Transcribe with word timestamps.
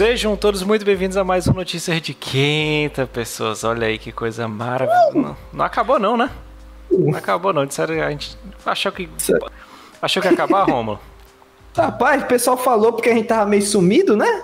Sejam 0.00 0.34
todos 0.34 0.62
muito 0.62 0.82
bem-vindos 0.82 1.18
a 1.18 1.22
mais 1.22 1.46
um 1.46 1.52
Notícias 1.52 2.00
de 2.00 2.14
Quinta, 2.14 3.06
pessoas. 3.06 3.64
Olha 3.64 3.86
aí 3.86 3.98
que 3.98 4.10
coisa 4.10 4.48
maravilhosa. 4.48 5.12
Não, 5.12 5.36
não 5.52 5.62
acabou 5.62 5.98
não, 5.98 6.16
né? 6.16 6.30
Não 6.90 7.18
acabou 7.18 7.52
não. 7.52 7.66
Disseram, 7.66 8.02
a 8.02 8.10
gente 8.10 8.34
achou 8.64 8.90
que 8.92 9.10
achou 10.00 10.22
que 10.22 10.28
ia 10.28 10.32
acabar, 10.32 10.64
Romulo. 10.64 10.98
Rapaz, 11.76 12.22
o 12.22 12.26
pessoal 12.26 12.56
falou 12.56 12.94
porque 12.94 13.10
a 13.10 13.14
gente 13.14 13.26
tava 13.26 13.44
meio 13.44 13.60
sumido, 13.60 14.16
né? 14.16 14.42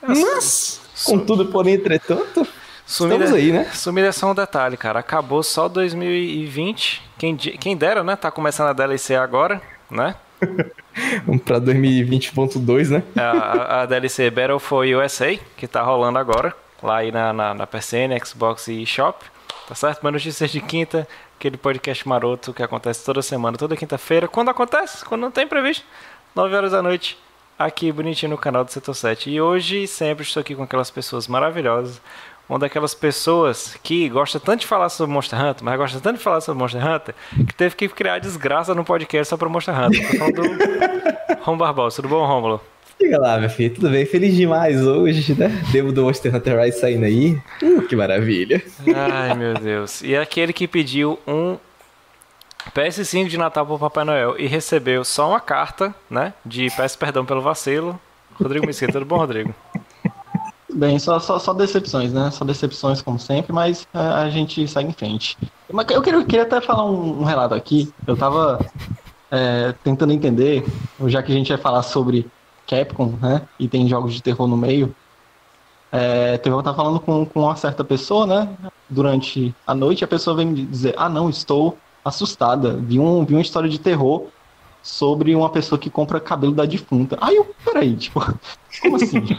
Mas, 0.00 0.80
contudo, 1.04 1.46
porém, 1.46 1.74
entretanto, 1.74 2.46
Sumida, 2.86 3.24
estamos 3.24 3.36
aí, 3.36 3.50
né? 3.50 3.64
Sumida 3.74 4.06
é 4.06 4.12
só 4.12 4.30
um 4.30 4.34
detalhe, 4.34 4.76
cara. 4.76 5.00
Acabou 5.00 5.42
só 5.42 5.68
2020. 5.68 7.02
Quem, 7.18 7.36
quem 7.36 7.76
dera, 7.76 8.04
né? 8.04 8.14
Tá 8.14 8.30
começando 8.30 8.68
a 8.68 8.72
DLC 8.72 9.16
agora, 9.16 9.60
né? 9.90 10.14
Vamos 11.26 11.42
pra 11.44 11.60
2020.2, 11.60 12.88
né? 12.90 13.02
A, 13.16 13.82
a- 13.82 13.86
DLC 13.86 14.30
Battle 14.30 14.58
for 14.58 14.86
USA, 14.86 15.36
que 15.56 15.66
tá 15.66 15.82
rolando 15.82 16.18
agora, 16.18 16.54
lá 16.82 16.98
aí 16.98 17.10
na, 17.12 17.32
na, 17.32 17.54
na 17.54 17.66
PCN, 17.66 18.18
Xbox 18.24 18.68
e 18.68 18.84
Shop. 18.86 19.24
Tá 19.68 19.74
certo? 19.74 20.00
Mas 20.02 20.12
notícias 20.12 20.50
de 20.50 20.60
quinta, 20.60 21.08
aquele 21.38 21.56
podcast 21.56 22.06
maroto 22.06 22.52
que 22.52 22.62
acontece 22.62 23.04
toda 23.04 23.22
semana, 23.22 23.56
toda 23.56 23.76
quinta-feira. 23.76 24.28
Quando 24.28 24.50
acontece? 24.50 25.04
Quando 25.04 25.22
não 25.22 25.30
tem 25.30 25.46
previsto. 25.46 25.84
9 26.34 26.54
horas 26.54 26.72
da 26.72 26.82
noite, 26.82 27.16
aqui 27.58 27.90
bonitinho 27.90 28.30
no 28.30 28.36
canal 28.38 28.62
do 28.64 28.70
Setor 28.70 28.94
7. 28.94 29.30
E 29.30 29.40
hoje 29.40 29.86
sempre 29.86 30.22
estou 30.24 30.40
aqui 30.42 30.54
com 30.54 30.62
aquelas 30.64 30.90
pessoas 30.90 31.26
maravilhosas. 31.28 32.00
Uma 32.48 32.58
daquelas 32.58 32.94
pessoas 32.94 33.76
que 33.82 34.08
gosta 34.08 34.38
tanto 34.38 34.60
de 34.60 34.66
falar 34.66 34.90
sobre 34.90 35.12
Monster 35.12 35.40
Hunter, 35.40 35.64
mas 35.64 35.78
gosta 35.78 35.98
tanto 35.98 36.18
de 36.18 36.22
falar 36.22 36.40
sobre 36.42 36.60
Monster 36.60 36.86
Hunter, 36.86 37.14
que 37.46 37.54
teve 37.54 37.74
que 37.74 37.88
criar 37.88 38.18
desgraça 38.18 38.74
no 38.74 38.84
podcast 38.84 39.30
só 39.30 39.36
para 39.36 39.48
Monster 39.48 39.74
Hunter. 39.78 40.10
Tô 40.10 40.18
falando 40.18 40.34
do 40.34 41.40
Rom 41.40 41.56
Barbosa. 41.56 41.96
Tudo 41.96 42.08
bom, 42.08 42.26
Rômulo? 42.26 42.60
Diga 43.00 43.18
lá, 43.18 43.38
meu 43.38 43.50
filho, 43.50 43.74
tudo 43.74 43.90
bem? 43.90 44.06
Feliz 44.06 44.36
demais 44.36 44.86
hoje, 44.86 45.34
né? 45.34 45.48
Devo 45.72 45.90
do 45.90 46.04
Monster 46.04 46.34
Hunter 46.34 46.60
Rise 46.60 46.78
saindo 46.78 47.04
aí. 47.04 47.40
Uh, 47.62 47.82
que 47.82 47.96
maravilha. 47.96 48.62
Ai, 48.94 49.34
meu 49.34 49.54
Deus. 49.54 50.02
E 50.02 50.16
aquele 50.16 50.52
que 50.52 50.68
pediu 50.68 51.18
um 51.26 51.58
PS5 52.72 53.28
de 53.28 53.36
Natal 53.38 53.66
pro 53.66 53.78
Papai 53.78 54.04
Noel 54.04 54.36
e 54.38 54.46
recebeu 54.46 55.04
só 55.04 55.28
uma 55.30 55.40
carta, 55.40 55.94
né? 56.08 56.32
De 56.44 56.68
peço 56.76 56.98
perdão 56.98 57.24
pelo 57.24 57.40
vacilo. 57.40 57.98
Rodrigo 58.40 58.66
Mesquita, 58.66 58.92
tudo 58.92 59.04
bom, 59.06 59.16
Rodrigo? 59.16 59.54
Bem, 60.74 60.98
só, 60.98 61.20
só, 61.20 61.38
só 61.38 61.54
decepções, 61.54 62.12
né? 62.12 62.32
Só 62.32 62.44
decepções, 62.44 63.00
como 63.00 63.16
sempre, 63.16 63.52
mas 63.52 63.86
é, 63.94 63.98
a 63.98 64.28
gente 64.28 64.66
segue 64.66 64.88
em 64.88 64.92
frente. 64.92 65.38
Mas 65.72 65.86
eu 65.88 66.02
queria, 66.02 66.24
queria 66.24 66.42
até 66.42 66.60
falar 66.60 66.84
um, 66.84 67.20
um 67.20 67.24
relato 67.24 67.54
aqui. 67.54 67.94
Eu 68.04 68.16
tava 68.16 68.58
é, 69.30 69.72
tentando 69.84 70.12
entender, 70.12 70.64
já 71.06 71.22
que 71.22 71.30
a 71.30 71.34
gente 71.34 71.48
vai 71.48 71.58
falar 71.58 71.84
sobre 71.84 72.26
Capcom, 72.66 73.16
né? 73.22 73.42
E 73.56 73.68
tem 73.68 73.86
jogos 73.88 74.14
de 74.14 74.20
terror 74.22 74.48
no 74.48 74.56
meio. 74.56 74.92
É, 75.92 76.40
eu 76.44 76.60
tava 76.60 76.76
falando 76.76 76.98
com, 76.98 77.24
com 77.24 77.42
uma 77.42 77.54
certa 77.54 77.84
pessoa, 77.84 78.26
né? 78.26 78.48
Durante 78.90 79.54
a 79.64 79.76
noite, 79.76 80.02
a 80.02 80.08
pessoa 80.08 80.34
veio 80.34 80.48
me 80.48 80.66
dizer: 80.66 80.94
Ah, 80.96 81.08
não, 81.08 81.30
estou 81.30 81.78
assustada. 82.04 82.76
Vi, 82.76 82.98
um, 82.98 83.24
vi 83.24 83.34
uma 83.34 83.42
história 83.42 83.68
de 83.68 83.78
terror 83.78 84.26
sobre 84.82 85.36
uma 85.36 85.48
pessoa 85.50 85.78
que 85.78 85.88
compra 85.88 86.18
cabelo 86.18 86.52
da 86.52 86.66
defunta. 86.66 87.16
Aí 87.20 87.36
eu, 87.36 87.54
peraí, 87.64 87.94
tipo, 87.94 88.20
como 88.82 88.96
assim? 88.96 89.38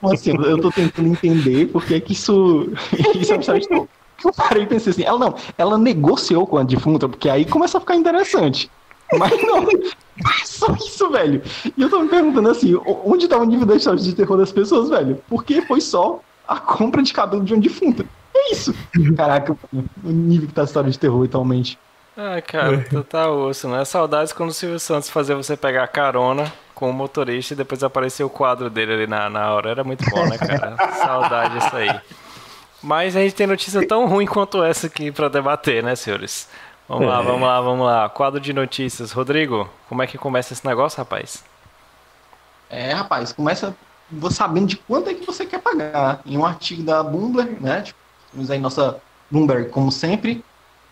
Como 0.00 0.12
assim? 0.12 0.30
Eu 0.30 0.60
tô 0.60 0.70
tentando 0.70 1.08
entender 1.08 1.66
porque 1.66 1.94
é 1.94 2.00
que 2.00 2.12
isso, 2.12 2.68
isso 3.14 3.32
é 3.32 3.38
terror. 3.38 3.88
Eu 4.24 4.32
parei 4.32 4.62
e 4.62 4.66
pensei 4.66 4.90
assim, 4.90 5.04
ela 5.04 5.18
não, 5.18 5.34
ela 5.58 5.76
negociou 5.76 6.46
com 6.46 6.56
a 6.56 6.62
defunta, 6.62 7.08
porque 7.08 7.28
aí 7.28 7.44
começa 7.44 7.78
a 7.78 7.80
ficar 7.80 7.96
interessante. 7.96 8.70
Mas 9.18 9.42
não, 9.42 9.62
é 9.68 10.44
só 10.44 10.72
isso, 10.74 11.10
velho. 11.10 11.42
E 11.76 11.82
eu 11.82 11.90
tô 11.90 12.00
me 12.00 12.08
perguntando 12.08 12.48
assim, 12.48 12.74
onde 13.04 13.28
tá 13.28 13.36
o 13.36 13.44
nível 13.44 13.66
da 13.66 13.76
história 13.76 14.00
de 14.00 14.14
terror 14.14 14.38
das 14.38 14.52
pessoas, 14.52 14.88
velho? 14.88 15.20
Porque 15.28 15.60
foi 15.62 15.80
só 15.80 16.20
a 16.48 16.58
compra 16.58 17.02
de 17.02 17.12
cabelo 17.12 17.44
de 17.44 17.52
uma 17.52 17.60
defunta. 17.60 18.04
É 18.34 18.52
isso. 18.52 18.74
Caraca, 19.16 19.56
o 19.72 20.10
nível 20.10 20.48
que 20.48 20.54
tá 20.54 20.62
a 20.62 20.64
história 20.64 20.90
de 20.90 20.98
terror 20.98 21.24
atualmente. 21.24 21.78
Ai, 22.16 22.40
cara, 22.42 22.84
tu 22.88 23.02
tá 23.02 23.30
osso, 23.30 23.68
né? 23.68 23.84
Saudades 23.84 24.32
quando 24.32 24.50
o 24.50 24.52
Silvio 24.52 24.78
Santos 24.78 25.10
fazia 25.10 25.34
você 25.34 25.56
pegar 25.56 25.86
carona 25.88 26.52
com 26.74 26.90
o 26.90 26.92
motorista 26.92 27.54
e 27.54 27.56
depois 27.56 27.82
aparecia 27.84 28.26
o 28.26 28.30
quadro 28.30 28.68
dele 28.68 28.92
ali 28.94 29.06
na, 29.06 29.30
na 29.30 29.52
hora. 29.52 29.70
Era 29.70 29.84
muito 29.84 30.04
bom, 30.10 30.26
né, 30.26 30.36
cara? 30.38 30.76
Saudade 30.98 31.58
isso 31.58 31.76
aí. 31.76 32.00
Mas 32.82 33.16
a 33.16 33.20
gente 33.20 33.34
tem 33.34 33.46
notícia 33.46 33.86
tão 33.86 34.06
ruim 34.06 34.26
quanto 34.26 34.62
essa 34.62 34.86
aqui 34.88 35.10
pra 35.10 35.28
debater, 35.28 35.82
né, 35.82 35.94
senhores? 35.96 36.48
Vamos 36.88 37.08
lá, 37.08 37.20
É. 37.20 37.22
vamos 37.22 37.40
lá, 37.48 37.60
vamos 37.60 37.86
lá. 37.86 38.08
Quadro 38.10 38.38
de 38.40 38.52
notícias. 38.52 39.12
Rodrigo, 39.12 39.68
como 39.88 40.02
é 40.02 40.06
que 40.06 40.18
começa 40.18 40.52
esse 40.52 40.66
negócio, 40.66 40.98
rapaz? 40.98 41.42
É, 42.68 42.92
rapaz, 42.92 43.32
começa 43.32 43.74
você 44.10 44.36
sabendo 44.36 44.66
de 44.66 44.76
quanto 44.76 45.08
é 45.08 45.14
que 45.14 45.24
você 45.24 45.46
quer 45.46 45.60
pagar. 45.60 46.20
Em 46.26 46.36
um 46.36 46.44
artigo 46.44 46.82
da 46.82 47.02
Bloomberg, 47.02 47.56
né? 47.60 47.82
Tipo, 47.82 47.98
temos 48.32 48.50
aí 48.50 48.58
nossa 48.58 49.00
Bloomberg, 49.30 49.70
como 49.70 49.90
sempre, 49.90 50.44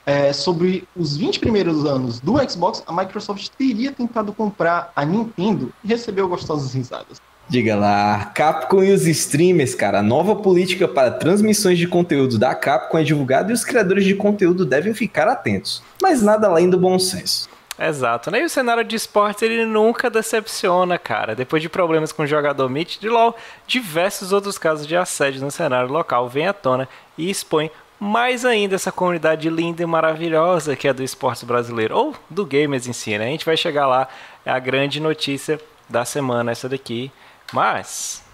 é, 0.04 0.32
sobre 0.32 0.86
os 0.96 1.16
20 1.16 1.38
primeiros 1.38 1.84
anos 1.84 2.20
do 2.20 2.38
Xbox, 2.48 2.82
a 2.86 2.92
Microsoft 2.92 3.48
teria 3.56 3.92
tentado 3.92 4.32
comprar 4.32 4.92
a 4.94 5.04
Nintendo 5.04 5.72
e 5.84 5.88
recebeu 5.88 6.28
gostosas 6.28 6.74
risadas. 6.74 7.20
Diga 7.48 7.76
lá, 7.76 8.30
Capcom 8.34 8.82
e 8.82 8.92
os 8.92 9.06
streamers, 9.06 9.74
cara. 9.74 9.98
A 9.98 10.02
nova 10.02 10.36
política 10.36 10.88
para 10.88 11.10
transmissões 11.10 11.78
de 11.78 11.86
conteúdo 11.86 12.38
da 12.38 12.54
Capcom 12.54 12.98
é 12.98 13.02
divulgada 13.02 13.50
e 13.50 13.54
os 13.54 13.64
criadores 13.64 14.04
de 14.04 14.14
conteúdo 14.14 14.64
devem 14.64 14.94
ficar 14.94 15.28
atentos. 15.28 15.82
Mas 16.00 16.22
nada 16.22 16.46
além 16.46 16.70
do 16.70 16.78
bom 16.78 16.98
senso. 16.98 17.50
Exato, 17.78 18.30
né? 18.30 18.40
E 18.40 18.44
o 18.44 18.48
cenário 18.48 18.84
de 18.84 18.94
esportes 18.94 19.42
ele 19.42 19.64
nunca 19.64 20.08
decepciona, 20.08 20.98
cara. 20.98 21.34
Depois 21.34 21.60
de 21.60 21.69
problemas 21.69 22.12
com 22.12 22.22
o 22.22 22.26
jogador 22.26 22.69
Mitch 22.69 22.98
de 22.98 23.08
LoL, 23.08 23.34
diversos 23.66 24.32
outros 24.32 24.56
casos 24.56 24.86
de 24.86 24.96
assédio 24.96 25.42
no 25.42 25.50
cenário 25.50 25.90
local 25.90 26.28
vêm 26.28 26.46
à 26.46 26.52
tona 26.52 26.88
e 27.19 27.28
expõem 27.28 27.70
mais 28.02 28.44
ainda 28.44 28.74
essa 28.74 28.90
comunidade 28.90 29.48
linda 29.48 29.80
e 29.80 29.86
maravilhosa 29.86 30.74
que 30.74 30.88
é 30.88 30.92
do 30.92 31.04
esporte 31.04 31.46
brasileiro, 31.46 31.96
ou 31.96 32.16
do 32.28 32.44
gamers 32.44 32.88
em 32.88 32.92
si, 32.92 33.16
né? 33.16 33.26
A 33.26 33.28
gente 33.28 33.46
vai 33.46 33.56
chegar 33.56 33.86
lá, 33.86 34.08
é 34.44 34.50
a 34.50 34.58
grande 34.58 34.98
notícia 34.98 35.60
da 35.88 36.04
semana 36.04 36.50
essa 36.50 36.68
daqui. 36.68 37.12
Mas, 37.52 38.24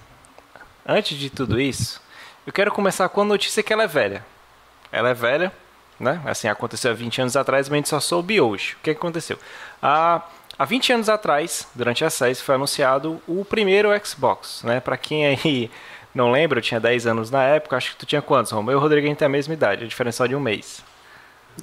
antes 0.87 1.19
de 1.19 1.29
tudo 1.29 1.61
isso, 1.61 2.01
eu 2.47 2.53
quero 2.53 2.73
começar 2.73 3.11
com 3.11 3.21
a 3.21 3.25
notícia 3.27 3.63
que 3.63 3.71
ela 3.71 3.83
é 3.83 3.87
velha. 3.87 4.25
Ela 4.91 5.11
é 5.11 5.15
velha, 5.15 5.53
né? 6.01 6.23
Assim, 6.25 6.49
aconteceu 6.49 6.91
há 6.91 6.95
20 6.95 7.21
anos 7.21 7.37
atrás, 7.37 7.69
mas 7.69 7.75
a 7.75 7.77
gente 7.77 7.89
só 7.91 8.01
soube 8.01 8.41
hoje. 8.41 8.75
O 8.81 8.83
que 8.83 8.91
aconteceu? 8.93 9.39
Há, 9.83 10.23
há 10.59 10.65
20 10.65 10.95
anos 10.95 11.09
atrás, 11.11 11.69
durante 11.75 12.07
a 12.07 12.09
SES, 12.09 12.41
foi 12.41 12.55
anunciado 12.55 13.21
o 13.29 13.45
primeiro 13.45 13.91
Xbox, 14.03 14.63
né? 14.63 14.81
Pra 14.81 14.97
quem 14.97 15.27
aí 15.27 15.71
não 16.15 16.31
lembra, 16.33 16.59
eu 16.59 16.63
tinha 16.63 16.81
10 16.81 17.07
anos 17.07 17.31
na 17.31 17.43
época, 17.45 17.77
acho 17.77 17.93
que 17.93 17.97
tu 17.99 18.07
tinha 18.07 18.23
quantos, 18.23 18.53
Romeu? 18.53 18.73
Eu 18.73 18.79
e 18.79 18.79
o 18.79 18.83
Rodrigo 18.83 19.07
a 19.07 19.09
gente 19.09 19.19
tem 19.19 19.27
a 19.27 19.31
mesma 19.31 19.55
idade, 19.55 19.85
a 19.85 19.87
diferença 19.89 20.19
só 20.19 20.27
de 20.27 20.35
um 20.35 20.41
mês. 20.41 20.83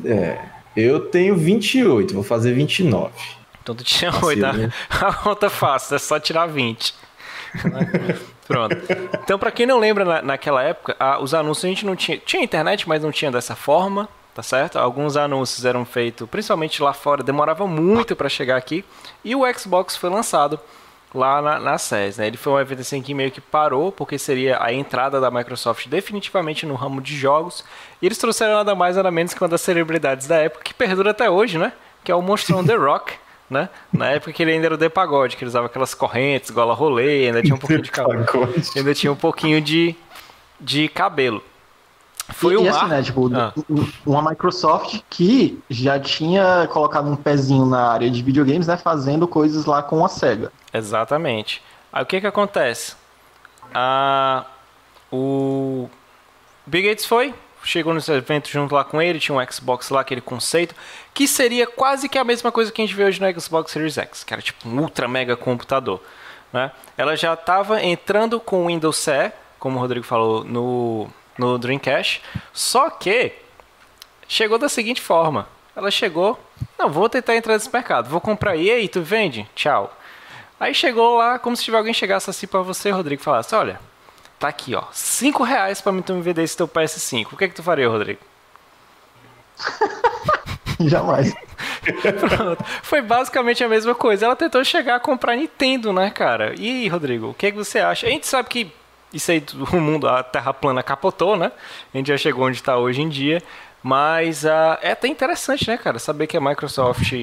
É, 0.03 0.39
eu 0.75 1.00
tenho 1.09 1.35
28, 1.35 2.13
vou 2.13 2.23
fazer 2.23 2.53
29. 2.53 3.13
Então 3.61 3.73
tu 3.75 3.84
tinha 3.84 4.11
Vacilo, 4.11 4.28
8, 4.28 4.41
né? 4.57 4.72
a 4.89 5.13
conta 5.13 5.50
fácil, 5.50 5.95
é 5.95 6.00
só 6.00 6.19
tirar 6.19 6.45
20. 6.47 6.94
né? 7.66 8.16
Pronto. 8.47 8.75
Então, 9.23 9.39
pra 9.39 9.50
quem 9.50 9.66
não 9.66 9.79
lembra, 9.79 10.05
na- 10.05 10.22
naquela 10.22 10.61
época, 10.61 10.95
a- 11.00 11.17
os 11.19 11.34
anúncios 11.34 11.66
a 11.66 11.67
gente 11.69 11.84
não 11.85 11.95
tinha. 11.95 12.16
Tinha 12.19 12.44
internet, 12.44 12.88
mas 12.88 13.01
não 13.01 13.11
tinha 13.11 13.31
dessa 13.31 13.55
forma, 13.55 14.07
tá 14.35 14.44
certo? 14.44 14.78
Alguns 14.78 15.17
anúncios 15.17 15.66
eram 15.66 15.84
feitos, 15.84 16.29
principalmente 16.29 16.84
lá 16.84 16.94
fora, 16.94 17.23
demorava 17.23 17.66
muito 17.66 18.16
pra 18.16 18.29
chegar 18.29 18.55
aqui. 18.57 18.85
E 19.23 19.35
o 19.35 19.41
Xbox 19.57 19.95
foi 19.97 20.11
lançado 20.11 20.59
lá 21.17 21.41
na, 21.41 21.59
na 21.59 21.77
SES, 21.77 22.17
né? 22.17 22.27
Ele 22.27 22.37
foi 22.37 22.53
um 22.53 22.59
evento 22.59 22.81
assim 22.81 23.01
que 23.01 23.13
meio 23.13 23.31
que 23.31 23.41
parou, 23.41 23.91
porque 23.91 24.17
seria 24.17 24.61
a 24.61 24.71
entrada 24.73 25.19
da 25.19 25.31
Microsoft 25.31 25.87
definitivamente 25.87 26.66
no 26.66 26.75
ramo 26.75 27.01
de 27.01 27.16
jogos. 27.16 27.63
E 28.01 28.05
eles 28.05 28.17
trouxeram 28.17 28.53
nada 28.53 28.75
mais 28.75 28.95
nada 28.95 29.09
menos 29.09 29.34
que 29.34 29.41
uma 29.41 29.49
das 29.49 29.61
celebridades 29.61 30.28
da 30.28 30.37
época, 30.37 30.63
que 30.63 30.73
perdura 30.73 31.11
até 31.11 31.29
hoje, 31.29 31.57
né? 31.57 31.73
Que 32.03 32.11
é 32.11 32.16
o 32.16 32.22
monstrão 32.22 32.63
The 32.66 32.75
Rock. 32.75 33.13
Né? 33.47 33.69
Na 33.93 34.09
época 34.09 34.34
que 34.34 34.41
ele 34.41 34.53
ainda 34.53 34.66
era 34.66 34.73
o 34.73 34.78
The 34.78 34.90
Pagode, 34.90 35.37
que 35.37 35.43
ele 35.43 35.49
usava 35.49 35.67
aquelas 35.67 35.93
correntes, 35.93 36.49
gola 36.49 36.73
rolê, 36.73 37.28
ainda 37.28 37.43
tinha 37.43 37.53
um 37.53 37.59
pouquinho 37.59 37.84
de 37.84 37.91
cabelo. 37.93 38.25
Ainda 38.75 38.93
tinha 38.95 39.11
um 39.11 39.16
pouquinho 39.16 39.61
de, 39.61 39.95
de 40.59 40.87
cabelo. 40.87 41.43
Foi 42.33 42.53
e, 42.55 42.57
um 42.57 42.63
e 42.63 42.69
assim, 42.69 42.87
né, 42.87 43.03
tipo, 43.03 43.29
Ah. 43.35 43.53
um- 43.69 43.87
uma 44.05 44.29
Microsoft 44.29 45.01
que 45.09 45.61
já 45.69 45.99
tinha 45.99 46.67
colocado 46.72 47.07
um 47.09 47.16
pezinho 47.16 47.66
na 47.66 47.87
área 47.91 48.09
de 48.09 48.22
videogames, 48.23 48.66
né, 48.67 48.77
fazendo 48.77 49.27
coisas 49.27 49.66
lá 49.66 49.83
com 49.83 50.03
a 50.03 50.09
SEGA. 50.09 50.51
Exatamente. 50.73 51.61
Aí 51.93 52.01
o 52.03 52.05
que 52.05 52.19
que 52.19 52.27
acontece? 52.27 52.95
Ah, 53.73 54.45
o 55.11 55.89
Bill 56.66 56.83
Gates 56.89 57.05
foi, 57.05 57.33
chegou 57.63 57.93
nesse 57.93 58.11
evento 58.11 58.49
junto 58.49 58.73
lá 58.75 58.83
com 58.83 59.01
ele, 59.01 59.19
tinha 59.19 59.37
um 59.37 59.51
Xbox 59.51 59.89
lá, 59.89 60.01
aquele 60.01 60.21
conceito, 60.21 60.75
que 61.13 61.28
seria 61.28 61.67
quase 61.67 62.09
que 62.09 62.17
a 62.17 62.23
mesma 62.23 62.51
coisa 62.51 62.71
que 62.71 62.81
a 62.81 62.85
gente 62.85 62.95
vê 62.95 63.05
hoje 63.05 63.21
no 63.21 63.39
Xbox 63.41 63.71
Series 63.71 63.97
X, 63.97 64.23
que 64.23 64.33
era 64.33 64.41
tipo 64.41 64.67
um 64.67 64.79
ultra 64.81 65.07
mega 65.07 65.35
computador. 65.37 66.01
Né? 66.51 66.71
Ela 66.97 67.16
já 67.16 67.33
estava 67.33 67.81
entrando 67.83 68.39
com 68.39 68.63
o 68.63 68.67
Windows 68.67 68.97
CE, 68.97 69.31
como 69.59 69.78
o 69.78 69.81
Rodrigo 69.81 70.05
falou, 70.05 70.43
no, 70.43 71.07
no 71.37 71.58
Dreamcast, 71.58 72.22
só 72.53 72.90
que 72.90 73.34
chegou 74.28 74.58
da 74.58 74.70
seguinte 74.70 75.02
forma. 75.02 75.47
Ela 75.76 75.91
chegou, 75.91 76.40
não, 76.79 76.90
vou 76.90 77.09
tentar 77.09 77.35
entrar 77.35 77.53
nesse 77.53 77.72
mercado, 77.72 78.09
vou 78.09 78.22
comprar 78.22 78.55
e 78.55 78.72
aí, 78.72 78.87
tu 78.87 79.02
vende? 79.02 79.47
Tchau. 79.55 79.96
Aí 80.59 80.73
chegou 80.73 81.17
lá, 81.17 81.37
como 81.37 81.55
se 81.55 81.64
tiver 81.64 81.78
alguém 81.78 81.93
chegasse 81.93 82.29
assim 82.29 82.47
pra 82.47 82.61
você, 82.61 82.90
Rodrigo, 82.90 83.22
e 83.22 83.26
falasse, 83.26 83.53
olha, 83.53 83.79
tá 84.40 84.47
aqui, 84.47 84.73
ó, 84.73 84.84
5 84.91 85.43
reais 85.43 85.82
pra 85.82 85.91
me 85.91 86.02
tu 86.02 86.14
me 86.14 86.22
vender 86.22 86.43
esse 86.43 86.55
teu 86.55 86.67
PS5. 86.67 87.34
O 87.34 87.38
que 87.38 87.43
é 87.43 87.47
que 87.49 87.55
tu 87.55 87.64
faria, 87.64 87.90
Rodrigo? 87.90 88.20
Jamais. 90.79 91.34
Pronto. 92.35 92.64
Foi 92.84 93.02
basicamente 93.02 93.64
a 93.64 93.70
mesma 93.70 93.96
coisa. 93.96 94.26
Ela 94.26 94.35
tentou 94.35 94.64
chegar 94.64 94.96
a 94.96 94.99
comprar 94.99 95.35
Nintendo, 95.35 95.93
né, 95.93 96.09
cara? 96.09 96.53
E 96.58 96.70
aí, 96.70 96.88
Rodrigo, 96.88 97.29
o 97.29 97.34
que, 97.34 97.47
é 97.47 97.52
que 97.52 97.58
você 97.58 97.79
acha? 97.79 98.08
A 98.08 98.09
gente 98.09 98.28
sabe 98.28 98.49
que 98.49 98.72
isso 99.16 99.32
aí, 99.32 99.44
o 99.72 99.78
mundo, 99.78 100.08
a 100.08 100.22
Terra 100.22 100.53
plana 100.53 100.84
capotou, 100.84 101.35
né? 101.35 101.52
A 101.94 101.97
gente 101.97 102.08
já 102.08 102.17
chegou 102.17 102.46
onde 102.46 102.58
está 102.58 102.78
hoje 102.78 103.02
em 103.02 103.09
dia. 103.09 103.41
Mas 103.82 104.44
uh, 104.44 104.79
é 104.82 104.94
até 104.94 105.08
interessante, 105.08 105.67
né, 105.67 105.78
cara, 105.78 106.00
saber 106.00 106.26
que 106.26 106.35
a 106.35 106.41
Microsoft 106.41 107.14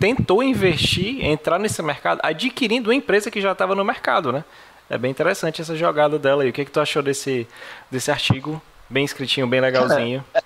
tentou 0.00 0.42
investir, 0.42 1.22
entrar 1.22 1.58
nesse 1.58 1.82
mercado, 1.82 2.20
adquirindo 2.22 2.88
uma 2.88 2.94
empresa 2.94 3.30
que 3.30 3.38
já 3.38 3.52
estava 3.52 3.74
no 3.74 3.84
mercado, 3.84 4.32
né? 4.32 4.42
É 4.88 4.96
bem 4.96 5.10
interessante 5.10 5.60
essa 5.60 5.76
jogada 5.76 6.18
dela 6.18 6.42
aí. 6.42 6.48
O 6.48 6.52
que, 6.54 6.62
é 6.62 6.64
que 6.64 6.70
tu 6.70 6.80
achou 6.80 7.02
desse, 7.02 7.46
desse 7.90 8.10
artigo? 8.10 8.62
Bem 8.88 9.04
escritinho, 9.04 9.46
bem 9.46 9.60
legalzinho. 9.60 10.24
Cara, 10.32 10.44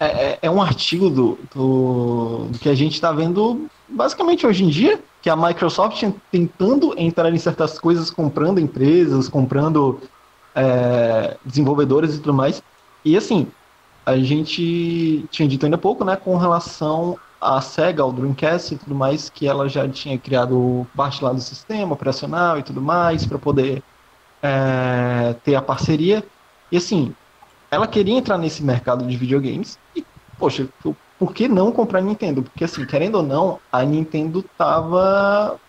é, 0.00 0.06
é, 0.06 0.38
é, 0.42 0.50
um 0.50 0.60
artigo 0.60 1.08
do, 1.08 1.38
do, 1.54 2.46
do 2.50 2.58
que 2.58 2.68
a 2.68 2.74
gente 2.74 2.94
está 2.94 3.12
vendo 3.12 3.68
basicamente 3.88 4.44
hoje 4.44 4.64
em 4.64 4.68
dia, 4.68 4.98
que 5.22 5.30
a 5.30 5.36
Microsoft 5.36 6.02
tentando 6.32 6.92
entrar 6.98 7.32
em 7.32 7.38
certas 7.38 7.78
coisas, 7.78 8.10
comprando 8.10 8.58
empresas, 8.58 9.28
comprando 9.28 10.00
é, 10.54 11.36
desenvolvedores 11.44 12.14
e 12.14 12.18
tudo 12.18 12.34
mais. 12.34 12.62
E 13.04 13.16
assim, 13.16 13.48
a 14.06 14.16
gente 14.18 15.26
tinha 15.30 15.48
dito 15.48 15.64
ainda 15.64 15.78
pouco, 15.78 16.04
né, 16.04 16.16
com 16.16 16.36
relação 16.36 17.18
à 17.40 17.60
Sega, 17.60 18.02
ao 18.02 18.12
Dreamcast 18.12 18.74
e 18.74 18.78
tudo 18.78 18.94
mais, 18.94 19.28
que 19.30 19.46
ela 19.46 19.68
já 19.68 19.88
tinha 19.88 20.18
criado 20.18 20.86
parte 20.96 21.22
lá 21.22 21.32
do 21.32 21.40
sistema 21.40 21.94
operacional 21.94 22.58
e 22.58 22.62
tudo 22.62 22.80
mais, 22.80 23.26
para 23.26 23.38
poder 23.38 23.82
é, 24.42 25.34
ter 25.44 25.54
a 25.54 25.62
parceria. 25.62 26.24
E 26.70 26.76
assim, 26.76 27.14
ela 27.70 27.86
queria 27.86 28.16
entrar 28.16 28.38
nesse 28.38 28.62
mercado 28.62 29.06
de 29.06 29.16
videogames 29.16 29.78
e, 29.96 30.04
poxa, 30.38 30.68
por 31.18 31.32
que 31.32 31.48
não 31.48 31.72
comprar 31.72 32.00
a 32.00 32.02
Nintendo? 32.02 32.42
Porque 32.42 32.64
assim, 32.64 32.84
querendo 32.86 33.16
ou 33.16 33.22
não, 33.22 33.60
a 33.70 33.82
Nintendo 33.84 34.42
tava 34.56 35.60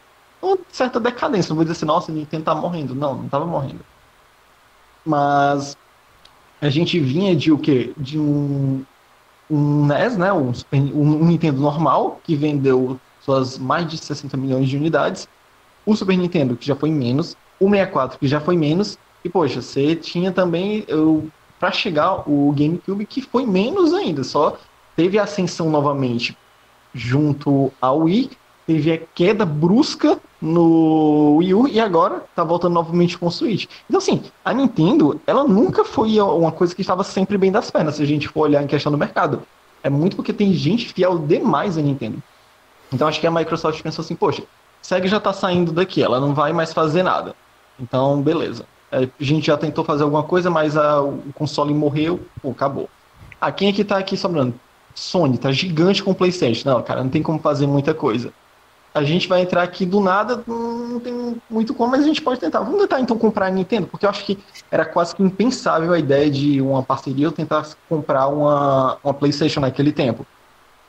uma 0.42 0.58
certa 0.70 1.00
decadência. 1.00 1.50
Não 1.50 1.56
vou 1.56 1.66
dizer 1.66 1.74
assim, 1.78 1.86
nossa, 1.86 2.12
a 2.12 2.16
Nintendo 2.16 2.44
tá 2.46 2.56
morrendo. 2.56 2.96
Não, 2.96 3.16
não 3.16 3.30
tava 3.30 3.46
morrendo. 3.46 3.86
Mas 5.06 5.78
a 6.62 6.70
gente 6.70 7.00
vinha 7.00 7.36
de 7.36 7.52
o 7.52 7.58
quê? 7.58 7.94
De 7.98 8.20
um, 8.20 8.84
um 9.50 9.86
NES, 9.86 10.18
né? 10.18 10.34
Um, 10.34 10.52
um 10.74 11.26
Nintendo 11.26 11.62
normal, 11.62 12.20
que 12.24 12.36
vendeu 12.36 13.00
suas 13.22 13.58
mais 13.58 13.88
de 13.88 13.98
60 13.98 14.36
milhões 14.38 14.68
de 14.68 14.78
unidades. 14.78 15.28
O 15.86 15.96
Super 15.96 16.18
Nintendo, 16.18 16.56
que 16.56 16.66
já 16.66 16.76
foi 16.76 16.90
menos. 16.90 17.38
O 17.60 17.70
64, 17.70 18.20
que 18.20 18.28
já 18.28 18.40
foi 18.40 18.58
menos. 18.58 18.98
E, 19.24 19.30
poxa, 19.30 19.62
você 19.62 19.96
tinha 19.96 20.32
também, 20.32 20.86
para 21.60 21.72
chegar, 21.72 22.30
o 22.30 22.52
GameCube, 22.52 23.06
que 23.06 23.22
foi 23.22 23.46
menos 23.46 23.94
ainda. 23.94 24.24
Só 24.24 24.58
teve 24.96 25.20
ascensão 25.20 25.70
novamente 25.70 26.38
junto 26.94 27.72
ao 27.82 28.00
Wii 28.00 28.32
teve 28.66 28.92
a 28.92 28.98
queda 28.98 29.46
brusca 29.46 30.20
no 30.46 31.38
Wii 31.38 31.54
U 31.54 31.68
e 31.68 31.80
agora 31.80 32.24
tá 32.36 32.44
voltando 32.44 32.74
novamente 32.74 33.18
com 33.18 33.28
o 33.28 33.32
Switch. 33.32 33.66
Então, 33.90 33.98
assim, 33.98 34.24
a 34.44 34.54
Nintendo, 34.54 35.20
ela 35.26 35.44
nunca 35.44 35.84
foi 35.84 36.20
uma 36.22 36.52
coisa 36.52 36.74
que 36.76 36.82
estava 36.82 37.04
sempre 37.04 37.38
bem 37.38 37.52
das 37.52 37.72
pernas, 37.72 37.96
se 37.96 38.04
a 38.04 38.06
gente 38.06 38.28
for 38.28 38.42
olhar 38.42 38.64
em 38.64 38.68
questão 38.68 38.92
do 38.92 38.98
mercado. 38.98 39.42
É 39.84 39.90
muito 39.90 40.16
porque 40.16 40.32
tem 40.32 40.54
gente 40.54 40.94
fiel 40.94 41.18
demais 41.18 41.78
à 41.78 41.82
Nintendo. 41.82 42.22
Então, 42.94 43.08
acho 43.08 43.20
que 43.20 43.28
a 43.28 43.32
Microsoft 43.32 43.82
pensou 43.82 44.04
assim, 44.04 44.16
poxa, 44.16 44.44
Sega 44.82 45.08
já 45.08 45.20
tá 45.20 45.34
saindo 45.34 45.72
daqui, 45.72 46.04
ela 46.04 46.20
não 46.20 46.34
vai 46.34 46.54
mais 46.54 46.72
fazer 46.72 47.02
nada. 47.02 47.36
Então, 47.80 48.22
beleza. 48.22 48.66
É, 48.92 49.04
a 49.04 49.10
gente 49.20 49.48
já 49.48 49.58
tentou 49.58 49.84
fazer 49.84 50.04
alguma 50.04 50.24
coisa, 50.24 50.50
mas 50.50 50.78
a, 50.78 51.02
o 51.02 51.24
console 51.34 51.74
morreu, 51.74 52.20
pô, 52.42 52.52
acabou. 52.52 52.88
Ah, 53.42 53.52
quem 53.52 53.68
é 53.68 53.74
que 53.74 53.84
tá 53.84 53.98
aqui 53.98 54.16
sobrando? 54.16 54.54
Sony, 54.94 55.38
tá 55.38 55.52
gigante 55.52 56.04
com 56.04 56.12
o 56.12 56.16
PlayStation. 56.16 56.70
Não, 56.70 56.82
cara, 56.82 57.04
não 57.04 57.10
tem 57.10 57.22
como 57.22 57.40
fazer 57.40 57.68
muita 57.68 57.94
coisa 57.94 58.32
a 58.96 59.04
gente 59.04 59.28
vai 59.28 59.42
entrar 59.42 59.62
aqui 59.62 59.86
do 59.86 60.00
nada, 60.00 60.42
não 60.48 61.02
tem 61.02 61.36
muito 61.50 61.74
como, 61.74 61.92
mas 61.92 62.02
a 62.02 62.08
gente 62.08 62.22
pode 62.22 62.40
tentar. 62.40 62.62
Vamos 62.62 62.80
tentar 62.80 63.02
então 63.02 63.18
comprar 63.18 63.48
a 63.48 63.52
Nintendo, 63.52 63.88
porque 63.88 64.06
eu 64.06 64.10
acho 64.10 64.24
que 64.24 64.40
era 64.72 64.86
quase 64.86 65.14
que 65.14 65.22
impensável 65.22 65.92
a 65.92 66.00
ideia 66.00 66.32
de 66.32 66.62
uma 66.62 66.82
parceria 66.82 67.28
ou 67.28 67.34
tentar 67.34 67.68
comprar 67.90 68.28
uma, 68.28 68.98
uma 69.04 69.14
PlayStation 69.14 69.60
naquele 69.60 69.92
tempo. 69.92 70.26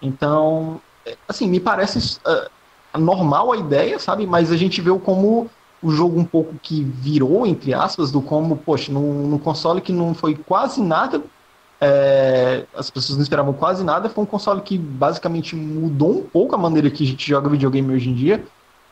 Então, 0.01 0.81
assim, 1.29 1.49
me 1.49 1.59
parece 1.59 2.21
uh, 2.25 2.49
normal 2.97 3.51
a 3.51 3.57
ideia, 3.57 3.99
sabe? 3.99 4.25
Mas 4.25 4.53
a 4.53 4.57
gente 4.57 4.81
vê 4.81 4.97
como 5.01 5.51
o 5.83 5.91
jogo 5.91 6.17
um 6.17 6.25
pouco 6.25 6.55
que 6.63 6.85
virou, 6.85 7.45
entre 7.45 7.75
aspas, 7.75 8.13
do 8.13 8.23
como, 8.23 8.57
poxa, 8.57 8.93
no, 8.93 9.27
no 9.27 9.39
console 9.41 9.81
que 9.81 9.93
não 9.93 10.15
foi 10.15 10.37
quase 10.37 10.81
nada 10.81 11.21
é, 11.81 12.65
as 12.75 12.91
pessoas 12.91 13.17
não 13.17 13.23
esperavam 13.23 13.53
quase 13.53 13.85
nada. 13.85 14.09
Foi 14.09 14.25
um 14.25 14.27
console 14.27 14.61
que 14.61 14.79
basicamente 14.79 15.55
mudou 15.55 16.19
um 16.19 16.23
pouco 16.23 16.55
a 16.55 16.59
maneira 16.59 16.91
que 16.91 17.05
a 17.05 17.07
gente 17.07 17.29
joga 17.29 17.49
videogame 17.49 17.95
hoje 17.95 18.11
em 18.11 18.15
dia. 18.15 18.45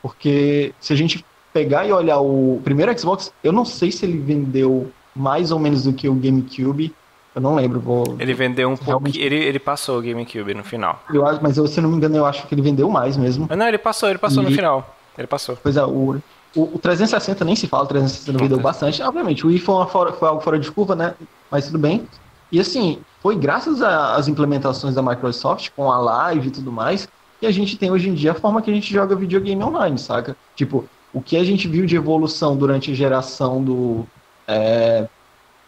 Porque 0.02 0.74
se 0.80 0.92
a 0.92 0.96
gente 0.96 1.24
pegar 1.52 1.86
e 1.86 1.92
olhar 1.92 2.20
o 2.20 2.60
primeiro 2.62 2.96
Xbox, 2.98 3.32
eu 3.42 3.52
não 3.52 3.64
sei 3.64 3.90
se 3.90 4.04
ele 4.04 4.18
vendeu 4.18 4.90
mais 5.14 5.50
ou 5.50 5.58
menos 5.58 5.84
do 5.84 5.92
que 5.92 6.08
o 6.08 6.14
GameCube. 6.14 6.94
Eu 7.34 7.40
não 7.40 7.54
lembro. 7.54 7.80
Vou... 7.80 8.16
Ele 8.18 8.34
vendeu 8.34 8.68
um 8.68 8.76
pouco. 8.76 9.08
Ele, 9.08 9.36
ele 9.36 9.58
passou 9.58 9.98
o 9.98 10.02
GameCube 10.02 10.54
no 10.54 10.62
final. 10.62 11.02
Eu 11.12 11.26
acho, 11.26 11.42
mas 11.42 11.56
eu, 11.56 11.66
se 11.66 11.80
não 11.80 11.88
me 11.90 11.96
engano, 11.96 12.16
eu 12.16 12.26
acho 12.26 12.46
que 12.46 12.54
ele 12.54 12.62
vendeu 12.62 12.88
mais 12.88 13.16
mesmo. 13.16 13.48
Não, 13.56 13.66
ele 13.66 13.78
passou, 13.78 14.08
ele 14.08 14.18
passou 14.18 14.42
e... 14.42 14.46
no 14.46 14.52
final. 14.52 14.94
Ele 15.16 15.26
passou. 15.26 15.56
Pois 15.60 15.76
é, 15.76 15.84
o, 15.84 16.20
o, 16.54 16.62
o 16.62 16.78
360 16.78 17.44
nem 17.44 17.56
se 17.56 17.66
fala, 17.66 17.84
o 17.84 17.86
360 17.86 18.38
vendeu 18.38 18.60
bastante. 18.60 19.02
Obviamente, 19.02 19.44
o 19.44 19.48
Wii 19.48 19.58
foi, 19.58 19.74
uma, 19.74 19.86
foi 19.86 20.28
algo 20.28 20.40
fora 20.40 20.58
de 20.58 20.70
curva, 20.70 20.94
né? 20.94 21.14
Mas 21.50 21.66
tudo 21.66 21.78
bem. 21.78 22.06
E 22.52 22.60
assim, 22.60 23.00
foi 23.20 23.36
graças 23.36 23.82
às 23.82 24.28
implementações 24.28 24.94
da 24.94 25.02
Microsoft 25.02 25.70
com 25.74 25.90
a 25.90 25.98
live 25.98 26.48
e 26.48 26.50
tudo 26.50 26.70
mais 26.70 27.08
que 27.40 27.46
a 27.46 27.50
gente 27.50 27.76
tem 27.76 27.90
hoje 27.90 28.08
em 28.08 28.14
dia 28.14 28.32
a 28.32 28.34
forma 28.34 28.62
que 28.62 28.70
a 28.70 28.74
gente 28.74 28.92
joga 28.92 29.14
videogame 29.14 29.62
online, 29.62 29.98
saca? 29.98 30.36
Tipo, 30.54 30.88
o 31.12 31.20
que 31.20 31.36
a 31.36 31.44
gente 31.44 31.68
viu 31.68 31.84
de 31.84 31.96
evolução 31.96 32.56
durante 32.56 32.90
a 32.90 32.94
geração 32.94 33.62
do 33.62 34.06
é, 34.46 35.06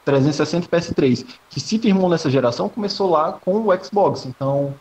360 0.05 0.67
e 0.67 0.69
PS3, 0.69 1.26
que 1.50 1.61
se 1.61 1.78
firmou 1.78 2.08
nessa 2.08 2.30
geração, 2.30 2.68
começou 2.68 3.11
lá 3.11 3.33
com 3.33 3.66
o 3.66 3.85
Xbox. 3.85 4.25
Então, 4.25 4.75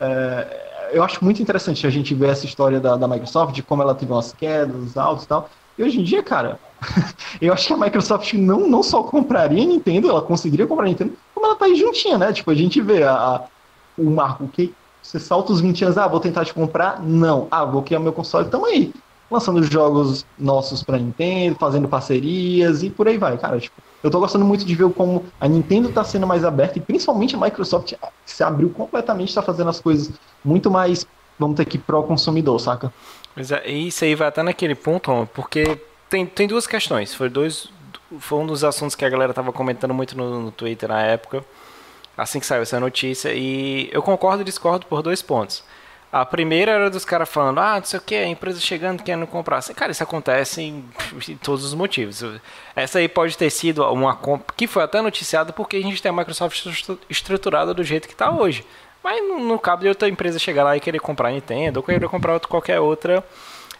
é, 0.00 0.90
eu 0.92 1.02
acho 1.02 1.24
muito 1.24 1.40
interessante 1.40 1.86
a 1.86 1.90
gente 1.90 2.14
ver 2.14 2.30
essa 2.30 2.44
história 2.44 2.80
da, 2.80 2.96
da 2.96 3.08
Microsoft, 3.08 3.54
de 3.54 3.62
como 3.62 3.82
ela 3.82 3.94
teve 3.94 4.12
umas 4.12 4.32
quedas, 4.32 4.96
altos 4.96 5.24
e 5.24 5.28
tal. 5.28 5.48
E 5.78 5.82
hoje 5.82 6.00
em 6.00 6.04
dia, 6.04 6.22
cara, 6.22 6.58
eu 7.40 7.52
acho 7.52 7.66
que 7.66 7.72
a 7.72 7.76
Microsoft 7.76 8.32
não, 8.34 8.68
não 8.68 8.82
só 8.82 9.02
compraria 9.02 9.62
a 9.62 9.66
Nintendo, 9.66 10.08
ela 10.08 10.22
conseguiria 10.22 10.66
comprar 10.66 10.86
a 10.86 10.88
Nintendo, 10.88 11.12
como 11.34 11.46
ela 11.46 11.56
tá 11.56 11.66
aí 11.66 11.76
juntinha, 11.76 12.18
né? 12.18 12.32
Tipo, 12.32 12.50
a 12.50 12.54
gente 12.54 12.80
vê 12.80 13.02
a, 13.02 13.14
a 13.14 13.44
o 13.96 14.10
marco, 14.10 14.48
que 14.48 14.72
você 15.02 15.18
salta 15.18 15.52
os 15.52 15.60
20 15.60 15.84
anos, 15.84 15.98
ah, 15.98 16.06
vou 16.06 16.20
tentar 16.20 16.44
te 16.44 16.54
comprar? 16.54 17.02
Não. 17.02 17.48
Ah, 17.50 17.64
vou 17.64 17.82
criar 17.82 17.98
meu 17.98 18.12
console, 18.12 18.48
tamo 18.48 18.66
aí. 18.66 18.92
Lançando 19.30 19.62
jogos 19.62 20.26
nossos 20.38 20.82
pra 20.82 20.98
Nintendo, 20.98 21.56
fazendo 21.58 21.88
parcerias 21.88 22.82
e 22.82 22.90
por 22.90 23.08
aí 23.08 23.18
vai, 23.18 23.36
cara. 23.38 23.58
Tipo, 23.58 23.74
eu 24.02 24.10
tô 24.10 24.20
gostando 24.20 24.44
muito 24.44 24.64
de 24.64 24.74
ver 24.74 24.90
como 24.92 25.24
a 25.40 25.48
Nintendo 25.48 25.90
tá 25.90 26.04
sendo 26.04 26.26
mais 26.26 26.44
aberta 26.44 26.78
e 26.78 26.82
principalmente 26.82 27.34
a 27.34 27.38
Microsoft 27.38 27.94
se 28.24 28.44
abriu 28.44 28.70
completamente, 28.70 29.34
tá 29.34 29.42
fazendo 29.42 29.70
as 29.70 29.80
coisas 29.80 30.12
muito 30.44 30.70
mais, 30.70 31.06
vamos 31.38 31.56
ter 31.56 31.64
que, 31.64 31.78
pro 31.78 32.02
consumidor, 32.02 32.60
saca? 32.60 32.92
Mas 33.34 33.50
é, 33.50 33.66
isso 33.68 34.04
aí 34.04 34.14
vai 34.14 34.28
até 34.28 34.42
naquele 34.42 34.74
ponto, 34.74 35.28
porque 35.34 35.80
tem, 36.12 36.26
tem 36.26 36.46
duas 36.46 36.66
questões. 36.66 37.14
Foi 37.14 37.30
dois. 37.30 37.68
Foi 38.18 38.38
um 38.38 38.46
dos 38.46 38.62
assuntos 38.62 38.94
que 38.94 39.04
a 39.04 39.08
galera 39.08 39.32
tava 39.32 39.50
comentando 39.50 39.94
muito 39.94 40.14
no, 40.14 40.42
no 40.42 40.52
Twitter 40.52 40.86
na 40.86 41.00
época, 41.00 41.42
assim 42.14 42.38
que 42.38 42.44
saiu 42.44 42.60
essa 42.60 42.78
notícia, 42.78 43.32
e 43.32 43.88
eu 43.90 44.02
concordo 44.02 44.42
e 44.42 44.44
discordo 44.44 44.84
por 44.84 45.00
dois 45.00 45.22
pontos. 45.22 45.64
A 46.12 46.26
primeira 46.26 46.72
era 46.72 46.90
dos 46.90 47.06
caras 47.06 47.26
falando, 47.26 47.58
ah, 47.58 47.76
não 47.76 47.84
sei 47.86 47.98
o 47.98 48.02
que, 48.02 48.14
a 48.14 48.26
empresa 48.26 48.60
chegando 48.60 49.02
querendo 49.02 49.26
comprar. 49.26 49.56
Assim, 49.56 49.72
cara, 49.72 49.92
isso 49.92 50.02
acontece 50.02 50.60
em, 50.60 50.84
em, 51.26 51.36
todos 51.38 51.64
os 51.64 51.72
motivos. 51.72 52.22
Essa 52.76 52.98
aí 52.98 53.08
pode 53.08 53.38
ter 53.38 53.48
sido 53.48 53.82
uma 53.90 54.14
compra 54.14 54.54
que 54.54 54.66
foi 54.66 54.82
até 54.82 55.00
noticiada 55.00 55.54
porque 55.54 55.78
a 55.78 55.82
gente 55.82 56.02
tem 56.02 56.10
a 56.10 56.12
Microsoft 56.12 56.66
estruturada 57.08 57.72
do 57.72 57.82
jeito 57.82 58.06
que 58.06 58.12
está 58.12 58.30
hoje. 58.30 58.62
Mas 59.02 59.26
não, 59.26 59.40
não 59.42 59.56
cabe 59.56 59.84
de 59.84 59.88
outra 59.88 60.06
empresa 60.06 60.38
chegar 60.38 60.64
lá 60.64 60.76
e 60.76 60.80
querer 60.80 61.00
comprar 61.00 61.30
a 61.30 61.32
Nintendo 61.32 61.80
ou 61.80 61.82
querer 61.82 62.06
comprar 62.10 62.38
qualquer 62.40 62.78
outra 62.78 63.24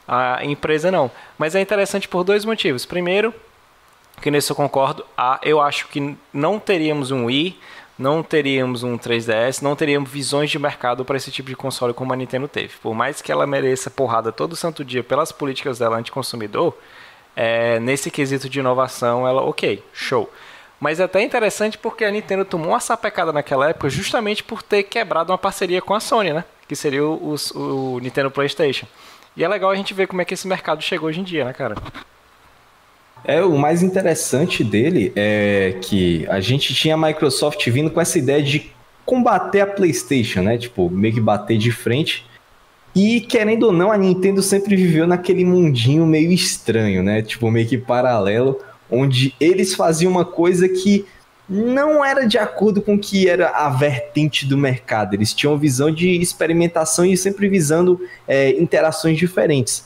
a 0.06 0.44
empresa 0.44 0.90
não. 0.90 1.11
Mas 1.38 1.54
é 1.54 1.61
interessante 1.61 2.09
por 2.09 2.25
dois 2.25 2.44
motivos. 2.44 2.85
Primeiro, 2.85 3.35
que 4.21 4.30
nesse 4.30 4.50
eu 4.50 4.56
concordo, 4.56 5.04
a, 5.16 5.40
eu 5.42 5.61
acho 5.61 5.88
que 5.88 6.16
não 6.32 6.59
teríamos 6.59 7.11
um 7.11 7.26
Wii, 7.26 7.59
não 7.99 8.23
teríamos 8.23 8.82
um 8.82 8.99
3DS, 8.99 9.62
não 9.62 9.76
teríamos 9.76 10.11
visões 10.11 10.50
de 10.50 10.59
mercado 10.59 11.04
para 11.04 11.16
esse 11.16 11.30
tipo 11.30 11.49
de 11.49 11.56
console 11.56 11.92
como 11.94 12.12
a 12.12 12.16
Nintendo 12.16 12.49
teve. 12.49 12.75
Por 12.82 12.94
mais 12.94 13.21
que 13.21 13.30
ela 13.30 13.47
mereça 13.47 13.90
porrada 13.90 14.32
todo 14.32 14.56
santo 14.56 14.85
dia 14.85 15.02
pelas 15.02 15.30
políticas 15.30 15.78
dela 15.78 15.97
anticonsumidor, 15.97 16.75
é, 17.35 17.78
nesse 17.80 18.11
quesito 18.11 18.49
de 18.49 18.61
inovação, 18.61 19.26
ela, 19.26 19.42
ok, 19.42 19.82
show. 19.92 20.30
Mas 20.80 20.99
é 20.99 21.04
até 21.04 21.23
interessante 21.23 21.78
porque 21.78 22.04
a 22.04 22.11
Nintendo 22.11 22.44
tomou 22.44 22.71
uma 22.71 22.80
sapecada 22.80 23.32
naquela 23.32 23.68
época 23.68 23.88
justamente 23.88 24.42
por 24.42 24.62
ter 24.62 24.82
quebrado 24.82 25.30
uma 25.30 25.38
parceria 25.38 25.80
com 25.80 25.94
a 25.94 26.00
Sony, 26.00 26.32
né? 26.32 26.44
Que 26.66 26.75
seria 26.75 27.04
o, 27.04 27.37
o, 27.54 27.94
o 27.94 27.99
Nintendo 28.00 28.30
PlayStation. 28.30 28.87
E 29.37 29.43
é 29.43 29.49
legal 29.49 29.71
a 29.71 29.75
gente 29.75 29.95
ver 29.95 30.07
como 30.07 30.21
é 30.21 30.25
que 30.25 30.35
esse 30.35 30.47
mercado 30.47 30.83
chegou 30.83 31.09
hoje 31.09 31.21
em 31.21 31.25
dia, 31.25 31.45
né, 31.45 31.53
cara? 31.53 31.75
É, 33.25 33.43
o 33.43 33.57
mais 33.57 33.83
interessante 33.83 34.65
dele 34.65 35.12
é 35.15 35.77
que 35.81 36.27
a 36.29 36.41
gente 36.41 36.75
tinha 36.75 36.95
a 36.95 36.99
Microsoft 36.99 37.67
vindo 37.69 37.91
com 37.91 38.01
essa 38.01 38.19
ideia 38.19 38.43
de 38.43 38.71
combater 39.07 39.61
a 39.61 39.67
PlayStation, 39.67 40.43
né? 40.43 40.59
Tipo, 40.59 40.91
meio 40.91 41.15
que 41.15 41.21
bater 41.21 41.57
de 41.57 41.71
frente. 41.71 42.27
E 42.95 43.21
querendo 43.21 43.65
ou 43.65 43.73
não, 43.73 43.91
a 43.91 43.97
Nintendo 43.97 44.43
sempre 44.43 44.77
viveu 44.77 45.07
naquele 45.07 45.45
mundinho 45.45 46.05
meio 46.05 46.33
estranho, 46.33 47.03
né? 47.03 47.23
Tipo, 47.23 47.51
meio 47.51 47.67
que 47.67 47.79
paralelo, 47.79 48.59
onde 48.91 49.35
eles 49.41 49.75
faziam 49.75 50.11
uma 50.11 50.25
coisa 50.25 50.69
que 50.69 51.07
não 51.49 52.04
era 52.04 52.26
de 52.26 52.38
acordo 52.38 52.80
com 52.80 52.94
o 52.94 52.99
que 52.99 53.28
era 53.28 53.50
a 53.50 53.68
vertente 53.68 54.46
do 54.46 54.56
mercado. 54.56 55.14
Eles 55.14 55.34
tinham 55.34 55.58
visão 55.58 55.90
de 55.90 56.08
experimentação 56.20 57.04
e 57.04 57.16
sempre 57.16 57.49
visando 57.49 58.00
é, 58.26 58.50
interações 58.50 59.18
diferentes. 59.18 59.84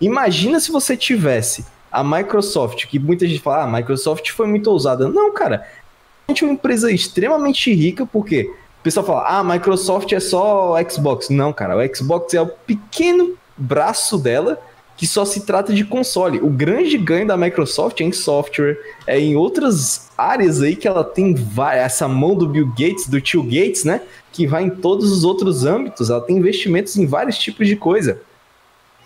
Imagina 0.00 0.60
se 0.60 0.70
você 0.70 0.96
tivesse 0.96 1.64
a 1.90 2.04
Microsoft, 2.04 2.86
que 2.86 2.98
muita 2.98 3.26
gente 3.26 3.40
fala, 3.40 3.64
ah, 3.64 3.64
a 3.64 3.72
Microsoft 3.78 4.30
foi 4.30 4.46
muito 4.46 4.70
ousada. 4.70 5.08
Não, 5.08 5.32
cara, 5.32 5.66
é 6.28 6.44
uma 6.44 6.52
empresa 6.52 6.90
extremamente 6.90 7.72
rica, 7.74 8.06
porque 8.06 8.42
o 8.80 8.82
pessoal 8.82 9.04
fala, 9.04 9.22
ah, 9.22 9.38
a 9.40 9.44
Microsoft 9.44 10.12
é 10.12 10.20
só 10.20 10.76
Xbox. 10.88 11.28
Não, 11.28 11.52
cara, 11.52 11.76
o 11.76 11.96
Xbox 11.96 12.32
é 12.34 12.40
o 12.40 12.46
pequeno 12.46 13.36
braço 13.56 14.16
dela 14.16 14.60
que 15.00 15.06
só 15.06 15.24
se 15.24 15.46
trata 15.46 15.72
de 15.72 15.82
console. 15.82 16.40
O 16.40 16.50
grande 16.50 16.98
ganho 16.98 17.26
da 17.26 17.34
Microsoft 17.34 17.98
é 18.02 18.04
em 18.04 18.12
software, 18.12 18.76
é 19.06 19.18
em 19.18 19.34
outras 19.34 20.10
áreas 20.16 20.60
aí 20.60 20.76
que 20.76 20.86
ela 20.86 21.02
tem 21.02 21.34
essa 21.72 22.06
mão 22.06 22.34
do 22.34 22.46
Bill 22.46 22.66
Gates, 22.66 23.08
do 23.08 23.18
tio 23.18 23.42
Gates, 23.42 23.82
né? 23.82 24.02
Que 24.30 24.46
vai 24.46 24.64
em 24.64 24.68
todos 24.68 25.10
os 25.10 25.24
outros 25.24 25.64
âmbitos. 25.64 26.10
Ela 26.10 26.20
tem 26.20 26.36
investimentos 26.36 26.98
em 26.98 27.06
vários 27.06 27.38
tipos 27.38 27.66
de 27.66 27.76
coisa. 27.76 28.20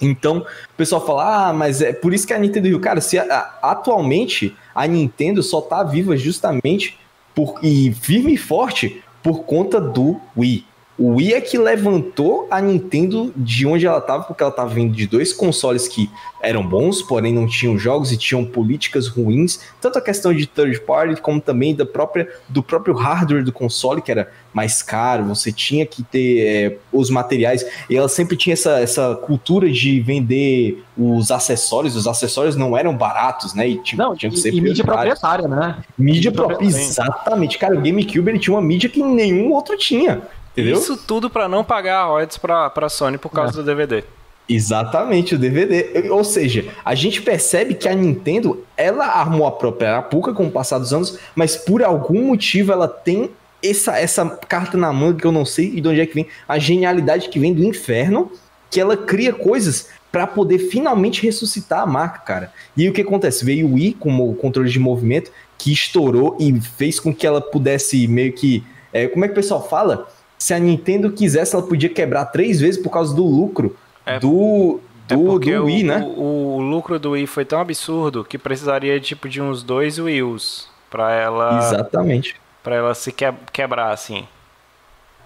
Então, 0.02 0.38
o 0.38 0.76
pessoal 0.76 1.06
fala, 1.06 1.50
ah, 1.50 1.52
mas 1.52 1.80
é 1.80 1.92
por 1.92 2.12
isso 2.12 2.26
que 2.26 2.34
a 2.34 2.38
Nintendo 2.40 2.66
Rio. 2.66 2.80
Cara, 2.80 3.00
se 3.00 3.16
a, 3.16 3.56
atualmente 3.62 4.52
a 4.74 4.88
Nintendo 4.88 5.44
só 5.44 5.60
tá 5.60 5.84
viva 5.84 6.16
justamente 6.16 6.98
por, 7.32 7.60
e 7.62 7.92
firme 7.92 8.34
e 8.34 8.36
forte 8.36 9.00
por 9.22 9.44
conta 9.44 9.80
do 9.80 10.20
Wii. 10.36 10.66
O 10.96 11.16
Wii 11.16 11.34
é 11.34 11.40
que 11.40 11.58
levantou 11.58 12.46
a 12.48 12.60
Nintendo 12.60 13.32
de 13.36 13.66
onde 13.66 13.84
ela 13.84 13.98
estava, 13.98 14.22
porque 14.22 14.42
ela 14.42 14.50
estava 14.50 14.72
vindo 14.72 14.94
de 14.94 15.08
dois 15.08 15.32
consoles 15.32 15.88
que 15.88 16.08
eram 16.40 16.64
bons, 16.64 17.02
porém 17.02 17.32
não 17.32 17.48
tinham 17.48 17.76
jogos 17.76 18.12
e 18.12 18.16
tinham 18.16 18.44
políticas 18.44 19.08
ruins, 19.08 19.58
tanto 19.80 19.98
a 19.98 20.00
questão 20.00 20.32
de 20.32 20.46
third 20.46 20.80
party 20.82 21.20
como 21.20 21.40
também 21.40 21.74
da 21.74 21.84
própria, 21.84 22.28
do 22.48 22.62
próprio 22.62 22.94
hardware 22.94 23.42
do 23.42 23.50
console, 23.50 24.02
que 24.02 24.12
era 24.12 24.30
mais 24.52 24.82
caro, 24.82 25.24
você 25.24 25.50
tinha 25.50 25.84
que 25.84 26.04
ter 26.04 26.46
é, 26.46 26.76
os 26.92 27.10
materiais, 27.10 27.66
e 27.90 27.96
ela 27.96 28.08
sempre 28.08 28.36
tinha 28.36 28.52
essa, 28.52 28.78
essa 28.78 29.16
cultura 29.16 29.68
de 29.68 30.00
vender 30.00 30.84
os 30.96 31.32
acessórios, 31.32 31.96
os 31.96 32.06
acessórios 32.06 32.54
não 32.54 32.76
eram 32.76 32.96
baratos, 32.96 33.52
né? 33.52 33.66
E 33.66 33.82
tinha, 33.82 34.04
não, 34.04 34.14
tinha 34.14 34.30
que 34.30 34.38
ser 34.38 34.54
e, 34.54 34.60
mídia 34.60 34.84
proprietária, 34.84 35.48
né? 35.48 35.82
Mídia, 35.98 36.30
mídia 36.30 36.32
própria, 36.32 36.64
exatamente. 36.64 37.58
Cara, 37.58 37.74
o 37.74 37.82
GameCube 37.82 38.30
ele 38.30 38.38
tinha 38.38 38.54
uma 38.54 38.62
mídia 38.62 38.88
que 38.88 39.02
nenhum 39.02 39.50
outro 39.50 39.76
tinha. 39.76 40.22
Entendeu? 40.54 40.78
Isso 40.78 40.96
tudo 40.96 41.28
para 41.28 41.48
não 41.48 41.64
pagar 41.64 42.06
royalties 42.06 42.38
pra, 42.38 42.70
pra 42.70 42.88
Sony 42.88 43.18
por 43.18 43.30
causa 43.30 43.52
é. 43.52 43.56
do 43.56 43.64
DVD. 43.64 44.04
Exatamente, 44.48 45.34
o 45.34 45.38
DVD. 45.38 46.08
Ou 46.10 46.22
seja, 46.22 46.66
a 46.84 46.94
gente 46.94 47.22
percebe 47.22 47.74
que 47.74 47.88
a 47.88 47.94
Nintendo, 47.94 48.64
ela 48.76 49.06
armou 49.06 49.46
a 49.46 49.52
própria 49.52 49.90
Arapuca 49.90 50.32
com 50.32 50.46
o 50.46 50.50
passar 50.50 50.78
dos 50.78 50.92
anos, 50.92 51.18
mas 51.34 51.56
por 51.56 51.82
algum 51.82 52.26
motivo 52.26 52.70
ela 52.70 52.86
tem 52.86 53.30
essa, 53.62 53.98
essa 53.98 54.28
carta 54.48 54.76
na 54.76 54.92
manga 54.92 55.18
que 55.18 55.26
eu 55.26 55.32
não 55.32 55.44
sei 55.44 55.80
de 55.80 55.88
onde 55.88 56.00
é 56.00 56.06
que 56.06 56.14
vem, 56.14 56.26
a 56.46 56.58
genialidade 56.58 57.30
que 57.30 57.38
vem 57.38 57.54
do 57.54 57.64
inferno, 57.64 58.30
que 58.70 58.78
ela 58.78 58.96
cria 58.96 59.32
coisas 59.32 59.88
para 60.12 60.26
poder 60.26 60.58
finalmente 60.58 61.22
ressuscitar 61.22 61.80
a 61.80 61.86
marca, 61.86 62.20
cara. 62.20 62.52
E 62.76 62.88
o 62.88 62.92
que 62.92 63.00
acontece? 63.00 63.44
Veio 63.44 63.66
o 63.66 63.74
Wii 63.74 63.94
com 63.94 64.30
o 64.30 64.34
controle 64.34 64.70
de 64.70 64.78
movimento, 64.78 65.32
que 65.58 65.72
estourou 65.72 66.36
e 66.38 66.60
fez 66.60 67.00
com 67.00 67.12
que 67.12 67.26
ela 67.26 67.40
pudesse 67.40 68.06
meio 68.06 68.32
que. 68.32 68.62
É, 68.92 69.08
como 69.08 69.24
é 69.24 69.28
que 69.28 69.32
o 69.32 69.34
pessoal 69.34 69.66
fala? 69.66 70.06
Se 70.44 70.52
a 70.52 70.58
Nintendo 70.58 71.10
quisesse, 71.10 71.56
ela 71.56 71.64
podia 71.64 71.88
quebrar 71.88 72.26
três 72.26 72.60
vezes 72.60 72.78
por 72.78 72.90
causa 72.90 73.16
do 73.16 73.24
lucro 73.24 73.74
é, 74.04 74.20
do, 74.20 74.78
do, 75.08 75.14
é 75.14 75.16
do 75.16 75.64
Wii, 75.64 75.82
o, 75.82 75.86
né? 75.86 76.14
O, 76.18 76.56
o, 76.56 76.60
lucro 76.60 76.98
do 76.98 77.12
Wii 77.12 77.26
foi 77.26 77.46
tão 77.46 77.58
absurdo 77.58 78.22
que 78.22 78.36
precisaria 78.36 79.00
tipo 79.00 79.26
de 79.26 79.40
uns 79.40 79.62
dois 79.62 79.98
Wii 79.98 80.22
U's 80.22 80.68
para 80.90 81.14
ela. 81.14 81.60
Exatamente. 81.60 82.36
Para 82.62 82.76
ela 82.76 82.94
se 82.94 83.10
que, 83.10 83.24
quebrar 83.54 83.90
assim. 83.90 84.28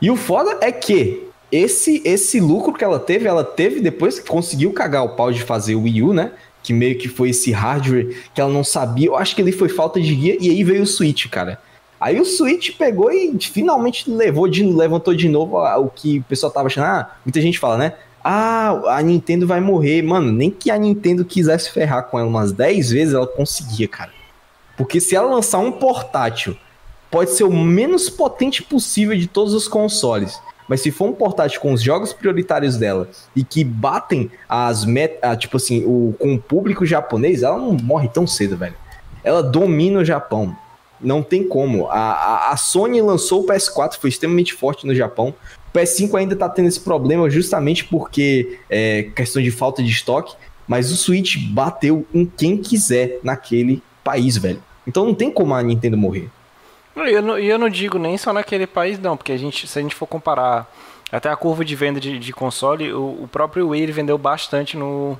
E 0.01 0.09
o 0.09 0.15
foda 0.15 0.57
é 0.61 0.71
que 0.71 1.27
esse 1.51 2.01
esse 2.05 2.39
lucro 2.39 2.73
que 2.73 2.85
ela 2.85 3.01
teve, 3.01 3.27
ela 3.27 3.43
teve 3.43 3.81
depois 3.81 4.21
que 4.21 4.29
conseguiu 4.29 4.73
cagar 4.73 5.05
o 5.05 5.17
pau 5.17 5.33
de 5.33 5.43
fazer 5.43 5.75
o 5.75 5.83
Wii 5.83 6.01
U, 6.01 6.15
né? 6.15 6.31
Que 6.63 6.73
meio 6.73 6.97
que 6.97 7.09
foi 7.09 7.31
esse 7.31 7.51
hardware 7.51 8.17
que 8.33 8.41
ela 8.41 8.53
não 8.53 8.63
sabia. 8.63 9.09
Eu 9.09 9.17
acho 9.17 9.35
que 9.35 9.43
ele 9.43 9.51
foi 9.51 9.69
falta 9.69 10.01
de 10.01 10.15
guia 10.15 10.37
e 10.41 10.49
aí 10.49 10.63
veio 10.63 10.85
o 10.85 10.87
Switch, 10.87 11.29
cara. 11.29 11.61
Aí 12.01 12.21
o 12.21 12.25
Switch 12.25 12.77
pegou 12.77 13.11
e 13.11 13.37
finalmente 13.41 14.11
levou 14.11 14.49
de, 14.49 14.63
levantou 14.65 15.15
de 15.15 15.29
novo 15.29 15.59
o 15.59 15.89
que 15.89 16.19
o 16.19 16.25
pessoal 16.25 16.53
tava 16.53 16.67
achando. 16.69 16.85
Ah, 16.85 17.17
muita 17.25 17.41
gente 17.41 17.59
fala, 17.59 17.77
né? 17.77 17.95
Ah, 18.23 18.97
a 18.97 19.03
Nintendo 19.03 19.47
vai 19.47 19.61
morrer. 19.61 20.03
Mano, 20.03 20.31
nem 20.31 20.51
que 20.51 20.71
a 20.71 20.79
Nintendo 20.79 21.25
quisesse 21.25 21.71
ferrar 21.71 22.05
com 22.05 22.19
ela 22.19 22.29
umas 22.29 22.53
10 22.53 22.91
vezes, 22.91 23.15
ela 23.15 23.27
conseguia, 23.27 23.89
cara. 23.89 24.13
Porque 24.77 25.01
se 25.01 25.17
ela 25.17 25.29
lançar 25.29 25.59
um 25.59 25.73
portátil, 25.73 26.57
pode 27.11 27.31
ser 27.31 27.45
o 27.45 27.53
menos 27.53 28.09
potente 28.09 28.63
possível 28.63 29.17
de 29.17 29.27
todos 29.27 29.53
os 29.53 29.67
consoles. 29.67 30.41
Mas 30.69 30.83
se 30.83 30.91
for 30.91 31.07
um 31.07 31.13
portátil 31.13 31.61
com 31.61 31.73
os 31.73 31.83
jogos 31.83 32.13
prioritários 32.13 32.77
dela 32.77 33.09
e 33.35 33.43
que 33.43 33.65
batem 33.65 34.31
as 34.49 34.85
metas, 34.85 35.39
tipo 35.39 35.57
assim, 35.57 35.83
o, 35.85 36.15
com 36.19 36.35
o 36.35 36.39
público 36.39 36.85
japonês, 36.85 37.43
ela 37.43 37.57
não 37.57 37.73
morre 37.73 38.09
tão 38.09 38.27
cedo, 38.27 38.57
velho. 38.57 38.75
Ela 39.25 39.43
domina 39.43 40.01
o 40.01 40.05
Japão. 40.05 40.55
Não 41.01 41.23
tem 41.23 41.47
como. 41.47 41.89
A, 41.89 42.13
a, 42.13 42.53
a, 42.53 42.57
Sony 42.57 43.01
lançou 43.01 43.43
o 43.43 43.47
PS4, 43.47 43.99
foi 44.01 44.11
extremamente 44.11 44.53
forte 44.55 44.87
no 44.87 44.95
Japão. 44.95 45.35
O 45.73 45.79
PS5 45.79 46.19
ainda 46.19 46.35
tá 46.35 46.49
tendo 46.49 46.69
esse 46.69 46.81
problema 46.81 47.29
justamente 47.31 47.85
porque 47.85 48.59
é 48.69 49.05
questão 49.15 49.43
de 49.43 49.51
falta 49.51 49.83
de 49.83 49.91
estoque. 49.91 50.35
Mas 50.67 50.93
o 50.93 50.97
Switch 50.97 51.37
bateu 51.51 52.07
em 52.13 52.27
quem 52.27 52.59
quiser 52.59 53.21
naquele 53.23 53.83
país, 54.05 54.37
velho. 54.37 54.63
Então 54.87 55.07
não 55.07 55.15
tem 55.15 55.31
como 55.31 55.55
a 55.55 55.63
Nintendo 55.63 55.97
morrer. 55.97 56.29
E 56.97 57.13
eu, 57.13 57.23
não, 57.23 57.39
eu 57.39 57.59
não 57.59 57.69
digo 57.69 57.99
nem 57.99 58.19
só 58.19 58.33
naquele 58.33 58.67
país, 58.67 58.99
não, 58.99 59.17
porque 59.17 59.33
a 59.33 59.37
gente, 59.37 59.67
se 59.67 59.79
a 59.79 59.83
gente 59.83 59.95
for 59.95 60.07
comparar 60.07 60.71
até 61.11 61.31
a 61.31 61.37
curva 61.37 61.65
de 61.65 61.75
venda 61.75 62.01
de, 62.01 62.19
de 62.19 62.33
console, 62.33 62.93
o, 62.93 63.23
o 63.23 63.29
próprio 63.31 63.69
Wii 63.69 63.93
vendeu 63.93 64.19
bastante 64.19 64.77
no, 64.77 65.19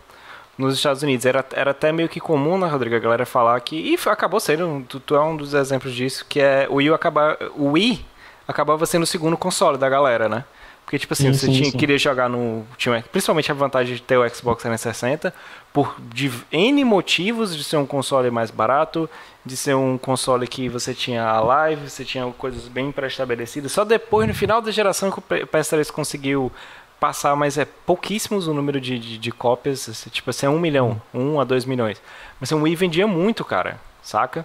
nos 0.59 0.75
Estados 0.75 1.03
Unidos. 1.03 1.25
Era, 1.25 1.47
era 1.53 1.71
até 1.71 1.93
meio 1.93 2.09
que 2.09 2.21
comum, 2.21 2.59
né, 2.59 2.67
Rodrigo, 2.67 2.97
a 2.97 2.99
galera 2.99 3.25
falar 3.25 3.59
que. 3.61 3.77
E 3.77 3.99
acabou 4.09 4.41
sendo, 4.41 4.85
tu, 4.89 4.99
tu 4.99 5.15
é 5.15 5.21
um 5.23 5.37
dos 5.37 5.55
exemplos 5.55 5.95
disso, 5.95 6.27
que 6.29 6.41
é 6.41 6.67
o 6.69 6.75
Wii 6.75 6.93
acabar. 6.93 7.39
O 7.55 7.73
Wii 7.73 8.05
acabava 8.47 8.85
sendo 8.85 9.05
o 9.05 9.07
segundo 9.07 9.37
console 9.37 9.79
da 9.79 9.89
galera, 9.89 10.29
né? 10.29 10.45
Porque, 10.89 10.99
tipo 10.99 11.13
assim, 11.13 11.35
sim, 11.35 11.39
você 11.39 11.47
sim, 11.47 11.53
tinha, 11.53 11.71
sim. 11.71 11.77
queria 11.77 11.99
jogar 11.99 12.31
no. 12.31 12.67
Tinha, 12.79 13.05
principalmente 13.13 13.53
a 13.53 13.55
vantagem 13.55 13.95
de 13.95 14.01
ter 14.01 14.17
o 14.17 14.27
Xbox 14.27 14.63
360, 14.63 15.35
por 15.71 15.95
de 16.01 16.33
N 16.51 16.83
motivos 16.83 17.55
de 17.55 17.63
ser 17.63 17.77
um 17.77 17.85
console 17.85 18.31
mais 18.31 18.51
barato, 18.51 19.09
de 19.45 19.55
ser 19.55 19.75
um 19.75 19.99
console 19.99 20.47
que 20.47 20.67
você 20.67 20.95
tinha 20.95 21.25
a 21.25 21.41
live, 21.41 21.91
você 21.91 22.07
tinha 22.07 22.27
coisas 22.39 22.69
bem 22.69 22.91
pré-estabelecidas. 22.91 23.71
Só 23.71 23.85
depois, 23.85 24.27
no 24.27 24.33
final 24.33 24.63
da 24.63 24.71
geração, 24.71 25.11
que 25.11 25.19
o 25.19 25.23
PS3 25.23 25.91
conseguiu 25.93 26.51
passar, 26.99 27.35
mas 27.37 27.57
é 27.57 27.65
pouquíssimos 27.65 28.49
o 28.49 28.55
número 28.55 28.81
de, 28.81 28.99
de, 28.99 29.19
de 29.19 29.33
cópias, 29.33 29.89
assim, 29.89 30.11
tipo 30.11 30.31
assim, 30.31 30.47
é 30.47 30.51
um 30.51 30.59
milhão, 30.59 31.01
um 31.15 31.41
a 31.41 31.45
dois 31.45 31.65
milhões. 31.65 32.01
Mas 32.41 32.53
assim, 32.53 32.61
o 32.61 32.65
Wii 32.65 32.77
vendia 32.77 33.07
muito, 33.07 33.45
cara, 33.45 33.81
saca? 34.03 34.45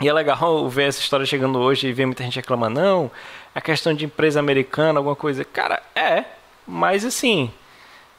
E 0.00 0.08
é 0.08 0.12
legal 0.12 0.68
ver 0.70 0.88
essa 0.88 1.00
história 1.00 1.26
chegando 1.26 1.58
hoje 1.58 1.88
e 1.88 1.92
ver 1.92 2.06
muita 2.06 2.22
gente 2.22 2.36
reclamando, 2.36 2.80
não, 2.80 3.10
é 3.54 3.60
questão 3.60 3.94
de 3.94 4.04
empresa 4.04 4.38
americana, 4.38 4.98
alguma 4.98 5.16
coisa. 5.16 5.44
Cara, 5.44 5.82
é, 5.94 6.24
mas 6.66 7.04
assim, 7.04 7.50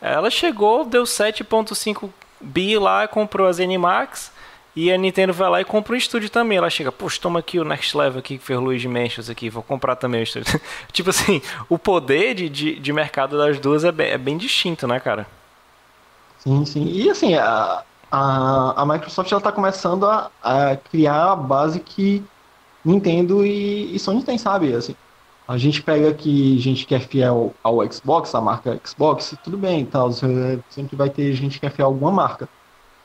ela 0.02 0.30
chegou, 0.30 0.86
deu 0.86 1.04
7.5 1.04 2.10
bi 2.40 2.78
lá, 2.78 3.08
comprou 3.08 3.48
a 3.48 3.52
ZeniMax, 3.52 4.32
e 4.78 4.92
a 4.92 4.98
Nintendo 4.98 5.34
vai 5.34 5.50
lá 5.50 5.60
e 5.60 5.66
compra 5.66 5.96
um 5.96 5.98
estúdio 5.98 6.30
também. 6.30 6.60
Ela 6.60 6.70
chega, 6.70 6.92
poxa, 6.92 7.20
toma 7.20 7.40
aqui 7.40 7.60
o 7.60 7.64
Next 7.64 7.98
Level 7.98 8.20
aqui 8.20 8.38
que 8.38 8.44
fez 8.44 8.60
Luigi 8.60 8.84
Dimensions 8.84 9.28
aqui, 9.28 9.50
vou 9.50 9.64
comprar 9.64 9.96
também 9.96 10.22
o 10.22 10.24
estúdio. 10.24 10.62
tipo 10.94 11.10
assim, 11.10 11.42
o 11.68 11.80
poder 11.80 12.36
de, 12.36 12.48
de, 12.48 12.80
de 12.80 12.94
mercado 12.94 13.36
das 13.36 13.60
duas 13.60 13.84
é 13.84 13.92
bem, 13.92 14.12
é 14.12 14.20
bem, 14.20 14.38
distinto, 14.38 14.86
né, 14.86 15.00
cara? 15.00 15.26
Sim, 16.38 16.64
sim. 16.64 16.86
E 16.86 17.10
assim, 17.10 17.34
a, 17.34 17.82
a, 18.12 18.84
a 18.84 18.86
Microsoft 18.86 19.32
ela 19.32 19.42
tá 19.42 19.52
começando 19.52 20.06
a, 20.06 20.30
a 20.44 20.76
criar 20.76 21.32
a 21.32 21.36
base 21.36 21.80
que 21.80 22.24
Nintendo 22.86 23.44
e, 23.44 23.96
e 23.96 23.98
Sony 23.98 24.22
tem, 24.22 24.38
sabe? 24.38 24.76
Assim, 24.76 24.96
a 25.48 25.58
gente 25.58 25.82
pega 25.82 26.14
que 26.14 26.60
gente 26.60 26.86
que 26.86 26.94
é 26.94 27.00
fiel 27.00 27.52
ao 27.64 27.84
Xbox, 27.92 28.36
a 28.36 28.42
marca 28.42 28.80
Xbox, 28.86 29.36
tudo 29.44 29.58
bem, 29.58 29.84
tal, 29.86 30.12
sempre 30.12 30.96
vai 30.96 31.10
ter 31.10 31.34
gente 31.34 31.60
que 31.60 31.66
é 31.66 31.70
fiel 31.72 31.88
a 31.88 31.90
alguma 31.90 32.12
marca. 32.12 32.48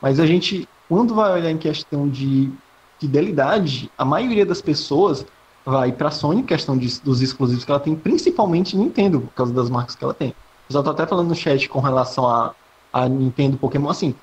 Mas 0.02 0.20
a 0.20 0.26
gente 0.26 0.68
quando 0.92 1.14
vai 1.14 1.32
olhar 1.32 1.50
em 1.50 1.56
questão 1.56 2.06
de 2.06 2.52
fidelidade, 3.00 3.90
a 3.96 4.04
maioria 4.04 4.44
das 4.44 4.60
pessoas 4.60 5.24
vai 5.64 5.90
para 5.90 6.08
a 6.08 6.10
Sony, 6.10 6.42
questão 6.42 6.76
de, 6.76 7.00
dos 7.00 7.22
exclusivos 7.22 7.64
que 7.64 7.70
ela 7.70 7.80
tem, 7.80 7.96
principalmente 7.96 8.76
Nintendo, 8.76 9.22
por 9.22 9.32
causa 9.32 9.54
das 9.54 9.70
marcas 9.70 9.94
que 9.94 10.04
ela 10.04 10.12
tem. 10.12 10.34
Eu 10.68 10.74
já 10.74 10.82
tô 10.82 10.90
até 10.90 11.06
falando 11.06 11.30
no 11.30 11.34
chat 11.34 11.66
com 11.66 11.80
relação 11.80 12.28
a, 12.28 12.54
a 12.92 13.08
Nintendo 13.08 13.56
Pokémon, 13.56 13.88
assim, 13.88 14.14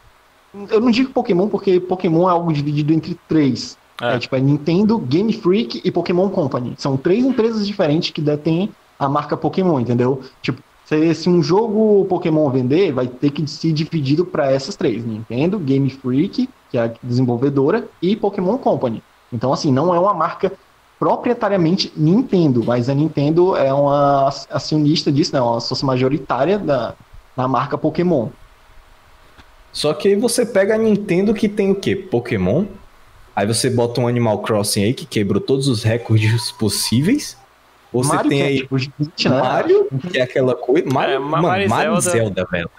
eu 0.69 0.79
não 0.79 0.91
digo 0.91 1.11
Pokémon 1.11 1.49
porque 1.49 1.79
Pokémon 1.79 2.29
é 2.29 2.33
algo 2.33 2.53
dividido 2.53 2.93
entre 2.93 3.19
três. 3.27 3.75
É. 3.99 4.17
é 4.17 4.19
tipo, 4.19 4.35
é 4.35 4.39
Nintendo, 4.39 4.99
Game 4.99 5.33
Freak 5.33 5.81
e 5.83 5.89
Pokémon 5.89 6.29
Company. 6.29 6.75
São 6.77 6.95
três 6.95 7.25
empresas 7.25 7.65
diferentes 7.65 8.11
que 8.11 8.21
detêm 8.21 8.69
a 8.99 9.09
marca 9.09 9.35
Pokémon, 9.35 9.79
entendeu? 9.79 10.21
Tipo, 10.39 10.61
se, 10.89 11.13
se 11.13 11.29
um 11.29 11.43
jogo 11.43 12.03
Pokémon 12.05 12.49
vender, 12.49 12.91
vai 12.91 13.05
ter 13.07 13.29
que 13.29 13.45
ser 13.47 13.71
dividido 13.71 14.25
para 14.25 14.51
essas 14.51 14.75
três: 14.75 15.05
Nintendo, 15.05 15.59
Game 15.59 15.87
Freak, 15.87 16.49
que 16.71 16.77
é 16.79 16.81
a 16.81 16.91
desenvolvedora, 17.03 17.87
e 18.01 18.15
Pokémon 18.15 18.57
Company. 18.57 19.03
Então, 19.31 19.53
assim, 19.53 19.71
não 19.71 19.93
é 19.93 19.99
uma 19.99 20.15
marca 20.15 20.51
proprietariamente 20.97 21.93
Nintendo, 21.95 22.63
mas 22.65 22.89
a 22.89 22.95
Nintendo 22.95 23.55
é 23.55 23.71
uma 23.71 24.29
acionista 24.49 25.11
disso, 25.11 25.31
né? 25.33 25.39
Uma 25.39 25.59
sócia 25.59 25.85
majoritária 25.85 26.57
da, 26.57 26.95
da 27.37 27.47
marca 27.47 27.77
Pokémon. 27.77 28.29
Só 29.71 29.93
que 29.93 30.07
aí 30.07 30.15
você 30.15 30.43
pega 30.43 30.73
a 30.73 30.77
Nintendo 30.79 31.35
que 31.35 31.47
tem 31.47 31.69
o 31.69 31.75
quê? 31.75 31.95
Pokémon. 31.95 32.65
Aí 33.35 33.45
você 33.45 33.69
bota 33.69 34.01
um 34.01 34.07
Animal 34.07 34.39
Crossing 34.39 34.85
aí 34.85 34.93
que 34.95 35.05
quebrou 35.05 35.39
todos 35.39 35.67
os 35.67 35.83
recordes 35.83 36.51
possíveis. 36.57 37.37
Você 37.91 38.17
tem 38.19 38.41
é 38.41 38.45
aí 38.45 38.57
tipo, 38.57 38.77
gente, 38.77 39.29
né? 39.29 39.41
Mario, 39.41 39.87
que 40.11 40.17
é 40.19 40.21
aquela 40.21 40.55
coisa. 40.55 40.87
Mario, 40.91 41.15
é, 41.15 41.19
mano, 41.19 41.43
Mario, 41.43 41.69
Mario 41.69 42.01
Zelda. 42.01 42.17
Zelda, 42.17 42.47
velho. 42.51 42.69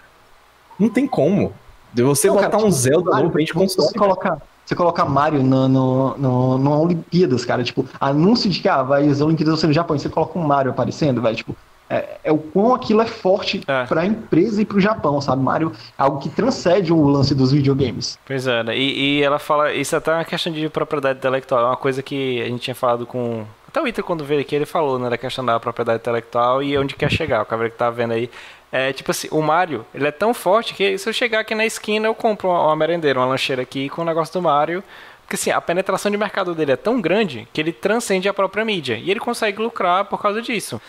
Não 0.79 0.89
tem 0.89 1.07
como. 1.07 1.53
De 1.93 2.03
você 2.03 2.29
não, 2.29 2.37
botar 2.37 2.51
cara, 2.51 2.59
um 2.59 2.67
tipo, 2.67 2.73
Zelda 2.73 3.11
Mario, 3.11 3.27
novo, 3.27 3.37
a 3.37 3.41
gente 3.41 3.53
consegue. 3.53 3.99
colocar 3.99 4.41
você 4.71 4.77
coloca 4.77 5.05
Mario 5.05 5.43
no, 5.43 5.69
no, 5.69 6.17
no, 6.17 6.59
no, 6.59 6.81
Olimpíadas, 6.81 7.45
cara, 7.45 7.65
tipo, 7.65 7.85
anúncio 8.01 8.49
de 8.49 8.61
que 8.61 8.69
ah, 8.69 8.85
vai 8.85 9.09
as 9.09 9.21
Olimpíadas 9.21 9.59
ser 9.59 9.67
no 9.67 9.73
Japão, 9.73 9.97
e 9.97 9.99
você 9.99 10.09
coloca 10.09 10.39
um 10.39 10.43
Mario 10.43 10.71
aparecendo, 10.71 11.21
velho, 11.21 11.35
tipo, 11.35 11.57
é, 11.89 12.19
é, 12.23 12.31
o 12.31 12.39
quão 12.39 12.73
aquilo 12.73 13.03
é 13.03 13.07
forte 13.07 13.63
é. 13.67 13.85
para 13.87 14.03
a 14.03 14.07
empresa 14.07 14.63
e 14.63 14.65
para 14.65 14.77
o 14.77 14.81
Japão, 14.81 15.21
sabe? 15.21 15.43
Mario 15.43 15.73
é 15.99 16.03
algo 16.03 16.21
que 16.21 16.29
transcende 16.29 16.93
o 16.93 17.09
lance 17.09 17.35
dos 17.35 17.51
videogames. 17.51 18.17
Pois 18.25 18.47
é, 18.47 18.63
né? 18.63 18.79
e, 18.79 19.19
e 19.19 19.23
ela 19.25 19.41
fala, 19.41 19.73
isso 19.73 19.97
é 19.97 19.99
até 19.99 20.15
uma 20.15 20.25
questão 20.25 20.53
de 20.53 20.69
propriedade 20.69 21.19
intelectual, 21.19 21.63
é 21.63 21.67
uma 21.67 21.77
coisa 21.77 22.01
que 22.01 22.41
a 22.41 22.47
gente 22.47 22.61
tinha 22.61 22.75
falado 22.77 23.05
com 23.05 23.45
até 23.71 23.81
o 23.81 23.87
Iter, 23.87 24.03
quando 24.03 24.25
veio 24.25 24.41
aqui, 24.41 24.55
ele 24.55 24.67
falou, 24.67 24.99
né, 24.99 25.09
da 25.09 25.17
questão 25.17 25.45
da 25.45 25.59
propriedade 25.61 26.01
intelectual 26.01 26.61
e 26.61 26.77
onde 26.77 26.97
quer 26.97 27.11
chegar. 27.11 27.41
O 27.43 27.47
cabelo 27.47 27.71
que 27.71 27.77
tá 27.77 27.89
vendo 27.89 28.13
aí. 28.13 28.29
É, 28.73 28.93
tipo 28.93 29.11
assim, 29.13 29.29
o 29.31 29.41
Mario, 29.41 29.87
ele 29.95 30.07
é 30.07 30.11
tão 30.11 30.35
forte 30.35 30.75
que 30.75 30.99
se 30.99 31.09
eu 31.09 31.13
chegar 31.13 31.41
aqui 31.41 31.55
na 31.55 31.65
esquina, 31.65 32.07
eu 32.07 32.15
compro 32.15 32.49
uma, 32.49 32.67
uma 32.67 32.77
merendeira, 32.77 33.19
uma 33.21 33.27
lancheira 33.27 33.63
aqui 33.63 33.89
com 33.89 34.03
o 34.03 34.05
negócio 34.05 34.33
do 34.35 34.43
Mario. 34.43 34.83
Porque 35.23 35.37
assim, 35.37 35.53
a 35.53 35.61
penetração 35.61 36.11
de 36.11 36.17
mercado 36.17 36.53
dele 36.53 36.73
é 36.73 36.77
tão 36.77 37.01
grande 37.01 37.47
que 37.53 37.61
ele 37.61 37.73
transcende 37.73 38.29
a 38.29 38.35
própria 38.35 38.65
mídia. 38.65 38.97
E 38.97 39.09
ele 39.09 39.21
consegue 39.21 39.63
lucrar 39.63 40.05
por 40.05 40.21
causa 40.21 40.43
disso. 40.43 40.81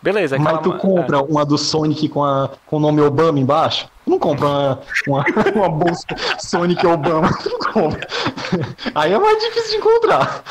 Beleza. 0.00 0.38
Mas 0.38 0.60
tu 0.60 0.72
compra 0.74 1.18
é. 1.18 1.20
uma 1.20 1.44
do 1.44 1.58
Sonic 1.58 2.08
com, 2.08 2.24
a, 2.24 2.48
com 2.64 2.76
o 2.76 2.80
nome 2.80 3.00
Obama 3.00 3.40
embaixo? 3.40 3.88
Tu 4.04 4.10
não 4.10 4.18
compra 4.20 4.46
uma, 4.46 4.80
uma, 5.08 5.24
uma 5.54 5.68
bolsa 5.68 6.06
Sonic 6.38 6.86
Obama. 6.86 7.36
Tu 7.42 7.50
não 7.50 7.58
compra. 7.58 8.06
Aí 8.94 9.12
é 9.12 9.18
mais 9.18 9.38
difícil 9.42 9.72
de 9.72 9.76
encontrar. 9.78 10.44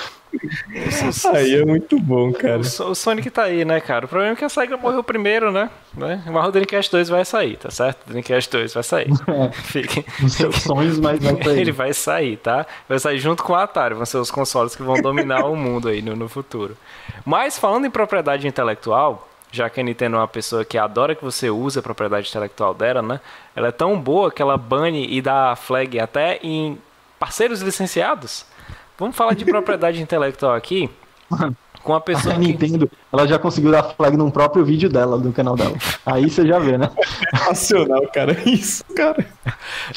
Aí 1.33 1.55
é 1.55 1.65
muito 1.65 1.99
bom, 1.99 2.31
cara. 2.31 2.59
O, 2.59 2.95
Sonic 2.95 3.29
tá 3.29 3.43
aí, 3.43 3.65
né, 3.65 3.79
cara? 3.79 4.05
O 4.05 4.07
problema 4.09 4.33
é 4.33 4.35
que 4.35 4.45
a 4.45 4.49
SEGA 4.49 4.77
morreu 4.77 5.03
primeiro, 5.03 5.51
né? 5.51 5.69
né? 5.93 6.23
Mas 6.25 6.47
o 6.47 6.51
Dreamcast 6.51 6.91
2 6.91 7.09
vai 7.09 7.25
sair, 7.25 7.57
tá 7.57 7.71
certo? 7.71 8.05
O 8.05 8.09
Dreamcast 8.09 8.51
2 8.51 8.73
vai 8.73 8.83
sair. 8.83 9.09
É. 9.29 9.51
Fiquem. 9.51 10.03
Os 10.23 10.33
seus 10.33 10.55
sonhos, 10.63 10.99
mas 10.99 11.23
vai 11.23 11.43
sair. 11.43 11.59
Ele 11.59 11.71
vai 11.71 11.93
sair, 11.93 12.37
tá? 12.37 12.65
Vai 12.87 12.99
sair 12.99 13.19
junto 13.19 13.43
com 13.43 13.53
o 13.53 13.55
Atari. 13.55 13.93
Vão 13.93 14.05
ser 14.05 14.17
os 14.17 14.31
consoles 14.31 14.75
que 14.75 14.81
vão 14.81 15.01
dominar 15.01 15.45
o 15.45 15.55
mundo 15.55 15.87
aí 15.87 16.01
no, 16.01 16.15
no 16.15 16.27
futuro. 16.27 16.75
Mas 17.25 17.57
falando 17.57 17.85
em 17.85 17.89
propriedade 17.91 18.47
intelectual, 18.47 19.29
já 19.51 19.69
que 19.69 19.79
a 19.79 19.83
Nintendo 19.83 20.17
é 20.17 20.19
uma 20.19 20.27
pessoa 20.27 20.65
que 20.65 20.77
adora 20.77 21.15
que 21.15 21.23
você 21.23 21.49
use 21.49 21.79
a 21.79 21.81
propriedade 21.81 22.29
intelectual 22.29 22.73
dela, 22.73 23.01
né? 23.01 23.19
Ela 23.55 23.69
é 23.69 23.71
tão 23.71 23.99
boa 23.99 24.31
que 24.31 24.41
ela 24.41 24.57
bane 24.57 25.07
e 25.09 25.21
dá 25.21 25.55
flag 25.55 25.99
até 25.99 26.39
em 26.43 26.77
parceiros 27.19 27.61
licenciados. 27.61 28.45
Vamos 28.99 29.15
falar 29.15 29.33
de 29.33 29.45
propriedade 29.45 30.01
intelectual 30.01 30.53
aqui. 30.53 30.89
Com 31.83 31.93
a 31.93 32.01
pessoa. 32.01 32.35
A 32.35 32.37
Nintendo, 32.37 32.91
ela 33.11 33.25
já 33.25 33.39
conseguiu 33.39 33.71
dar 33.71 33.83
flag 33.83 34.17
num 34.17 34.29
próprio 34.29 34.65
vídeo 34.65 34.89
dela, 34.89 35.17
do 35.17 35.31
canal 35.31 35.55
dela. 35.55 35.77
Aí 36.05 36.29
você 36.29 36.45
já 36.45 36.59
vê, 36.59 36.77
né? 36.77 36.91
Racional, 37.33 38.05
cara. 38.13 38.33
Isso, 38.45 38.83
cara. 38.93 39.25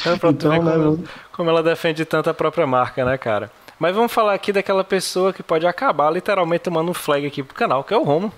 É 0.06 0.16
pra 0.16 0.30
então, 0.30 0.62
né, 0.62 0.72
como, 0.72 1.04
como 1.32 1.50
ela 1.50 1.60
defende 1.60 2.04
tanto 2.04 2.30
a 2.30 2.34
própria 2.34 2.68
marca, 2.68 3.04
né, 3.04 3.18
cara? 3.18 3.50
Mas 3.80 3.96
vamos 3.96 4.12
falar 4.12 4.32
aqui 4.32 4.52
daquela 4.52 4.84
pessoa 4.84 5.32
que 5.32 5.42
pode 5.42 5.66
acabar 5.66 6.08
literalmente 6.10 6.62
tomando 6.62 6.88
um 6.88 6.94
flag 6.94 7.26
aqui 7.26 7.42
pro 7.42 7.52
canal, 7.52 7.82
que 7.82 7.92
é 7.92 7.96
o 7.96 8.04
Romo. 8.04 8.32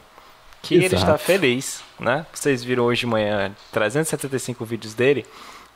Que 0.63 0.77
Exato. 0.77 0.95
ele 0.95 1.03
está 1.03 1.19
feliz, 1.19 1.85
né? 2.01 2.25
Vocês 2.33 2.65
viram 2.65 2.85
hoje 2.85 3.01
de 3.01 3.07
manhã 3.07 3.55
375 3.71 4.65
vídeos 4.65 4.95
dele 4.95 5.27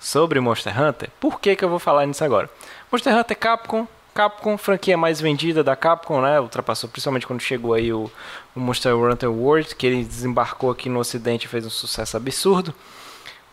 sobre 0.01 0.41
Monster 0.41 0.81
Hunter. 0.81 1.11
Por 1.21 1.39
que, 1.39 1.55
que 1.55 1.63
eu 1.63 1.69
vou 1.69 1.79
falar 1.79 2.07
nisso 2.07 2.25
agora? 2.25 2.49
Monster 2.91 3.15
Hunter 3.15 3.37
Capcom 3.37 3.87
Capcom, 4.19 4.59
franquia 4.59 4.99
mais 4.99 5.21
vendida 5.21 5.63
da 5.63 5.77
Capcom, 5.77 6.21
né? 6.21 6.41
Ultrapassou 6.41 6.91
principalmente 6.91 7.25
quando 7.25 7.41
chegou 7.41 7.73
aí 7.73 7.93
o, 7.93 8.11
o 8.53 8.59
Monster 8.59 8.97
Hunter 8.97 9.31
World, 9.31 9.77
que 9.77 9.87
ele 9.87 10.03
desembarcou 10.03 10.73
aqui 10.73 10.89
no 10.89 10.99
ocidente 10.99 11.47
e 11.47 11.49
fez 11.49 11.65
um 11.65 11.71
sucesso 11.71 12.17
absurdo. 12.17 12.75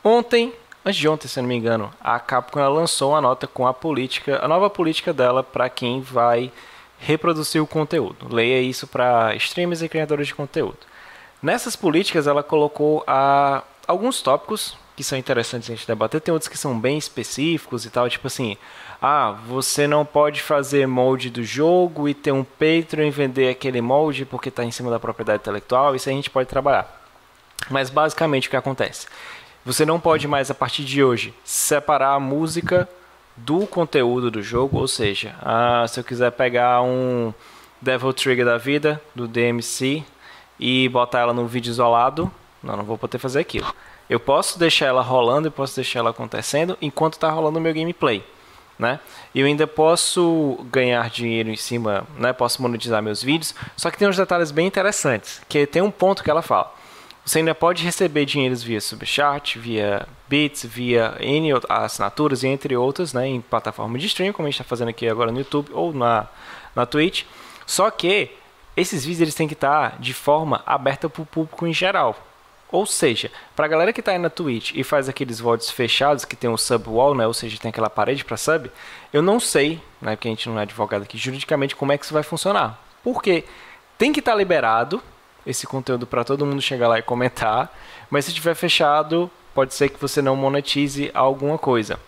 Ontem, 0.03 0.51
antes 0.83 0.99
de 0.99 1.07
ontem, 1.07 1.27
se 1.27 1.39
não 1.39 1.47
me 1.47 1.53
engano, 1.53 1.93
a 2.01 2.19
Capcom 2.19 2.67
lançou 2.67 3.11
uma 3.11 3.21
nota 3.21 3.45
com 3.45 3.67
a 3.67 3.75
política, 3.75 4.43
a 4.43 4.47
nova 4.47 4.67
política 4.67 5.13
dela 5.13 5.43
para 5.43 5.69
quem 5.69 6.01
vai 6.01 6.51
reproduzir 6.97 7.61
o 7.61 7.67
conteúdo. 7.67 8.33
Leia 8.33 8.59
isso 8.59 8.87
para 8.87 9.35
streamers 9.35 9.83
e 9.83 9.87
criadores 9.87 10.25
de 10.25 10.33
conteúdo. 10.33 10.79
Nessas 11.43 11.75
políticas, 11.75 12.25
ela 12.25 12.41
colocou 12.41 13.03
a, 13.05 13.61
alguns 13.87 14.19
tópicos 14.19 14.75
que 14.95 15.03
são 15.03 15.15
interessantes 15.15 15.69
a 15.69 15.75
gente 15.75 15.85
debater, 15.85 16.21
tem 16.21 16.33
outros 16.33 16.49
que 16.49 16.57
são 16.57 16.79
bem 16.79 16.97
específicos 16.97 17.85
e 17.85 17.91
tal, 17.91 18.09
tipo 18.09 18.25
assim, 18.25 18.57
ah, 19.01 19.31
você 19.47 19.87
não 19.87 20.05
pode 20.05 20.41
fazer 20.41 20.87
molde 20.87 21.29
do 21.29 21.43
jogo 21.43 22.07
e 22.07 22.13
ter 22.13 22.31
um 22.31 22.43
Patreon 22.43 23.07
e 23.07 23.11
vender 23.11 23.49
aquele 23.49 23.81
molde 23.81 24.25
porque 24.25 24.49
está 24.49 24.63
em 24.63 24.71
cima 24.71 24.89
da 24.89 24.99
propriedade 24.99 25.41
intelectual, 25.41 25.95
isso 25.95 26.09
a 26.09 26.11
gente 26.11 26.29
pode 26.29 26.49
trabalhar. 26.49 27.03
Mas 27.69 27.89
basicamente 27.89 28.47
o 28.47 28.51
que 28.51 28.57
acontece? 28.57 29.07
Você 29.65 29.85
não 29.85 29.99
pode 29.99 30.27
mais, 30.27 30.51
a 30.51 30.53
partir 30.53 30.83
de 30.83 31.03
hoje, 31.03 31.33
separar 31.43 32.13
a 32.13 32.19
música 32.19 32.87
do 33.35 33.65
conteúdo 33.65 34.29
do 34.29 34.41
jogo, 34.41 34.77
ou 34.77 34.87
seja, 34.87 35.35
ah, 35.41 35.85
se 35.87 35.99
eu 35.99 36.03
quiser 36.03 36.31
pegar 36.31 36.81
um 36.81 37.33
Devil 37.81 38.13
Trigger 38.13 38.45
da 38.45 38.57
vida, 38.57 39.01
do 39.13 39.27
DMC, 39.27 40.03
e 40.59 40.87
botar 40.89 41.19
ela 41.19 41.33
num 41.33 41.47
vídeo 41.47 41.69
isolado, 41.69 42.31
não, 42.63 42.77
não 42.77 42.83
vou 42.83 42.97
poder 42.97 43.17
fazer 43.17 43.39
aquilo. 43.39 43.73
Eu 44.09 44.19
posso 44.19 44.57
deixar 44.57 44.85
ela 44.85 45.01
rolando 45.01 45.47
e 45.47 45.51
posso 45.51 45.75
deixar 45.75 45.99
ela 45.99 46.11
acontecendo 46.11 46.77
enquanto 46.81 47.13
está 47.13 47.29
rolando 47.29 47.57
o 47.57 47.61
meu 47.61 47.73
gameplay 47.73 48.23
né? 48.77 48.99
Eu 49.33 49.45
ainda 49.45 49.65
posso 49.65 50.57
ganhar 50.71 51.09
dinheiro 51.09 51.49
em 51.49 51.55
cima, 51.55 52.05
né? 52.17 52.33
Posso 52.33 52.61
monetizar 52.61 53.01
meus 53.01 53.23
vídeos. 53.23 53.55
Só 53.75 53.89
que 53.89 53.97
tem 53.97 54.07
uns 54.07 54.17
detalhes 54.17 54.51
bem 54.51 54.67
interessantes, 54.67 55.41
que 55.47 55.65
tem 55.65 55.81
um 55.81 55.91
ponto 55.91 56.23
que 56.23 56.29
ela 56.29 56.41
fala. 56.41 56.73
Você 57.25 57.39
ainda 57.39 57.55
pode 57.55 57.83
receber 57.83 58.23
dinheiros 58.25 58.61
via 58.61 58.79
Subchat, 58.79 59.57
via 59.57 60.07
Bits, 60.27 60.63
via 60.63 61.15
N 61.19 61.53
assinaturas 61.67 62.43
e 62.43 62.47
entre 62.47 62.75
outras, 62.77 63.13
né? 63.13 63.27
Em 63.27 63.41
plataforma 63.41 63.97
de 63.97 64.05
stream, 64.05 64.31
como 64.31 64.47
a 64.47 64.51
gente 64.51 64.61
está 64.61 64.63
fazendo 64.63 64.89
aqui 64.89 65.07
agora 65.07 65.31
no 65.31 65.39
YouTube 65.39 65.71
ou 65.73 65.91
na, 65.91 66.27
na 66.75 66.85
Twitch. 66.85 67.23
Só 67.65 67.89
que 67.89 68.31
esses 68.77 69.03
vídeos 69.03 69.21
eles 69.21 69.35
têm 69.35 69.47
que 69.47 69.53
estar 69.55 69.99
de 69.99 70.13
forma 70.13 70.61
aberta 70.65 71.09
para 71.09 71.23
o 71.23 71.25
público 71.25 71.65
em 71.65 71.73
geral. 71.73 72.15
Ou 72.71 72.85
seja, 72.85 73.31
para 73.55 73.65
a 73.65 73.69
galera 73.69 73.93
que 73.93 73.99
está 73.99 74.11
aí 74.11 74.17
na 74.17 74.29
Twitch 74.29 74.73
e 74.75 74.83
faz 74.83 75.07
aqueles 75.07 75.39
votos 75.39 75.69
fechados 75.69 76.25
que 76.25 76.35
tem 76.35 76.49
o 76.49 76.57
subwall, 76.57 77.15
né, 77.15 77.25
ou 77.27 77.33
seja, 77.33 77.59
tem 77.59 77.69
aquela 77.69 77.89
parede 77.89 78.25
para 78.25 78.37
sub, 78.37 78.71
eu 79.13 79.21
não 79.21 79.39
sei, 79.39 79.79
né, 80.01 80.15
porque 80.15 80.27
a 80.27 80.31
gente 80.31 80.49
não 80.49 80.59
é 80.59 80.63
advogado 80.63 81.03
aqui, 81.03 81.17
juridicamente 81.17 81.75
como 81.75 81.91
é 81.91 81.97
que 81.97 82.05
isso 82.05 82.13
vai 82.13 82.23
funcionar. 82.23 82.81
Porque 83.03 83.45
tem 83.97 84.11
que 84.11 84.19
estar 84.19 84.31
tá 84.31 84.37
liberado 84.37 85.01
esse 85.45 85.67
conteúdo 85.67 86.07
para 86.07 86.23
todo 86.23 86.45
mundo 86.45 86.61
chegar 86.61 86.87
lá 86.87 86.97
e 86.97 87.03
comentar, 87.03 87.71
mas 88.09 88.25
se 88.25 88.33
tiver 88.33 88.55
fechado, 88.55 89.29
pode 89.53 89.73
ser 89.73 89.89
que 89.89 90.01
você 90.01 90.21
não 90.21 90.35
monetize 90.35 91.11
alguma 91.13 91.57
coisa. 91.57 91.99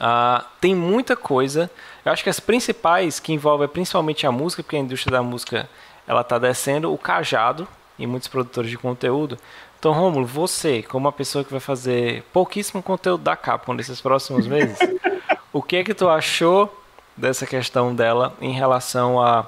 Uh, 0.00 0.44
tem 0.60 0.74
muita 0.74 1.14
coisa. 1.14 1.70
Eu 2.04 2.10
acho 2.10 2.24
que 2.24 2.30
as 2.30 2.40
principais 2.40 3.20
que 3.20 3.32
envolvem 3.32 3.68
principalmente 3.68 4.26
a 4.26 4.32
música, 4.32 4.62
porque 4.62 4.76
a 4.76 4.80
indústria 4.80 5.12
da 5.12 5.22
música 5.22 5.68
ela 6.06 6.22
está 6.22 6.38
descendo, 6.38 6.92
o 6.92 6.98
cajado 6.98 7.68
e 8.00 8.06
muitos 8.06 8.28
produtores 8.28 8.70
de 8.70 8.76
conteúdo 8.76 9.38
então, 9.80 9.92
Romulo, 9.92 10.26
você, 10.26 10.82
como 10.82 11.06
uma 11.06 11.12
pessoa 11.12 11.42
que 11.42 11.50
vai 11.50 11.58
fazer 11.58 12.22
pouquíssimo 12.34 12.82
conteúdo 12.82 13.24
da 13.24 13.34
Capcom 13.34 13.72
nesses 13.72 13.98
próximos 13.98 14.46
meses, 14.46 14.78
o 15.50 15.62
que 15.62 15.76
é 15.76 15.82
que 15.82 15.94
tu 15.94 16.06
achou 16.06 16.82
dessa 17.16 17.46
questão 17.46 17.94
dela 17.94 18.36
em 18.42 18.52
relação 18.52 19.18
a 19.20 19.46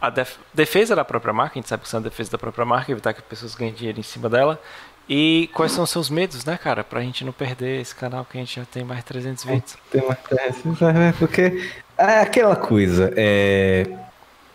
a 0.00 0.10
def 0.10 0.36
defesa 0.54 0.94
da 0.94 1.04
própria 1.04 1.32
marca, 1.32 1.54
a 1.54 1.58
gente 1.58 1.68
sabe 1.68 1.80
que 1.80 1.86
isso 1.88 1.96
é 1.96 1.98
uma 1.98 2.04
defesa 2.04 2.30
da 2.30 2.38
própria 2.38 2.64
marca, 2.64 2.92
evitar 2.92 3.12
que 3.12 3.22
pessoas 3.22 3.56
ganhem 3.56 3.72
dinheiro 3.72 3.98
em 3.98 4.04
cima 4.04 4.28
dela. 4.28 4.60
E 5.08 5.50
quais 5.52 5.72
são 5.72 5.82
os 5.82 5.90
seus 5.90 6.10
medos, 6.10 6.44
né, 6.44 6.56
cara? 6.56 6.84
Pra 6.84 7.00
gente 7.00 7.24
não 7.24 7.32
perder 7.32 7.80
esse 7.80 7.94
canal 7.94 8.24
que 8.24 8.36
a 8.36 8.40
gente 8.40 8.60
já 8.60 8.66
tem 8.66 8.84
mais 8.84 9.02
300 9.02 9.44
vídeos. 9.44 9.76
Tem 9.90 10.06
mais 10.06 10.18
300, 10.20 10.82
é, 10.82 11.12
porque 11.18 11.70
é 11.98 12.20
aquela 12.20 12.54
coisa, 12.54 13.12
é 13.16 13.84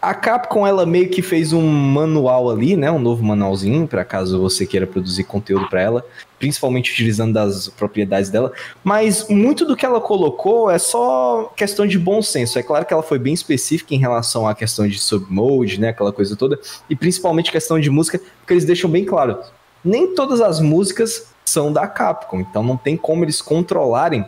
a 0.01 0.15
Capcom 0.15 0.65
ela 0.65 0.85
meio 0.85 1.09
que 1.09 1.21
fez 1.21 1.53
um 1.53 1.61
manual 1.61 2.49
ali, 2.49 2.75
né, 2.75 2.91
um 2.91 2.97
novo 2.97 3.23
manualzinho 3.23 3.87
para 3.87 4.03
caso 4.03 4.41
você 4.41 4.65
queira 4.65 4.87
produzir 4.87 5.25
conteúdo 5.25 5.69
para 5.69 5.79
ela, 5.79 6.05
principalmente 6.39 6.91
utilizando 6.91 7.33
das 7.33 7.67
propriedades 7.67 8.31
dela, 8.31 8.51
mas 8.83 9.27
muito 9.29 9.63
do 9.63 9.75
que 9.75 9.85
ela 9.85 10.01
colocou 10.01 10.71
é 10.71 10.79
só 10.79 11.53
questão 11.55 11.85
de 11.85 11.99
bom 11.99 12.19
senso. 12.21 12.57
É 12.57 12.63
claro 12.63 12.83
que 12.83 12.93
ela 12.93 13.03
foi 13.03 13.19
bem 13.19 13.33
específica 13.33 13.93
em 13.93 13.99
relação 13.99 14.47
à 14.47 14.55
questão 14.55 14.87
de 14.87 14.97
submode, 14.97 15.79
né, 15.79 15.89
aquela 15.89 16.11
coisa 16.11 16.35
toda, 16.35 16.59
e 16.89 16.95
principalmente 16.95 17.51
questão 17.51 17.79
de 17.79 17.89
música, 17.91 18.19
porque 18.39 18.53
eles 18.53 18.65
deixam 18.65 18.89
bem 18.89 19.05
claro, 19.05 19.37
nem 19.85 20.15
todas 20.15 20.41
as 20.41 20.59
músicas 20.59 21.27
são 21.45 21.71
da 21.71 21.87
Capcom, 21.87 22.39
então 22.39 22.63
não 22.63 22.77
tem 22.77 22.97
como 22.97 23.23
eles 23.23 23.39
controlarem 23.39 24.25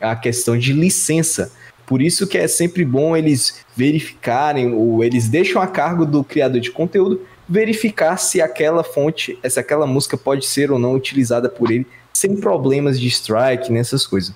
a 0.00 0.16
questão 0.16 0.58
de 0.58 0.72
licença. 0.72 1.52
Por 1.86 2.00
isso 2.00 2.26
que 2.26 2.38
é 2.38 2.48
sempre 2.48 2.84
bom 2.84 3.16
eles 3.16 3.64
verificarem, 3.76 4.72
ou 4.74 5.02
eles 5.02 5.28
deixam 5.28 5.60
a 5.60 5.66
cargo 5.66 6.06
do 6.06 6.22
criador 6.24 6.60
de 6.60 6.70
conteúdo 6.70 7.20
verificar 7.48 8.16
se 8.16 8.40
aquela 8.40 8.82
fonte, 8.82 9.38
se 9.46 9.60
aquela 9.60 9.86
música 9.86 10.16
pode 10.16 10.46
ser 10.46 10.70
ou 10.70 10.78
não 10.78 10.94
utilizada 10.94 11.48
por 11.48 11.70
ele 11.70 11.86
sem 12.12 12.36
problemas 12.36 13.00
de 13.00 13.08
strike, 13.08 13.72
nessas 13.72 14.06
coisas. 14.06 14.34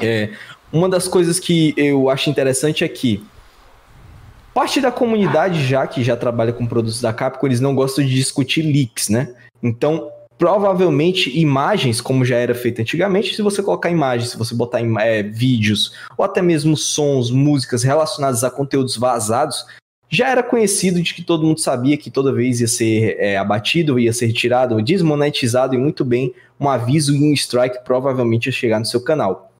É, 0.00 0.30
uma 0.72 0.88
das 0.88 1.08
coisas 1.08 1.38
que 1.38 1.74
eu 1.76 2.08
acho 2.08 2.30
interessante 2.30 2.84
é 2.84 2.88
que 2.88 3.24
parte 4.54 4.80
da 4.80 4.92
comunidade 4.92 5.66
já 5.66 5.86
que 5.86 6.02
já 6.02 6.16
trabalha 6.16 6.52
com 6.52 6.66
produtos 6.66 7.00
da 7.00 7.12
Capcom, 7.12 7.46
eles 7.46 7.60
não 7.60 7.74
gostam 7.74 8.04
de 8.04 8.14
discutir 8.14 8.62
leaks, 8.62 9.08
né? 9.08 9.34
Então, 9.62 10.10
provavelmente 10.36 11.38
imagens, 11.38 12.00
como 12.00 12.24
já 12.24 12.36
era 12.36 12.54
feito 12.54 12.80
antigamente, 12.80 13.34
se 13.34 13.42
você 13.42 13.62
colocar 13.62 13.90
imagens, 13.90 14.30
se 14.30 14.36
você 14.36 14.54
botar 14.54 14.80
é, 15.00 15.22
vídeos, 15.22 15.92
ou 16.16 16.24
até 16.24 16.42
mesmo 16.42 16.76
sons, 16.76 17.30
músicas 17.30 17.82
relacionadas 17.82 18.42
a 18.42 18.50
conteúdos 18.50 18.96
vazados, 18.96 19.64
já 20.08 20.28
era 20.28 20.42
conhecido 20.42 21.02
de 21.02 21.14
que 21.14 21.22
todo 21.22 21.46
mundo 21.46 21.60
sabia 21.60 21.96
que 21.96 22.10
toda 22.10 22.32
vez 22.32 22.60
ia 22.60 22.68
ser 22.68 23.16
é, 23.18 23.36
abatido, 23.36 23.98
ia 23.98 24.12
ser 24.12 24.26
retirado, 24.26 24.80
desmonetizado 24.82 25.74
e 25.74 25.78
muito 25.78 26.04
bem 26.04 26.34
um 26.60 26.68
aviso 26.68 27.14
e 27.14 27.18
um 27.18 27.32
strike 27.32 27.84
provavelmente 27.84 28.46
ia 28.46 28.52
chegar 28.52 28.78
no 28.78 28.86
seu 28.86 29.00
canal. 29.00 29.50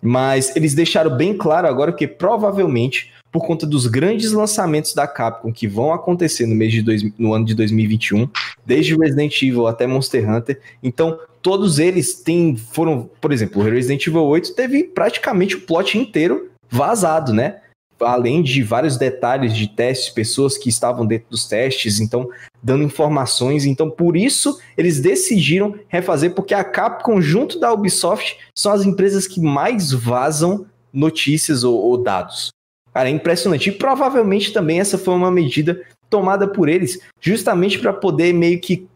Mas 0.00 0.54
eles 0.54 0.74
deixaram 0.74 1.16
bem 1.16 1.36
claro 1.36 1.66
agora 1.66 1.92
que 1.92 2.06
provavelmente 2.06 3.12
por 3.32 3.46
conta 3.46 3.66
dos 3.66 3.86
grandes 3.86 4.32
lançamentos 4.32 4.94
da 4.94 5.06
Capcom 5.06 5.52
que 5.52 5.66
vão 5.66 5.92
acontecer 5.92 6.46
no 6.46 6.54
mês 6.54 6.72
de 6.72 6.82
dois, 6.82 7.02
no 7.18 7.34
ano 7.34 7.44
de 7.44 7.54
2021, 7.54 8.28
desde 8.68 8.94
Resident 8.94 9.42
Evil 9.42 9.66
até 9.66 9.86
Monster 9.86 10.30
Hunter. 10.30 10.60
Então, 10.82 11.18
todos 11.40 11.78
eles 11.78 12.20
têm 12.20 12.54
foram, 12.54 13.08
por 13.18 13.32
exemplo, 13.32 13.62
Resident 13.62 14.06
Evil 14.06 14.24
8 14.24 14.54
teve 14.54 14.84
praticamente 14.84 15.56
o 15.56 15.62
plot 15.62 15.96
inteiro 15.96 16.50
vazado, 16.68 17.32
né? 17.32 17.60
Além 17.98 18.42
de 18.42 18.62
vários 18.62 18.98
detalhes 18.98 19.56
de 19.56 19.68
testes, 19.68 20.10
pessoas 20.10 20.58
que 20.58 20.68
estavam 20.68 21.06
dentro 21.06 21.30
dos 21.30 21.48
testes, 21.48 21.98
então 21.98 22.28
dando 22.62 22.84
informações. 22.84 23.64
Então, 23.64 23.90
por 23.90 24.18
isso 24.18 24.60
eles 24.76 25.00
decidiram 25.00 25.74
refazer, 25.88 26.34
porque 26.34 26.52
a 26.52 26.62
Capcom, 26.62 27.22
junto 27.22 27.58
da 27.58 27.72
Ubisoft, 27.72 28.36
são 28.54 28.70
as 28.70 28.84
empresas 28.84 29.26
que 29.26 29.40
mais 29.40 29.90
vazam 29.90 30.66
notícias 30.92 31.64
ou, 31.64 31.74
ou 31.74 31.96
dados. 31.96 32.50
Cara, 32.92 33.08
é 33.08 33.12
impressionante. 33.12 33.70
E 33.70 33.72
provavelmente 33.72 34.52
também 34.52 34.78
essa 34.78 34.98
foi 34.98 35.14
uma 35.14 35.30
medida 35.30 35.82
tomada 36.10 36.46
por 36.48 36.68
eles, 36.68 36.98
justamente 37.20 37.78
para 37.78 37.92
poder 37.92 38.32
meio 38.32 38.60
que 38.60 38.88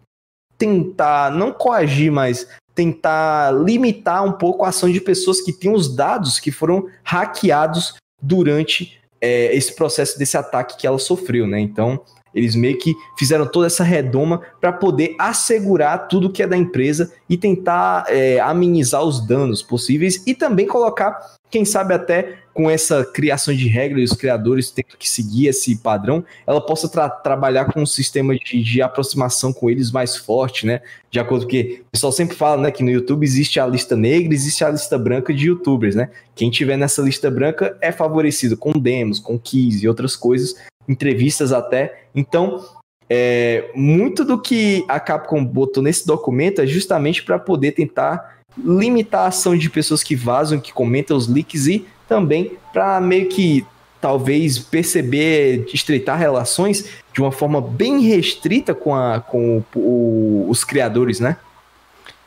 tentar, 0.57 1.31
não 1.31 1.53
coagir, 1.53 2.13
mas 2.13 2.47
tentar 2.75 3.53
limitar 3.53 4.25
um 4.25 4.33
pouco 4.33 4.65
a 4.65 4.69
ação 4.69 4.91
de 4.91 5.01
pessoas 5.01 5.41
que 5.41 5.53
têm 5.53 5.73
os 5.73 5.95
dados 5.95 6.41
que 6.41 6.51
foram 6.51 6.89
hackeados 7.05 7.95
durante 8.21 8.99
é, 9.21 9.55
esse 9.55 9.75
processo 9.75 10.19
desse 10.19 10.37
ataque 10.37 10.77
que 10.79 10.87
ela 10.87 10.99
sofreu, 10.99 11.47
né? 11.47 11.61
Então, 11.61 12.01
eles 12.35 12.55
meio 12.55 12.79
que 12.79 12.95
fizeram 13.19 13.47
toda 13.47 13.67
essa 13.67 13.85
redoma 13.85 14.41
para 14.61 14.73
poder 14.73 15.15
assegurar 15.19 16.09
tudo 16.09 16.33
que 16.33 16.43
é 16.43 16.47
da 16.47 16.57
empresa 16.57 17.13
e 17.29 17.37
tentar 17.37 18.05
é, 18.09 18.41
amenizar 18.41 19.03
os 19.03 19.25
danos 19.27 19.63
possíveis 19.63 20.23
e 20.27 20.35
também 20.35 20.67
colocar, 20.67 21.37
quem 21.51 21.65
sabe 21.65 21.93
até 21.93 22.39
com 22.55 22.71
essa 22.71 23.05
criação 23.05 23.55
de 23.55 23.67
regras 23.67 24.01
e 24.01 24.05
os 24.05 24.13
criadores 24.13 24.71
tendo 24.71 24.97
que 24.99 25.09
seguir 25.09 25.49
esse 25.49 25.77
padrão, 25.77 26.25
ela 26.47 26.61
possa 26.61 26.89
tra 26.89 27.09
trabalhar 27.09 27.67
com 27.67 27.83
um 27.83 27.87
sistema 27.87 28.35
de, 28.35 28.63
de, 28.63 28.83
aproximação 28.83 29.53
com 29.53 29.71
eles 29.71 29.91
mais 29.91 30.17
forte, 30.17 30.67
né? 30.67 30.81
De 31.11 31.19
acordo 31.19 31.45
com 31.45 31.51
que 31.51 31.83
o 31.87 31.91
pessoal 31.93 32.13
sempre 32.13 32.37
fala, 32.37 32.63
né, 32.63 32.71
que 32.71 32.83
no 32.83 32.91
YouTube 32.91 33.25
existe 33.25 33.59
a 33.59 33.67
lista 33.67 33.97
negra, 33.97 34.35
existe 34.35 34.65
a 34.65 34.71
lista 34.71 34.99
branca 34.99 35.33
de 35.33 35.47
YouTubers, 35.47 35.95
né? 35.95 36.11
Quem 36.35 36.51
tiver 36.51 36.77
nessa 36.77 37.03
lista 37.03 37.31
branca 37.31 37.77
é 37.81 37.91
favorecido 37.91 38.57
com 38.57 38.73
demos, 38.73 39.19
com 39.19 39.39
keys 39.39 39.83
e 39.83 39.89
outras 39.89 40.17
coisas, 40.17 40.55
entrevistas 40.89 41.53
até. 41.53 42.05
Então, 42.15 42.65
é, 43.09 43.71
muito 43.75 44.25
do 44.25 44.41
que 44.41 44.85
a 44.89 44.99
Capcom 44.99 45.45
botou 45.45 45.83
nesse 45.83 46.07
documento 46.07 46.61
é 46.61 46.67
justamente 46.67 47.23
para 47.23 47.39
poder 47.39 47.73
tentar 47.73 48.39
limitar 48.59 49.23
a 49.23 49.27
ação 49.29 49.57
de 49.57 49.71
pessoas 49.71 50.03
que 50.03 50.15
vazam, 50.15 50.61
que 50.61 50.73
comentam 50.73 51.17
os 51.17 51.29
leaks 51.29 51.67
e 51.67 51.87
também 52.13 52.59
para 52.73 53.01
meio 53.01 53.29
que 53.29 53.67
talvez 54.01 54.59
perceber, 54.59 55.65
estreitar 55.73 56.19
relações 56.19 56.91
de 57.13 57.23
uma 57.23 57.31
forma 57.31 57.61
bem 57.61 58.01
restrita 58.01 58.75
com, 58.75 58.95
a, 58.95 59.21
com 59.21 59.63
o, 59.75 59.79
o, 59.79 60.47
os 60.51 60.65
criadores, 60.65 61.21
né? 61.21 61.37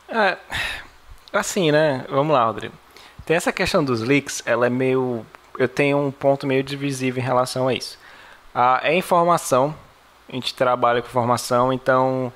É, 0.08 0.36
assim, 1.32 1.70
né? 1.70 2.04
Vamos 2.08 2.32
lá, 2.32 2.46
Rodrigo. 2.46 2.74
Tem 3.24 3.36
essa 3.36 3.52
questão 3.52 3.84
dos 3.84 4.00
leaks, 4.00 4.42
ela 4.46 4.66
é 4.66 4.70
meio. 4.70 5.24
Eu 5.58 5.68
tenho 5.68 5.98
um 5.98 6.10
ponto 6.10 6.46
meio 6.46 6.62
divisível 6.62 7.22
em 7.22 7.26
relação 7.26 7.68
a 7.68 7.74
isso. 7.74 7.98
Ah, 8.54 8.80
é 8.82 8.94
informação, 8.94 9.74
a 10.28 10.32
gente 10.34 10.54
trabalha 10.54 11.02
com 11.02 11.08
informação, 11.08 11.72
então 11.72 12.32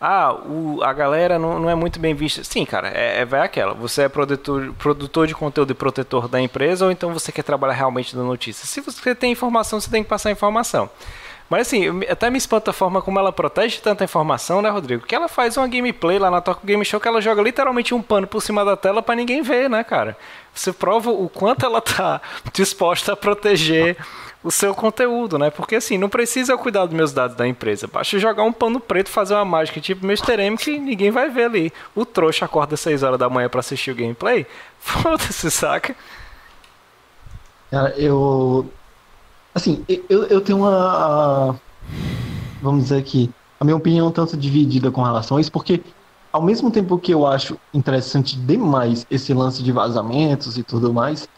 ah, 0.00 0.32
o, 0.32 0.80
a 0.82 0.92
galera 0.92 1.38
não, 1.38 1.58
não 1.58 1.70
é 1.70 1.74
muito 1.74 1.98
bem 1.98 2.14
vista. 2.14 2.44
Sim, 2.44 2.64
cara, 2.64 2.88
é, 2.88 3.20
é 3.20 3.24
vai 3.24 3.40
aquela. 3.40 3.74
Você 3.74 4.02
é 4.02 4.08
produtor, 4.08 4.72
produtor 4.78 5.26
de 5.26 5.34
conteúdo 5.34 5.72
e 5.72 5.74
protetor 5.74 6.28
da 6.28 6.40
empresa, 6.40 6.84
ou 6.84 6.92
então 6.92 7.12
você 7.12 7.32
quer 7.32 7.42
trabalhar 7.42 7.74
realmente 7.74 8.16
na 8.16 8.22
notícia. 8.22 8.64
Se 8.66 8.80
você 8.80 9.14
tem 9.14 9.32
informação, 9.32 9.80
você 9.80 9.90
tem 9.90 10.04
que 10.04 10.08
passar 10.08 10.30
informação. 10.30 10.88
Mas 11.50 11.66
assim, 11.66 11.84
até 12.08 12.28
me 12.30 12.36
espanta 12.36 12.70
a 12.70 12.74
forma 12.74 13.00
como 13.00 13.18
ela 13.18 13.32
protege 13.32 13.80
tanta 13.80 14.04
informação, 14.04 14.60
né, 14.60 14.68
Rodrigo? 14.68 15.06
Que 15.06 15.14
ela 15.14 15.28
faz 15.28 15.56
uma 15.56 15.66
gameplay 15.66 16.18
lá 16.18 16.30
na 16.30 16.42
Tokyo 16.42 16.66
Game 16.66 16.84
Show 16.84 17.00
que 17.00 17.08
ela 17.08 17.22
joga 17.22 17.40
literalmente 17.40 17.94
um 17.94 18.02
pano 18.02 18.26
por 18.26 18.42
cima 18.42 18.64
da 18.64 18.76
tela 18.76 19.02
para 19.02 19.14
ninguém 19.14 19.40
ver, 19.40 19.68
né, 19.70 19.82
cara? 19.82 20.16
Você 20.54 20.72
prova 20.72 21.10
o 21.10 21.28
quanto 21.28 21.64
ela 21.64 21.80
tá 21.80 22.20
disposta 22.52 23.14
a 23.14 23.16
proteger 23.16 23.96
o 24.48 24.50
seu 24.50 24.74
conteúdo, 24.74 25.38
né? 25.38 25.50
Porque 25.50 25.76
assim, 25.76 25.98
não 25.98 26.08
precisa 26.08 26.54
eu 26.54 26.58
cuidar 26.58 26.86
dos 26.86 26.94
meus 26.94 27.12
dados 27.12 27.36
da 27.36 27.46
empresa. 27.46 27.86
Basta 27.86 28.18
jogar 28.18 28.44
um 28.44 28.52
pano 28.52 28.80
preto, 28.80 29.10
fazer 29.10 29.34
uma 29.34 29.44
mágica 29.44 29.78
tipo 29.78 30.06
Mr. 30.06 30.40
M 30.40 30.56
que 30.56 30.78
ninguém 30.78 31.10
vai 31.10 31.28
ver 31.28 31.44
ali. 31.44 31.72
O 31.94 32.06
trouxa 32.06 32.46
acorda 32.46 32.72
às 32.72 32.80
6 32.80 33.02
horas 33.02 33.18
da 33.18 33.28
manhã 33.28 33.50
para 33.50 33.60
assistir 33.60 33.90
o 33.90 33.94
gameplay. 33.94 34.46
Foda-se, 34.80 35.50
saca? 35.50 35.94
Cara, 37.70 37.90
eu. 37.98 38.66
Assim, 39.54 39.84
eu, 40.08 40.24
eu 40.24 40.40
tenho 40.40 40.60
uma. 40.60 41.54
Vamos 42.62 42.84
dizer 42.84 42.96
aqui. 42.96 43.30
A 43.60 43.64
minha 43.66 43.76
opinião 43.76 44.06
é 44.06 44.08
um 44.08 44.12
tanto 44.12 44.34
dividida 44.34 44.90
com 44.90 45.02
relação 45.02 45.36
a 45.36 45.42
isso, 45.42 45.52
porque 45.52 45.82
ao 46.32 46.40
mesmo 46.40 46.70
tempo 46.70 46.98
que 46.98 47.12
eu 47.12 47.26
acho 47.26 47.58
interessante 47.74 48.34
demais 48.34 49.06
esse 49.10 49.34
lance 49.34 49.62
de 49.62 49.72
vazamentos 49.72 50.56
e 50.56 50.62
tudo 50.62 50.90
mais, 50.90 51.28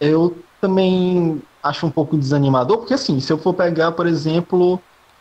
eu 0.00 0.34
também 0.62 1.42
acho 1.62 1.86
um 1.86 1.90
pouco 1.90 2.16
desanimador, 2.16 2.78
porque 2.78 2.94
assim, 2.94 3.20
se 3.20 3.32
eu 3.32 3.38
for 3.38 3.54
pegar, 3.54 3.92
por 3.92 4.06
exemplo, 4.06 4.80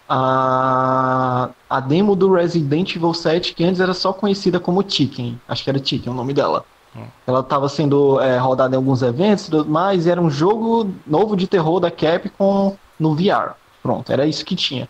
a, 0.09 1.49
a 1.69 1.79
demo 1.79 2.15
do 2.15 2.33
Resident 2.33 2.95
Evil 2.95 3.13
7, 3.13 3.53
que 3.53 3.63
antes 3.63 3.79
era 3.79 3.93
só 3.93 4.11
conhecida 4.11 4.59
como 4.59 4.83
Chicken, 4.87 5.39
acho 5.47 5.63
que 5.63 5.69
era 5.69 5.83
Chicken 5.83 6.11
o 6.11 6.15
nome 6.15 6.33
dela. 6.33 6.65
Hum. 6.95 7.05
Ela 7.25 7.39
estava 7.39 7.69
sendo 7.69 8.19
é, 8.19 8.37
rodada 8.37 8.75
em 8.75 8.77
alguns 8.77 9.01
eventos 9.01 9.49
e 9.49 10.09
era 10.09 10.21
um 10.21 10.29
jogo 10.29 10.89
novo 11.07 11.37
de 11.37 11.47
terror 11.47 11.79
da 11.79 11.89
Capcom 11.89 12.75
no 12.99 13.15
VR. 13.15 13.53
Pronto, 13.81 14.11
era 14.11 14.25
isso 14.27 14.43
que 14.43 14.55
tinha. 14.55 14.89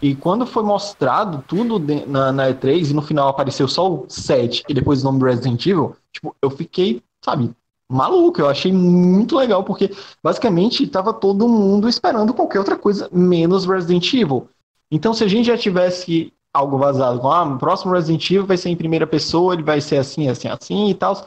E 0.00 0.14
quando 0.14 0.46
foi 0.46 0.62
mostrado 0.62 1.44
tudo 1.46 1.78
na, 2.06 2.32
na 2.32 2.48
E3 2.48 2.90
e 2.90 2.94
no 2.94 3.02
final 3.02 3.28
apareceu 3.28 3.68
só 3.68 3.90
o 3.90 4.06
7 4.08 4.64
e 4.68 4.72
depois 4.72 5.02
o 5.02 5.04
nome 5.04 5.24
Resident 5.24 5.66
Evil, 5.66 5.94
tipo, 6.12 6.34
eu 6.40 6.48
fiquei, 6.48 7.02
sabe, 7.22 7.50
maluco. 7.90 8.40
Eu 8.40 8.48
achei 8.48 8.72
muito 8.72 9.36
legal, 9.36 9.64
porque 9.64 9.90
basicamente 10.22 10.84
estava 10.84 11.12
todo 11.12 11.48
mundo 11.48 11.88
esperando 11.88 12.32
qualquer 12.32 12.60
outra 12.60 12.76
coisa, 12.76 13.08
menos 13.12 13.66
Resident 13.66 14.12
Evil. 14.14 14.48
Então, 14.90 15.12
se 15.12 15.24
a 15.24 15.28
gente 15.28 15.46
já 15.46 15.58
tivesse 15.58 16.32
algo 16.52 16.78
vazado 16.78 17.26
ah, 17.28 17.44
o 17.44 17.58
próximo 17.58 17.92
Resident 17.92 18.28
Evil 18.30 18.46
vai 18.46 18.56
ser 18.56 18.70
em 18.70 18.76
primeira 18.76 19.06
pessoa, 19.06 19.54
ele 19.54 19.62
vai 19.62 19.80
ser 19.80 19.98
assim, 19.98 20.28
assim, 20.28 20.48
assim 20.48 20.90
e 20.90 20.94
tal, 20.94 21.26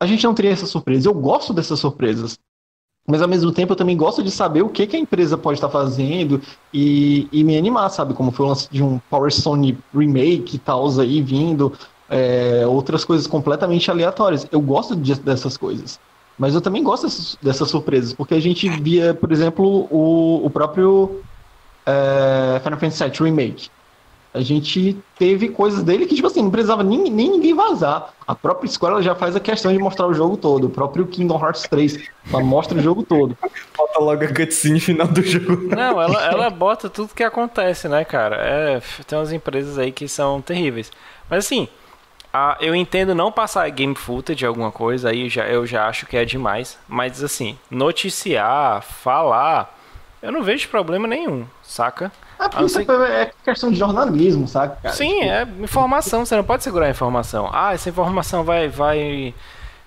a 0.00 0.06
gente 0.06 0.24
não 0.24 0.34
teria 0.34 0.52
essa 0.52 0.66
surpresa. 0.66 1.08
Eu 1.08 1.14
gosto 1.14 1.52
dessas 1.52 1.78
surpresas. 1.78 2.38
Mas 3.06 3.20
ao 3.20 3.28
mesmo 3.28 3.52
tempo 3.52 3.72
eu 3.72 3.76
também 3.76 3.96
gosto 3.96 4.22
de 4.22 4.30
saber 4.30 4.62
o 4.62 4.68
que, 4.70 4.86
que 4.86 4.96
a 4.96 4.98
empresa 4.98 5.36
pode 5.36 5.58
estar 5.58 5.68
fazendo 5.68 6.40
e, 6.72 7.28
e 7.30 7.44
me 7.44 7.56
animar, 7.56 7.90
sabe? 7.90 8.14
Como 8.14 8.30
foi 8.30 8.46
o 8.46 8.48
lance 8.48 8.66
de 8.70 8.82
um 8.82 8.98
Power 9.10 9.30
Sony 9.30 9.76
Remake 9.94 10.56
e 10.56 10.58
tal 10.58 10.88
aí 10.98 11.20
vindo, 11.20 11.72
é, 12.08 12.64
outras 12.66 13.04
coisas 13.04 13.26
completamente 13.26 13.90
aleatórias. 13.90 14.46
Eu 14.50 14.60
gosto 14.60 14.94
de, 14.96 15.14
dessas 15.14 15.56
coisas. 15.56 15.98
Mas 16.38 16.54
eu 16.54 16.60
também 16.60 16.82
gosto 16.82 17.04
dessas, 17.04 17.38
dessas 17.40 17.70
surpresas, 17.70 18.12
porque 18.12 18.34
a 18.34 18.40
gente 18.40 18.68
via, 18.68 19.14
por 19.14 19.30
exemplo, 19.30 19.86
o, 19.90 20.44
o 20.44 20.50
próprio 20.50 21.22
é, 21.86 22.60
Final 22.62 22.78
Fantasy 22.78 23.04
VII 23.04 23.30
Remake. 23.30 23.70
A 24.32 24.40
gente 24.40 24.98
teve 25.16 25.48
coisas 25.50 25.84
dele 25.84 26.06
que, 26.06 26.16
tipo 26.16 26.26
assim, 26.26 26.42
não 26.42 26.50
precisava 26.50 26.82
nem, 26.82 27.08
nem 27.08 27.30
ninguém 27.30 27.54
vazar. 27.54 28.12
A 28.26 28.34
própria 28.34 28.66
escola 28.66 29.00
já 29.00 29.14
faz 29.14 29.36
a 29.36 29.40
questão 29.40 29.72
de 29.72 29.78
mostrar 29.78 30.08
o 30.08 30.12
jogo 30.12 30.36
todo. 30.36 30.66
O 30.66 30.70
próprio 30.70 31.06
Kingdom 31.06 31.40
Hearts 31.40 31.68
3, 31.70 32.08
ela 32.28 32.42
mostra 32.42 32.76
o 32.76 32.82
jogo 32.82 33.04
todo. 33.04 33.38
Falta 33.72 34.00
logo 34.00 34.24
a 34.24 34.26
cutscene 34.26 34.80
final 34.80 35.06
do 35.06 35.22
jogo. 35.22 35.68
Não, 35.76 36.02
ela, 36.02 36.26
ela 36.26 36.50
bota 36.50 36.90
tudo 36.90 37.14
que 37.14 37.22
acontece, 37.22 37.86
né, 37.86 38.04
cara? 38.04 38.38
É, 38.40 38.82
tem 39.06 39.16
umas 39.16 39.32
empresas 39.32 39.78
aí 39.78 39.92
que 39.92 40.08
são 40.08 40.42
terríveis. 40.42 40.90
Mas 41.30 41.44
assim, 41.46 41.68
ah, 42.36 42.56
eu 42.60 42.74
entendo 42.74 43.14
não 43.14 43.30
passar 43.30 43.70
game 43.70 43.94
footage 43.94 44.44
alguma 44.44 44.72
coisa, 44.72 45.10
aí 45.10 45.28
já, 45.28 45.46
eu 45.46 45.64
já 45.64 45.86
acho 45.86 46.04
que 46.04 46.16
é 46.16 46.24
demais. 46.24 46.76
Mas 46.88 47.22
assim, 47.22 47.56
noticiar, 47.70 48.82
falar, 48.82 49.72
eu 50.20 50.32
não 50.32 50.42
vejo 50.42 50.68
problema 50.68 51.06
nenhum, 51.06 51.46
saca? 51.62 52.10
Ah, 52.36 52.48
porque 52.48 52.64
isso 52.64 52.80
é 52.80 53.30
questão 53.44 53.70
de 53.70 53.76
jornalismo, 53.76 54.48
saca? 54.48 54.76
Cara? 54.82 54.94
Sim, 54.96 55.20
tipo... 55.20 55.30
é 55.30 55.42
informação, 55.60 56.26
você 56.26 56.34
não 56.34 56.42
pode 56.42 56.64
segurar 56.64 56.86
a 56.86 56.90
informação. 56.90 57.48
Ah, 57.52 57.72
essa 57.72 57.88
informação 57.88 58.42
vai. 58.42 58.66
vai 58.66 59.32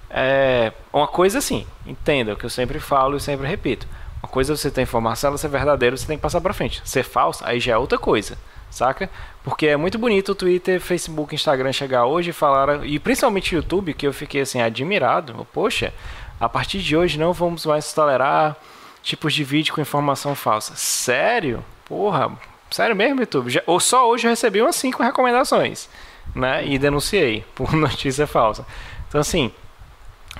é, 0.09 0.71
uma 0.93 1.05
coisa 1.05 1.39
assim, 1.39 1.67
entenda 1.85 2.31
o 2.31 2.37
que 2.37 2.45
eu 2.45 2.49
sempre 2.49 2.79
falo 2.79 3.17
e 3.17 3.19
sempre 3.19 3.45
repito. 3.45 3.85
Uma 4.23 4.29
coisa 4.29 4.53
é 4.53 4.55
você 4.55 4.71
ter 4.71 4.83
informação, 4.83 5.31
ela 5.31 5.37
ser 5.37 5.49
verdadeira, 5.49 5.97
você 5.97 6.07
tem 6.07 6.15
que 6.15 6.23
passar 6.23 6.39
pra 6.39 6.53
frente. 6.53 6.81
Ser 6.85 7.03
falsa, 7.03 7.45
aí 7.45 7.59
já 7.59 7.73
é 7.73 7.77
outra 7.77 7.97
coisa 7.97 8.37
saca? 8.77 9.09
Porque 9.43 9.67
é 9.67 9.77
muito 9.77 9.97
bonito 9.97 10.31
o 10.31 10.35
Twitter, 10.35 10.79
Facebook, 10.79 11.33
Instagram 11.33 11.73
chegar 11.73 12.05
hoje 12.05 12.29
e 12.29 12.33
falar, 12.33 12.85
e 12.85 12.99
principalmente 12.99 13.53
o 13.53 13.57
YouTube, 13.57 13.93
que 13.93 14.05
eu 14.07 14.13
fiquei 14.13 14.41
assim 14.41 14.61
admirado. 14.61 15.47
Poxa, 15.51 15.93
a 16.39 16.47
partir 16.47 16.79
de 16.79 16.95
hoje 16.95 17.19
não 17.19 17.33
vamos 17.33 17.65
mais 17.65 17.91
tolerar 17.91 18.55
tipos 19.01 19.33
de 19.33 19.43
vídeo 19.43 19.73
com 19.73 19.81
informação 19.81 20.35
falsa. 20.35 20.73
Sério? 20.75 21.63
Porra, 21.85 22.31
sério 22.69 22.95
mesmo, 22.95 23.21
YouTube? 23.21 23.49
Já, 23.49 23.63
ou 23.65 23.79
só 23.79 24.07
hoje 24.07 24.27
eu 24.27 24.31
recebi 24.31 24.61
umas 24.61 24.75
5 24.75 25.01
recomendações, 25.01 25.89
né? 26.35 26.65
E 26.65 26.77
denunciei 26.77 27.43
por 27.55 27.73
notícia 27.75 28.27
falsa. 28.27 28.65
Então 29.07 29.21
assim, 29.21 29.51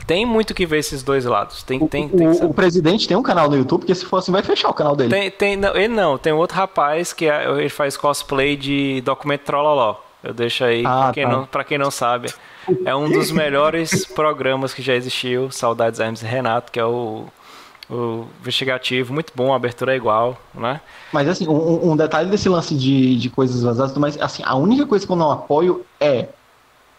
tem 0.06 0.26
muito 0.26 0.54
que 0.54 0.66
ver 0.66 0.80
esses 0.80 1.04
dois 1.04 1.26
lados. 1.26 1.64
Tem, 1.64 1.82
o, 1.82 1.88
tem, 1.88 2.08
tem 2.10 2.28
o, 2.28 2.46
o, 2.46 2.54
presidente 2.54 3.08
tem 3.08 3.18
um 3.18 3.24
canal 3.24 3.50
no 3.50 3.56
YouTube, 3.56 3.82
porque 3.82 3.96
se 3.96 4.06
for 4.06 4.18
assim, 4.18 4.32
vai 4.32 4.44
fechar 4.44 4.70
o 4.70 4.74
canal 4.74 4.96
dele. 4.96 5.10
Tem, 5.10 5.32
tem, 5.32 5.58
não, 5.58 5.76
ele 5.76 5.94
não, 5.94 6.18
tem 6.18 6.34
outro 6.34 6.58
rapaz 6.58 7.14
que 7.14 7.26
é, 7.26 7.50
ele 7.58 7.70
faz 7.70 7.98
cosplay 7.98 8.56
de 8.56 9.02
documento 9.02 9.42
Trololó. 9.42 9.96
Eu 10.24 10.34
deixo 10.34 10.64
aí 10.64 10.84
ah, 10.86 11.04
pra, 11.04 11.14
quem 11.14 11.24
tá. 11.24 11.32
não, 11.32 11.46
pra 11.46 11.64
quem 11.64 11.78
não 11.78 11.92
sabe. 11.92 12.34
É 12.84 12.96
um 12.96 13.10
dos 13.10 13.32
melhores 13.32 14.06
programas 14.14 14.74
que 14.74 14.82
já 14.82 14.94
existiu. 14.94 15.52
Saudades 15.52 16.00
Hermes 16.00 16.22
e 16.22 16.26
Renato, 16.26 16.72
que 16.72 16.80
é 16.80 16.86
o, 16.86 17.26
o 17.90 18.26
investigativo, 18.42 19.14
muito 19.14 19.32
bom, 19.36 19.54
a 19.54 19.56
abertura 19.56 19.94
é 19.94 19.96
igual, 19.96 20.38
né? 20.54 20.82
Mas 21.12 21.28
assim, 21.30 21.48
um, 21.48 21.92
um 21.92 21.96
detalhe 21.96 22.30
desse 22.30 22.50
lance 22.50 22.76
de, 22.76 23.18
de 23.18 23.30
coisas 23.30 23.62
vazadas, 23.62 23.96
mas 23.98 24.20
assim, 24.20 24.44
a 24.46 24.56
única 24.56 24.86
coisa 24.86 25.06
que 25.06 25.12
eu 25.12 25.16
não 25.16 25.32
apoio 25.32 25.86
é 26.00 26.28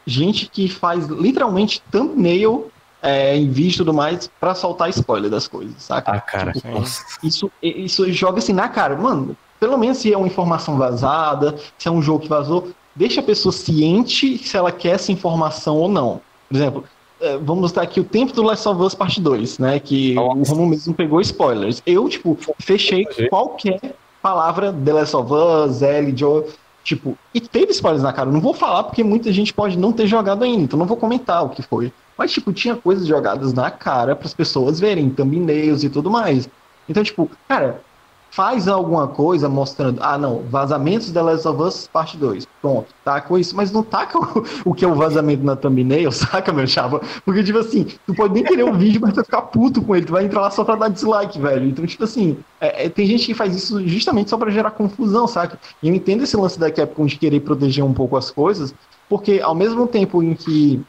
gente 0.06 0.46
que 0.46 0.68
faz 0.68 1.06
literalmente 1.06 1.82
thumbnail 1.90 2.70
é, 3.02 3.36
em 3.36 3.48
vídeo 3.48 3.74
e 3.74 3.78
tudo 3.78 3.94
mais 3.94 4.30
para 4.40 4.54
soltar 4.54 4.90
spoiler 4.90 5.30
das 5.30 5.46
coisas, 5.46 5.74
saca? 5.82 6.12
Ah, 6.12 6.20
cara. 6.20 6.52
Tipo, 6.52 6.82
isso, 7.22 7.50
isso 7.62 8.12
joga 8.12 8.38
assim 8.38 8.52
na 8.52 8.68
cara. 8.68 8.96
Mano, 8.96 9.36
pelo 9.60 9.76
menos 9.76 9.98
se 9.98 10.12
é 10.12 10.16
uma 10.16 10.26
informação 10.26 10.76
vazada, 10.76 11.56
se 11.76 11.88
é 11.88 11.90
um 11.90 12.02
jogo 12.02 12.20
que 12.20 12.28
vazou, 12.28 12.68
deixa 12.94 13.20
a 13.20 13.24
pessoa 13.24 13.52
ciente 13.52 14.38
se 14.38 14.56
ela 14.56 14.72
quer 14.72 14.94
essa 14.94 15.12
informação 15.12 15.76
ou 15.76 15.88
não. 15.88 16.20
Por 16.48 16.56
exemplo, 16.56 16.84
é, 17.20 17.36
vamos 17.36 17.72
dar 17.72 17.82
aqui 17.82 18.00
o 18.00 18.04
tempo 18.04 18.32
do 18.32 18.42
Last 18.42 18.68
of 18.68 18.80
Us 18.80 18.94
Part 18.94 19.20
2, 19.20 19.58
né? 19.58 19.78
Que 19.80 20.14
Nossa. 20.14 20.38
o 20.38 20.42
Romulo 20.44 20.70
mesmo 20.70 20.94
pegou 20.94 21.20
spoilers. 21.20 21.82
Eu, 21.86 22.08
tipo, 22.08 22.36
fechei 22.58 23.04
qualquer 23.28 23.94
palavra 24.22 24.72
The 24.72 24.92
Last 24.92 25.16
of 25.16 25.32
Us, 25.32 25.82
Ellie, 25.82 26.16
Joe. 26.16 26.44
Tipo, 26.84 27.18
e 27.34 27.40
teve 27.40 27.72
spoilers 27.72 28.02
na 28.02 28.12
cara. 28.12 28.28
Eu 28.28 28.32
não 28.32 28.40
vou 28.40 28.54
falar 28.54 28.84
porque 28.84 29.04
muita 29.04 29.32
gente 29.32 29.52
pode 29.52 29.78
não 29.78 29.92
ter 29.92 30.06
jogado 30.06 30.42
ainda, 30.42 30.62
então 30.62 30.78
não 30.78 30.86
vou 30.86 30.96
comentar 30.96 31.44
o 31.44 31.50
que 31.50 31.62
foi. 31.62 31.92
Mas, 32.16 32.32
tipo, 32.32 32.52
tinha 32.52 32.74
coisas 32.74 33.06
jogadas 33.06 33.52
na 33.52 33.70
cara 33.70 34.16
para 34.16 34.26
as 34.26 34.34
pessoas 34.34 34.80
verem, 34.80 35.10
thumbnails 35.10 35.84
e 35.84 35.90
tudo 35.90 36.10
mais. 36.10 36.48
Então, 36.88 37.02
tipo, 37.04 37.30
cara, 37.46 37.82
faz 38.30 38.68
alguma 38.68 39.08
coisa 39.08 39.48
mostrando, 39.48 40.00
ah, 40.02 40.18
não, 40.18 40.42
vazamentos 40.48 41.10
da 41.10 41.22
Last 41.22 41.48
of 41.48 41.62
Us 41.62 41.88
parte 41.92 42.16
2. 42.16 42.46
Pronto, 42.60 42.86
tá 43.04 43.20
com 43.20 43.38
isso, 43.38 43.56
mas 43.56 43.72
não 43.72 43.82
taca 43.82 44.18
o, 44.20 44.44
o 44.66 44.74
que 44.74 44.84
é 44.84 44.88
o 44.88 44.94
vazamento 44.94 45.44
na 45.44 45.56
thumbnail, 45.56 46.10
saca, 46.12 46.52
meu 46.52 46.66
chapa? 46.66 47.00
Porque, 47.24 47.42
tipo 47.42 47.58
assim, 47.58 47.86
tu 48.06 48.14
pode 48.14 48.34
nem 48.34 48.44
querer 48.44 48.64
o 48.64 48.74
vídeo, 48.74 49.00
mas 49.00 49.12
tu 49.12 49.16
vai 49.16 49.24
ficar 49.24 49.42
puto 49.42 49.82
com 49.82 49.96
ele, 49.96 50.06
tu 50.06 50.12
vai 50.12 50.24
entrar 50.24 50.40
lá 50.40 50.50
só 50.50 50.64
pra 50.64 50.76
dar 50.76 50.88
dislike, 50.88 51.38
velho. 51.40 51.68
Então, 51.68 51.86
tipo 51.86 52.04
assim, 52.04 52.38
é, 52.60 52.86
é, 52.86 52.88
tem 52.88 53.06
gente 53.06 53.26
que 53.26 53.34
faz 53.34 53.54
isso 53.56 53.86
justamente 53.86 54.30
só 54.30 54.36
para 54.36 54.50
gerar 54.50 54.72
confusão, 54.72 55.26
saca? 55.26 55.58
E 55.82 55.88
eu 55.88 55.94
entendo 55.94 56.24
esse 56.24 56.36
lance 56.36 56.58
da 56.58 56.70
Capcom 56.70 57.06
de 57.06 57.16
querer 57.16 57.40
proteger 57.40 57.84
um 57.84 57.94
pouco 57.94 58.16
as 58.16 58.30
coisas, 58.30 58.74
porque 59.08 59.40
ao 59.40 59.54
mesmo 59.54 59.86
tempo 59.86 60.22
em 60.22 60.34
que 60.34 60.82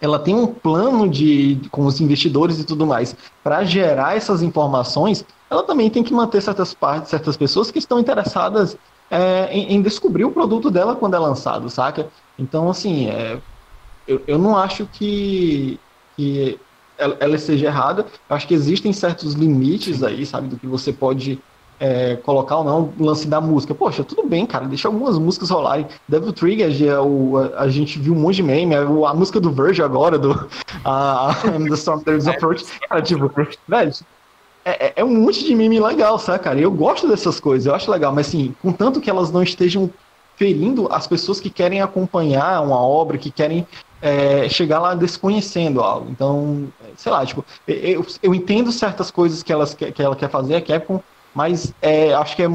ela 0.00 0.18
tem 0.18 0.34
um 0.34 0.46
plano 0.46 1.08
de 1.08 1.60
com 1.70 1.84
os 1.84 2.00
investidores 2.00 2.58
e 2.60 2.64
tudo 2.64 2.86
mais 2.86 3.16
para 3.42 3.64
gerar 3.64 4.16
essas 4.16 4.42
informações, 4.42 5.24
ela 5.50 5.62
também 5.62 5.90
tem 5.90 6.02
que 6.02 6.12
manter 6.12 6.40
certas 6.40 6.74
partes, 6.74 7.10
certas 7.10 7.36
pessoas 7.36 7.70
que 7.70 7.78
estão 7.78 7.98
interessadas 7.98 8.76
é, 9.10 9.48
em, 9.50 9.74
em, 9.74 9.82
descobrir 9.82 10.24
o 10.24 10.30
produto 10.30 10.70
dela 10.70 10.94
quando 10.94 11.14
é 11.14 11.18
lançado, 11.18 11.70
saca? 11.70 12.08
Então, 12.38 12.68
assim, 12.68 13.08
é, 13.08 13.40
eu, 14.06 14.22
eu 14.26 14.38
não 14.38 14.56
acho 14.56 14.86
que, 14.86 15.80
que 16.16 16.60
ela, 16.98 17.16
ela 17.18 17.36
esteja 17.36 17.66
errada. 17.66 18.04
Eu 18.28 18.36
acho 18.36 18.46
que 18.46 18.54
existem 18.54 18.92
certos 18.92 19.32
limites 19.32 20.02
aí, 20.02 20.26
sabe, 20.26 20.48
do 20.48 20.58
que 20.58 20.66
você 20.66 20.92
pode 20.92 21.40
é, 21.80 22.16
colocar 22.16 22.58
ou 22.58 22.64
não 22.64 22.92
o 22.98 23.04
lance 23.04 23.26
da 23.26 23.40
música. 23.40 23.74
Poxa, 23.74 24.02
tudo 24.02 24.26
bem, 24.26 24.44
cara, 24.46 24.66
deixa 24.66 24.88
algumas 24.88 25.18
músicas 25.18 25.50
rolarem. 25.50 25.86
Devil 26.08 26.32
Trigger, 26.32 26.82
é 26.82 27.00
o, 27.00 27.38
a, 27.38 27.62
a, 27.62 27.68
gente 27.68 27.98
viu 27.98 28.14
um 28.14 28.18
monte 28.18 28.36
de 28.36 28.42
meme, 28.42 28.74
a, 28.74 28.80
a 28.80 29.14
música 29.14 29.40
do 29.40 29.50
Verge 29.50 29.82
agora, 29.82 30.18
do 30.18 30.48
a, 30.84 31.34
The 31.68 31.74
Storm 31.74 32.00
There 32.00 32.18
is 32.18 32.26
Approach, 32.26 32.64
cara, 32.88 33.02
tipo, 33.02 33.30
velho, 33.66 33.92
é, 34.64 34.86
é, 34.86 34.92
é, 34.96 35.04
um 35.04 35.22
monte 35.22 35.44
de 35.44 35.54
meme 35.54 35.80
legal, 35.80 36.18
sabe, 36.18 36.44
cara? 36.44 36.58
Eu 36.58 36.70
gosto 36.70 37.08
dessas 37.08 37.40
coisas, 37.40 37.66
eu 37.66 37.74
acho 37.74 37.90
legal, 37.90 38.12
mas 38.12 38.28
assim, 38.28 38.54
contanto 38.60 39.00
que 39.00 39.08
elas 39.08 39.30
não 39.30 39.42
estejam 39.42 39.90
ferindo 40.36 40.86
as 40.92 41.06
pessoas 41.06 41.40
que 41.40 41.50
querem 41.50 41.80
acompanhar 41.80 42.62
uma 42.62 42.80
obra, 42.80 43.18
que 43.18 43.30
querem 43.30 43.66
é, 44.00 44.48
chegar 44.48 44.78
lá 44.78 44.94
desconhecendo 44.94 45.80
algo. 45.80 46.08
Então, 46.10 46.68
sei 46.96 47.10
lá, 47.10 47.26
tipo, 47.26 47.44
eu, 47.66 48.06
eu 48.22 48.34
entendo 48.34 48.70
certas 48.70 49.10
coisas 49.10 49.42
que, 49.42 49.52
elas, 49.52 49.74
que 49.74 50.00
ela 50.00 50.14
quer 50.14 50.30
fazer, 50.30 50.54
a 50.54 50.60
Capcom, 50.60 51.02
mas 51.38 51.72
é, 51.80 52.12
acho 52.14 52.34
que 52.34 52.42
é, 52.42 52.48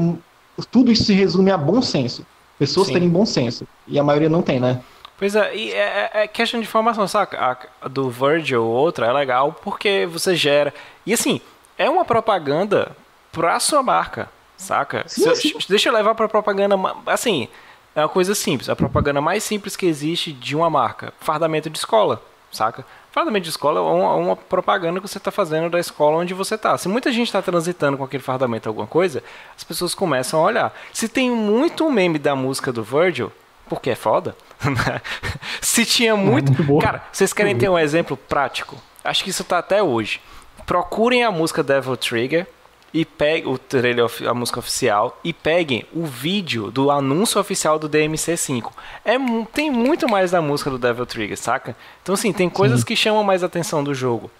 tudo 0.70 0.92
isso 0.92 1.04
se 1.04 1.14
resume 1.14 1.50
a 1.50 1.56
bom 1.56 1.80
senso. 1.80 2.26
Pessoas 2.58 2.88
Sim. 2.88 2.92
terem 2.92 3.08
bom 3.08 3.24
senso. 3.24 3.66
E 3.88 3.98
a 3.98 4.02
maioria 4.04 4.28
não 4.28 4.42
tem, 4.42 4.60
né? 4.60 4.82
Pois 5.16 5.34
é, 5.34 5.56
e 5.56 5.72
é, 5.72 6.10
é, 6.12 6.22
é 6.24 6.28
questão 6.28 6.60
de 6.60 6.66
informação, 6.66 7.08
saca? 7.08 7.66
A, 7.80 7.88
do 7.88 8.10
Virgil 8.10 8.62
ou 8.62 8.70
outra 8.70 9.06
é 9.06 9.12
legal 9.12 9.56
porque 9.64 10.06
você 10.12 10.36
gera. 10.36 10.74
E 11.06 11.14
assim, 11.14 11.40
é 11.78 11.88
uma 11.88 12.04
propaganda 12.04 12.94
pra 13.32 13.58
sua 13.58 13.82
marca, 13.82 14.28
saca? 14.54 15.04
Sim, 15.06 15.34
sim. 15.34 15.54
Deixa 15.66 15.88
eu 15.88 15.94
levar 15.94 16.14
pra 16.14 16.28
propaganda. 16.28 16.76
Assim, 17.06 17.48
é 17.94 18.02
uma 18.02 18.08
coisa 18.10 18.34
simples. 18.34 18.68
A 18.68 18.76
propaganda 18.76 19.18
mais 19.22 19.42
simples 19.44 19.76
que 19.76 19.86
existe 19.86 20.30
de 20.30 20.54
uma 20.54 20.68
marca: 20.68 21.14
fardamento 21.20 21.70
de 21.70 21.78
escola, 21.78 22.22
saca? 22.52 22.84
Fardamento 23.14 23.44
de 23.44 23.50
escola 23.50 23.78
é 23.78 23.82
uma, 23.82 24.14
uma 24.16 24.34
propaganda 24.34 25.00
que 25.00 25.06
você 25.06 25.18
está 25.18 25.30
fazendo 25.30 25.70
da 25.70 25.78
escola 25.78 26.16
onde 26.16 26.34
você 26.34 26.56
está. 26.56 26.76
Se 26.76 26.88
muita 26.88 27.12
gente 27.12 27.28
está 27.28 27.40
transitando 27.40 27.96
com 27.96 28.02
aquele 28.02 28.24
fardamento 28.24 28.68
alguma 28.68 28.88
coisa, 28.88 29.22
as 29.56 29.62
pessoas 29.62 29.94
começam 29.94 30.40
a 30.40 30.42
olhar. 30.42 30.74
Se 30.92 31.08
tem 31.08 31.30
muito 31.30 31.88
meme 31.92 32.18
da 32.18 32.34
música 32.34 32.72
do 32.72 32.82
Virgil, 32.82 33.30
porque 33.68 33.90
é 33.90 33.94
foda. 33.94 34.36
Se 35.62 35.86
tinha 35.86 36.16
muito. 36.16 36.52
É 36.60 36.64
muito 36.64 36.84
Cara, 36.84 37.04
vocês 37.12 37.32
querem 37.32 37.56
ter 37.56 37.68
um 37.68 37.78
exemplo 37.78 38.16
prático? 38.16 38.82
Acho 39.04 39.22
que 39.22 39.30
isso 39.30 39.42
está 39.42 39.58
até 39.58 39.80
hoje. 39.80 40.20
Procurem 40.66 41.22
a 41.22 41.30
música 41.30 41.62
Devil 41.62 41.96
Trigger 41.96 42.48
e 42.94 43.04
peguem 43.04 43.52
o 43.52 43.58
trailer, 43.58 44.06
a 44.24 44.32
música 44.32 44.60
oficial 44.60 45.18
e 45.24 45.32
peguem 45.32 45.84
o 45.92 46.06
vídeo 46.06 46.70
do 46.70 46.92
anúncio 46.92 47.40
oficial 47.40 47.76
do 47.76 47.90
DMC5. 47.90 48.70
É, 49.04 49.16
tem 49.52 49.68
muito 49.68 50.08
mais 50.08 50.30
da 50.30 50.40
música 50.40 50.70
do 50.70 50.78
Devil 50.78 51.04
Trigger, 51.04 51.36
saca? 51.36 51.76
Então, 52.00 52.14
assim, 52.14 52.32
tem 52.32 52.48
coisas 52.48 52.80
Sim. 52.80 52.86
que 52.86 52.94
chamam 52.94 53.24
mais 53.24 53.42
atenção 53.42 53.82
do 53.82 53.92
jogo. 53.92 54.30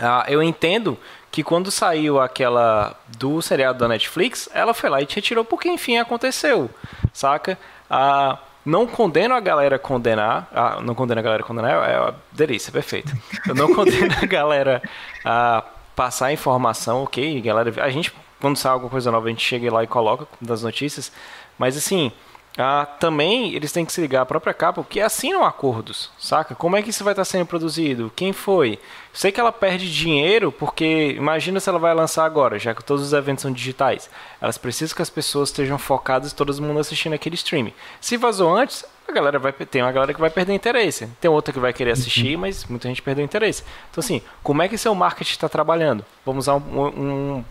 Ah, 0.00 0.24
eu 0.28 0.40
entendo 0.40 0.96
que 1.32 1.42
quando 1.42 1.68
saiu 1.70 2.20
aquela 2.20 2.96
do 3.18 3.42
seriado 3.42 3.80
da 3.80 3.88
Netflix, 3.88 4.48
ela 4.54 4.72
foi 4.72 4.88
lá 4.88 5.02
e 5.02 5.06
te 5.06 5.16
retirou 5.16 5.44
porque, 5.44 5.68
enfim, 5.68 5.98
aconteceu, 5.98 6.70
saca? 7.12 7.58
Ah, 7.90 8.38
não 8.64 8.86
condeno 8.86 9.34
a 9.34 9.40
galera 9.40 9.80
condenar. 9.80 10.48
Ah, 10.54 10.78
não 10.80 10.94
condeno 10.94 11.18
a 11.18 11.22
galera 11.24 11.42
condenar, 11.42 11.90
é 11.90 11.98
uma 11.98 12.14
delícia, 12.30 12.72
perfeito. 12.72 13.12
Eu 13.48 13.54
não 13.56 13.74
condeno 13.74 14.14
a 14.22 14.26
galera 14.26 14.80
a 15.24 15.64
passar 15.96 16.32
informação, 16.32 17.02
ok, 17.04 17.40
galera. 17.40 17.72
A 17.82 17.90
gente, 17.90 18.12
quando 18.40 18.56
sai 18.56 18.72
alguma 18.72 18.90
coisa 18.90 19.10
nova, 19.10 19.26
a 19.26 19.30
gente 19.30 19.44
chega 19.44 19.72
lá 19.72 19.82
e 19.82 19.86
coloca 19.86 20.26
das 20.40 20.62
notícias. 20.62 21.12
Mas 21.58 21.76
assim, 21.76 22.12
Ah, 22.56 22.86
também 23.00 23.52
eles 23.52 23.72
têm 23.72 23.84
que 23.84 23.92
se 23.92 24.00
ligar 24.00 24.22
à 24.22 24.26
própria 24.26 24.54
capa, 24.54 24.80
porque 24.80 25.00
assinam 25.00 25.44
acordos, 25.44 26.12
saca? 26.16 26.54
Como 26.54 26.76
é 26.76 26.82
que 26.82 26.90
isso 26.90 27.02
vai 27.02 27.12
estar 27.12 27.24
sendo 27.24 27.44
produzido? 27.46 28.12
Quem 28.14 28.32
foi? 28.32 28.78
Sei 29.12 29.32
que 29.32 29.40
ela 29.40 29.50
perde 29.50 29.92
dinheiro, 29.92 30.52
porque 30.52 31.16
imagina 31.18 31.58
se 31.58 31.68
ela 31.68 31.80
vai 31.80 31.92
lançar 31.92 32.24
agora, 32.24 32.56
já 32.56 32.72
que 32.72 32.84
todos 32.84 33.04
os 33.06 33.12
eventos 33.12 33.42
são 33.42 33.50
digitais. 33.50 34.08
Elas 34.40 34.56
precisam 34.56 34.94
que 34.94 35.02
as 35.02 35.10
pessoas 35.10 35.48
estejam 35.48 35.78
focadas 35.78 36.30
e 36.30 36.34
todo 36.36 36.62
mundo 36.62 36.78
assistindo 36.78 37.14
aquele 37.14 37.34
stream. 37.34 37.72
Se 38.00 38.16
vazou 38.16 38.56
antes, 38.56 38.84
a 39.06 39.12
galera 39.12 39.38
vai 39.38 39.52
tem 39.52 39.82
uma 39.82 39.92
galera 39.92 40.14
que 40.14 40.20
vai 40.20 40.30
perder 40.30 40.54
interesse. 40.54 41.06
Tem 41.20 41.30
outra 41.30 41.52
que 41.52 41.60
vai 41.60 41.72
querer 41.72 41.92
assistir, 41.92 42.34
uhum. 42.34 42.42
mas 42.42 42.64
muita 42.64 42.88
gente 42.88 43.02
perdeu 43.02 43.24
interesse. 43.24 43.62
Então 43.90 44.02
assim, 44.02 44.22
como 44.42 44.62
é 44.62 44.68
que 44.68 44.78
seu 44.78 44.94
marketing 44.94 45.32
está 45.32 45.48
trabalhando? 45.48 46.04
Vamos 46.24 46.44
usar 46.44 46.54
um, 46.54 46.86
um 46.86 47.44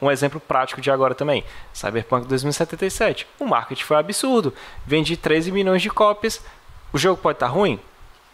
um 0.00 0.10
exemplo 0.10 0.40
prático 0.40 0.80
de 0.80 0.90
agora 0.90 1.14
também. 1.14 1.44
Cyberpunk 1.72 2.26
2077. 2.26 3.26
O 3.38 3.46
marketing 3.46 3.84
foi 3.84 3.96
absurdo. 3.96 4.52
Vendi 4.86 5.16
13 5.16 5.50
milhões 5.52 5.82
de 5.82 5.90
cópias. 5.90 6.42
O 6.92 6.98
jogo 6.98 7.20
pode 7.20 7.36
estar 7.36 7.46
tá 7.46 7.52
ruim? 7.52 7.80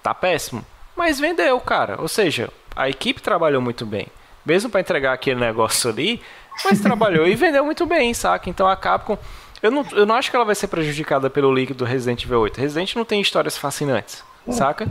Tá 0.03 0.15
péssimo. 0.15 0.65
Mas 0.97 1.21
vendeu, 1.21 1.61
cara. 1.61 2.01
Ou 2.01 2.09
seja, 2.09 2.51
a 2.75 2.89
equipe 2.89 3.23
trabalhou 3.23 3.63
muito 3.63 3.87
bem. 3.87 4.09
Mesmo 4.45 4.71
para 4.71 4.81
entregar 4.81 5.13
aquele 5.13 5.39
negócio 5.39 5.91
ali, 5.91 6.21
mas 6.65 6.81
trabalhou 6.81 7.27
e 7.27 7.35
vendeu 7.35 7.65
muito 7.65 7.87
bem, 7.87 8.13
saca? 8.15 8.49
Então 8.49 8.67
a 8.67 8.77
Capcom. 8.77 9.19
Eu 9.62 9.71
não, 9.71 9.87
eu 9.92 10.07
não 10.07 10.14
acho 10.14 10.31
que 10.31 10.37
ela 10.37 10.44
vai 10.44 10.55
ser 10.55 10.68
prejudicada 10.68 11.29
pelo 11.29 11.51
leak 11.51 11.75
do 11.75 11.85
Resident 11.85 12.25
Evil 12.25 12.40
8. 12.40 12.61
Resident 12.61 12.94
não 12.94 13.05
tem 13.05 13.21
histórias 13.21 13.57
fascinantes, 13.57 14.23
saca? 14.51 14.88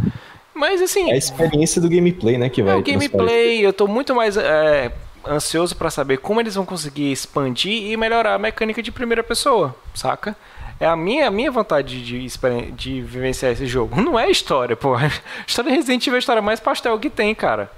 Mas 0.54 0.82
assim. 0.82 1.10
É 1.10 1.14
a 1.14 1.18
experiência 1.18 1.82
do 1.82 1.90
gameplay, 1.90 2.38
né? 2.38 2.50
Que 2.50 2.62
vai. 2.62 2.74
É 2.74 2.78
o 2.78 2.84
gameplay, 2.84 3.66
eu 3.66 3.72
tô 3.72 3.88
muito 3.88 4.14
mais. 4.16 4.36
É, 4.38 4.92
ansioso 5.28 5.76
para 5.76 5.90
saber 5.90 6.18
como 6.18 6.40
eles 6.40 6.56
vão 6.56 6.66
conseguir 6.66 7.12
expandir 7.12 7.92
e 7.92 7.98
melhorar 7.98 8.36
a 8.36 8.40
mecânica 8.40 8.82
de 8.82 8.92
primeira 8.92 9.24
pessoa, 9.24 9.76
saca? 9.94 10.36
É 10.80 10.86
a 10.86 10.96
minha, 10.96 11.28
a 11.28 11.32
minha 11.32 11.52
vontade 11.52 12.04
de, 12.04 12.28
de 12.72 13.02
vivenciar 13.02 13.52
esse 13.52 13.66
jogo. 13.66 14.00
Não 14.00 14.18
é 14.18 14.30
história, 14.30 14.76
pô. 14.76 14.94
A 14.96 15.10
história 15.46 15.72
Resident 15.72 16.04
Evil 16.04 16.14
é 16.14 16.18
a 16.18 16.20
história 16.20 16.42
mais 16.42 16.60
pastel 16.60 17.00
que 17.00 17.10
tem, 17.10 17.34
cara. 17.34 17.72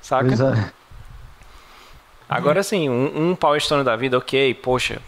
Saca? 0.00 0.32
É. 0.32 0.70
Agora 2.28 2.62
sim, 2.62 2.88
um, 2.88 3.30
um 3.30 3.34
Power 3.34 3.60
Stone 3.60 3.82
da 3.82 3.96
vida, 3.96 4.16
ok, 4.16 4.54
poxa. 4.54 5.00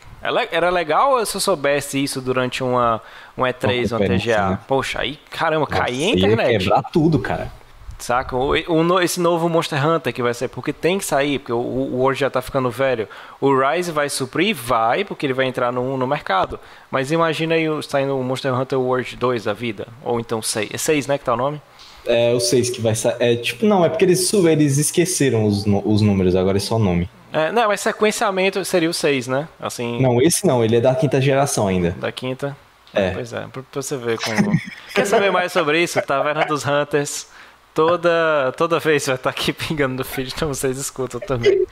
Era 0.51 0.71
legal 0.71 1.25
se 1.25 1.37
eu 1.37 1.41
soubesse 1.41 2.03
isso 2.03 2.21
durante 2.21 2.63
uma, 2.63 3.01
um 3.37 3.43
E3 3.43 3.93
ou 3.93 4.03
um 4.03 4.19
TGA. 4.19 4.51
Né? 4.51 4.59
Poxa, 4.67 5.01
aí, 5.01 5.19
caramba, 5.31 5.67
caí 5.67 6.05
a 6.05 6.11
internet. 6.11 6.53
Ia 6.53 6.59
quebrar 6.59 6.83
tudo, 6.83 7.19
cara. 7.19 7.51
Saca? 7.99 8.37
O, 8.37 8.51
o, 8.51 9.01
esse 9.01 9.21
novo 9.21 9.49
Monster 9.49 9.85
Hunter 9.85 10.13
que 10.13 10.23
vai 10.23 10.35
sair, 10.35 10.49
porque 10.49 10.73
tem 10.73 10.99
que 10.99 11.05
sair, 11.05 11.39
porque 11.39 11.53
o, 11.53 11.57
o 11.57 11.97
World 11.97 12.21
já 12.21 12.29
tá 12.29 12.43
ficando 12.43 12.71
velho. 12.71 13.09
O 13.41 13.55
Rise 13.59 13.91
vai 13.91 14.09
suprir? 14.11 14.55
Vai, 14.55 15.05
porque 15.05 15.25
ele 15.25 15.33
vai 15.33 15.47
entrar 15.47 15.73
no, 15.73 15.97
no 15.97 16.07
mercado. 16.07 16.59
Mas 16.91 17.11
imagina 17.11 17.55
aí 17.55 17.67
saindo 17.83 18.19
o 18.19 18.23
Monster 18.23 18.55
Hunter 18.55 18.79
World 18.79 19.17
2 19.17 19.45
da 19.45 19.53
vida. 19.53 19.89
Ou 20.05 20.21
então 20.21 20.43
6. 20.43 20.71
É 20.73 20.79
6, 20.79 21.07
né, 21.07 21.19
que 21.19 21.25
tá 21.25 21.33
o 21.33 21.37
nome? 21.37 21.61
É 22.05 22.33
o 22.35 22.41
6 22.41 22.71
que 22.71 22.81
vai 22.81 22.95
sair. 22.95 23.17
É, 23.19 23.35
tipo, 23.37 23.65
não, 23.65 23.85
é 23.85 23.89
porque 23.89 24.05
eles, 24.05 24.33
eles 24.33 24.79
esqueceram 24.79 25.45
os, 25.45 25.65
os 25.67 26.01
números, 26.03 26.37
agora 26.37 26.59
é 26.59 26.61
só 26.61 26.77
o 26.77 26.79
nome. 26.79 27.09
É, 27.37 27.53
não, 27.53 27.69
mas 27.69 27.83
sequenciamento 27.83 28.65
seria 28.65 28.89
o 28.89 28.95
6, 28.95 29.29
né? 29.29 29.47
Assim... 29.61 30.01
Não, 30.01 30.23
esse 30.23 30.47
não, 30.47 30.65
ele 30.65 30.77
é 30.77 30.81
da 30.81 30.95
quinta 30.95 31.21
geração 31.21 31.69
ainda. 31.69 31.91
Da 31.91 32.11
quinta? 32.11 32.57
É. 32.95 33.11
Pois 33.11 33.31
é, 33.31 33.41
pra, 33.41 33.63
pra 33.63 33.83
você 33.83 33.95
ver 33.95 34.19
como. 34.19 34.59
Quer 34.95 35.05
saber 35.07 35.31
mais 35.31 35.53
sobre 35.53 35.83
isso? 35.83 36.01
Taverna 36.01 36.47
dos 36.47 36.65
Hunters. 36.67 37.29
Toda, 37.75 38.55
toda 38.57 38.81
vez 38.81 39.05
vai 39.05 39.17
estar 39.17 39.29
aqui 39.29 39.53
pingando 39.53 39.97
no 39.97 40.05
feed, 40.05 40.33
então 40.35 40.49
vocês 40.49 40.79
escutam 40.79 41.21
também. 41.21 41.67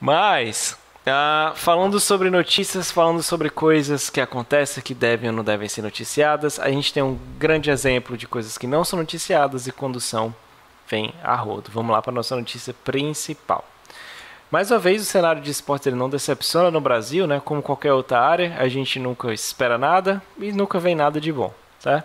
Mas, 0.00 0.78
uh, 1.06 1.54
falando 1.54 2.00
sobre 2.00 2.30
notícias, 2.30 2.90
falando 2.90 3.22
sobre 3.22 3.50
coisas 3.50 4.08
que 4.08 4.18
acontecem, 4.18 4.82
que 4.82 4.94
devem 4.94 5.28
ou 5.28 5.36
não 5.36 5.44
devem 5.44 5.68
ser 5.68 5.82
noticiadas, 5.82 6.58
a 6.58 6.70
gente 6.70 6.90
tem 6.90 7.02
um 7.02 7.18
grande 7.38 7.70
exemplo 7.70 8.16
de 8.16 8.26
coisas 8.26 8.56
que 8.56 8.66
não 8.66 8.82
são 8.82 8.98
noticiadas 8.98 9.66
e 9.66 9.72
quando 9.72 10.00
são, 10.00 10.34
vem 10.88 11.12
a 11.22 11.36
rodo. 11.36 11.70
Vamos 11.70 11.92
lá 11.92 12.00
para 12.00 12.12
a 12.12 12.14
nossa 12.14 12.34
notícia 12.34 12.72
principal. 12.72 13.69
Mais 14.50 14.68
uma 14.68 14.80
vez, 14.80 15.00
o 15.00 15.04
cenário 15.04 15.40
de 15.40 15.48
esportes 15.48 15.86
ele 15.86 15.94
não 15.94 16.10
decepciona 16.10 16.72
no 16.72 16.80
Brasil, 16.80 17.24
né? 17.24 17.40
Como 17.44 17.62
qualquer 17.62 17.92
outra 17.92 18.20
área, 18.20 18.56
a 18.58 18.66
gente 18.66 18.98
nunca 18.98 19.32
espera 19.32 19.78
nada 19.78 20.20
e 20.40 20.50
nunca 20.50 20.80
vem 20.80 20.96
nada 20.96 21.20
de 21.20 21.32
bom, 21.32 21.54
tá? 21.80 22.02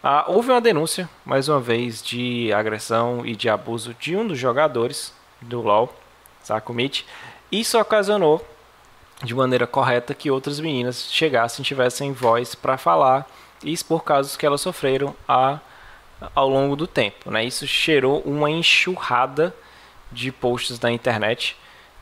Ah, 0.00 0.24
houve 0.28 0.48
uma 0.48 0.60
denúncia, 0.60 1.10
mais 1.24 1.48
uma 1.48 1.58
vez, 1.58 2.00
de 2.00 2.52
agressão 2.52 3.26
e 3.26 3.34
de 3.34 3.48
abuso 3.48 3.94
de 3.94 4.16
um 4.16 4.24
dos 4.24 4.38
jogadores 4.38 5.12
do 5.40 5.60
LoL, 5.60 5.92
Sakumit. 6.40 7.04
Isso 7.50 7.76
ocasionou, 7.76 8.46
de 9.24 9.34
maneira 9.34 9.66
correta, 9.66 10.14
que 10.14 10.30
outras 10.30 10.60
meninas 10.60 11.08
chegassem, 11.10 11.64
tivessem 11.64 12.12
voz 12.12 12.54
para 12.54 12.78
falar 12.78 13.26
e 13.64 13.72
expor 13.72 14.04
casos 14.04 14.36
que 14.36 14.46
elas 14.46 14.60
sofreram 14.60 15.16
a, 15.26 15.58
ao 16.32 16.48
longo 16.48 16.76
do 16.76 16.86
tempo. 16.86 17.28
Né? 17.28 17.44
Isso 17.44 17.66
gerou 17.66 18.20
uma 18.20 18.48
enxurrada 18.48 19.52
de 20.12 20.30
posts 20.30 20.78
na 20.78 20.92
internet, 20.92 21.56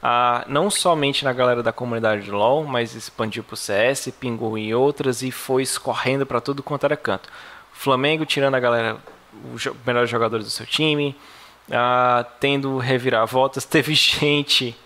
ah, 0.09 0.45
não 0.47 0.71
somente 0.71 1.25
na 1.25 1.33
galera 1.33 1.65
da 1.65 1.73
comunidade 1.73 2.31
do 2.31 2.37
LoL, 2.37 2.63
mas 2.65 2.95
expandiu 2.95 3.43
para 3.43 3.55
o 3.55 3.57
CS, 3.57 4.15
pingou 4.21 4.57
em 4.57 4.73
outras 4.73 5.21
e 5.21 5.33
foi 5.33 5.65
escorrendo 5.65 6.25
para 6.25 6.41
tudo 6.41 6.63
quanto 6.63 6.85
era 6.85 6.97
canto. 6.97 7.29
Flamengo 7.73 8.25
tirando 8.25 8.55
a 8.55 8.61
galera, 8.61 8.99
os 9.53 9.67
melhores 9.85 10.09
jogadores 10.09 10.47
do 10.47 10.53
seu 10.53 10.65
time, 10.65 11.17
ah, 11.73 12.25
tendo 12.39 12.79
reviravoltas, 12.79 13.65
teve 13.67 13.95
gente, 13.95 14.77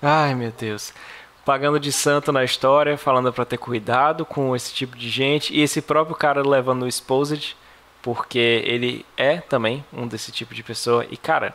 ai 0.00 0.34
meu 0.34 0.50
Deus, 0.50 0.94
pagando 1.44 1.78
de 1.78 1.92
santo 1.92 2.32
na 2.32 2.42
história, 2.42 2.96
falando 2.96 3.30
para 3.34 3.44
ter 3.44 3.58
cuidado 3.58 4.24
com 4.24 4.56
esse 4.56 4.72
tipo 4.72 4.96
de 4.96 5.10
gente, 5.10 5.54
e 5.54 5.60
esse 5.60 5.82
próprio 5.82 6.16
cara 6.16 6.40
levando 6.40 6.84
o 6.84 6.88
Exposed, 6.88 7.54
porque 8.00 8.62
ele 8.64 9.04
é 9.14 9.42
também 9.42 9.84
um 9.92 10.08
desse 10.08 10.32
tipo 10.32 10.54
de 10.54 10.62
pessoa, 10.62 11.06
e 11.10 11.18
cara, 11.18 11.54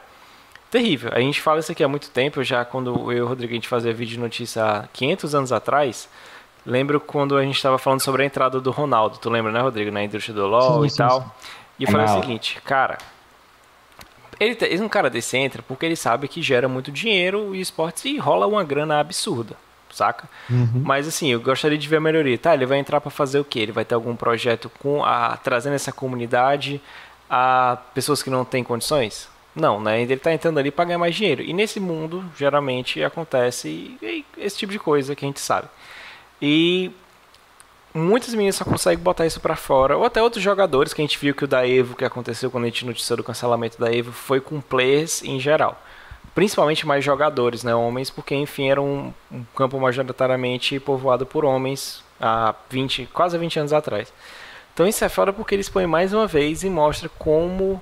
terrível. 0.69 1.11
A 1.13 1.19
gente 1.19 1.41
fala 1.41 1.59
isso 1.59 1.71
aqui 1.71 1.83
há 1.83 1.87
muito 1.87 2.09
tempo, 2.09 2.43
já 2.43 2.63
quando 2.63 3.11
eu 3.11 3.17
e 3.17 3.21
o 3.21 3.27
Rodrigo 3.27 3.51
a 3.51 3.55
gente 3.55 3.67
fazia 3.67 3.93
vídeo 3.93 4.13
de 4.13 4.19
notícia 4.19 4.63
há 4.63 4.87
500 4.87 5.35
anos 5.35 5.51
atrás, 5.51 6.09
Lembro 6.65 6.99
quando 6.99 7.37
a 7.37 7.43
gente 7.43 7.55
estava 7.55 7.77
falando 7.77 8.01
sobre 8.01 8.23
a 8.23 8.25
entrada 8.25 8.59
do 8.59 8.71
Ronaldo, 8.71 9.17
tu 9.17 9.29
lembra, 9.29 9.51
né, 9.51 9.59
Rodrigo, 9.59 9.91
na 9.91 10.03
indústria 10.03 10.35
do 10.35 10.45
LoL 10.45 10.81
sim, 10.81 10.87
e 10.87 10.89
sim, 10.89 10.97
tal. 10.97 11.21
Sim. 11.21 11.29
E 11.79 11.83
eu 11.83 11.91
falei 11.91 12.05
o 12.05 12.21
seguinte, 12.21 12.61
cara, 12.63 12.97
ele, 14.39 14.57
ele, 14.61 14.81
um 14.83 14.89
cara 14.89 15.09
desse 15.09 15.37
entra 15.37 15.63
porque 15.63 15.85
ele 15.85 15.95
sabe 15.95 16.27
que 16.27 16.41
gera 16.41 16.67
muito 16.67 16.91
dinheiro 16.91 17.55
e 17.55 17.61
esportes 17.61 18.05
e 18.05 18.17
rola 18.17 18.45
uma 18.45 18.63
grana 18.63 18.99
absurda, 18.99 19.55
saca? 19.89 20.29
Uhum. 20.49 20.81
Mas 20.83 21.07
assim, 21.07 21.31
eu 21.31 21.39
gostaria 21.39 21.77
de 21.77 21.87
ver 21.87 21.97
a 21.97 22.01
melhoria. 22.01 22.37
Tá, 22.37 22.53
ele 22.53 22.65
vai 22.65 22.77
entrar 22.77 22.99
para 22.99 23.09
fazer 23.09 23.39
o 23.39 23.45
quê? 23.45 23.59
Ele 23.59 23.71
vai 23.71 23.85
ter 23.85 23.95
algum 23.95 24.15
projeto 24.15 24.69
com 24.79 25.03
a 25.03 25.37
trazendo 25.37 25.73
essa 25.73 25.91
comunidade 25.91 26.81
a 27.29 27.77
pessoas 27.93 28.21
que 28.21 28.29
não 28.29 28.43
têm 28.43 28.63
condições? 28.63 29.29
Não, 29.55 29.81
né? 29.81 30.01
Ele 30.01 30.13
está 30.13 30.31
entrando 30.33 30.59
ali 30.59 30.71
para 30.71 30.85
ganhar 30.85 30.97
mais 30.97 31.15
dinheiro. 31.15 31.41
E 31.41 31.53
nesse 31.53 31.79
mundo, 31.79 32.23
geralmente 32.37 33.03
acontece 33.03 33.97
esse 34.37 34.57
tipo 34.57 34.71
de 34.71 34.79
coisa 34.79 35.15
que 35.15 35.25
a 35.25 35.27
gente 35.27 35.39
sabe. 35.39 35.67
E 36.41 36.91
muitas 37.93 38.33
meninas 38.33 38.55
só 38.55 38.65
conseguem 38.65 39.03
botar 39.03 39.25
isso 39.25 39.39
para 39.39 39.55
fora, 39.55 39.97
ou 39.97 40.05
até 40.05 40.21
outros 40.21 40.43
jogadores, 40.43 40.93
que 40.93 41.01
a 41.01 41.05
gente 41.05 41.17
viu 41.17 41.33
que 41.33 41.43
o 41.43 41.47
da 41.47 41.67
Evo, 41.67 41.95
que 41.95 42.05
aconteceu 42.05 42.51
quando 42.51 42.65
a 42.65 42.67
gente 42.67 42.85
noticiou 42.85 43.17
do 43.17 43.23
cancelamento 43.23 43.79
da 43.79 43.93
Evo, 43.93 44.11
foi 44.11 44.39
com 44.39 44.61
players 44.61 45.23
em 45.23 45.39
geral. 45.39 45.81
Principalmente 46.35 46.85
mais 46.85 47.03
jogadores, 47.03 47.63
né, 47.63 47.73
homens, 47.73 48.09
porque 48.09 48.35
enfim 48.35 48.69
era 48.69 48.81
um, 48.81 49.11
um 49.31 49.43
campo 49.55 49.79
majoritariamente 49.79 50.79
povoado 50.79 51.25
por 51.25 51.43
homens 51.43 52.03
há 52.21 52.53
20, 52.69 53.09
quase 53.11 53.37
20 53.37 53.59
anos 53.59 53.73
atrás. 53.73 54.13
Então 54.73 54.87
isso 54.87 55.03
é 55.03 55.09
fora 55.09 55.33
porque 55.33 55.55
eles 55.55 55.67
põem 55.67 55.87
mais 55.87 56.13
uma 56.13 56.27
vez 56.27 56.63
e 56.63 56.69
mostra 56.69 57.09
como 57.09 57.81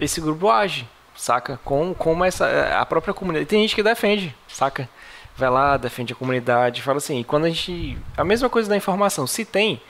esse 0.00 0.20
grupo 0.20 0.50
age, 0.50 0.88
saca? 1.16 1.58
Como, 1.64 1.94
como 1.94 2.24
essa 2.24 2.78
a 2.78 2.86
própria 2.86 3.14
comunidade. 3.14 3.48
Tem 3.48 3.62
gente 3.62 3.74
que 3.74 3.82
defende, 3.82 4.34
saca? 4.48 4.88
vai 5.36 5.50
lá, 5.50 5.76
defende 5.76 6.12
a 6.12 6.16
comunidade, 6.16 6.82
fala 6.82 6.98
assim. 6.98 7.20
E 7.20 7.24
quando 7.24 7.44
a 7.44 7.48
gente. 7.50 7.98
A 8.16 8.24
mesma 8.24 8.48
coisa 8.48 8.68
da 8.68 8.76
informação, 8.76 9.26
se 9.26 9.44
tem, 9.44 9.80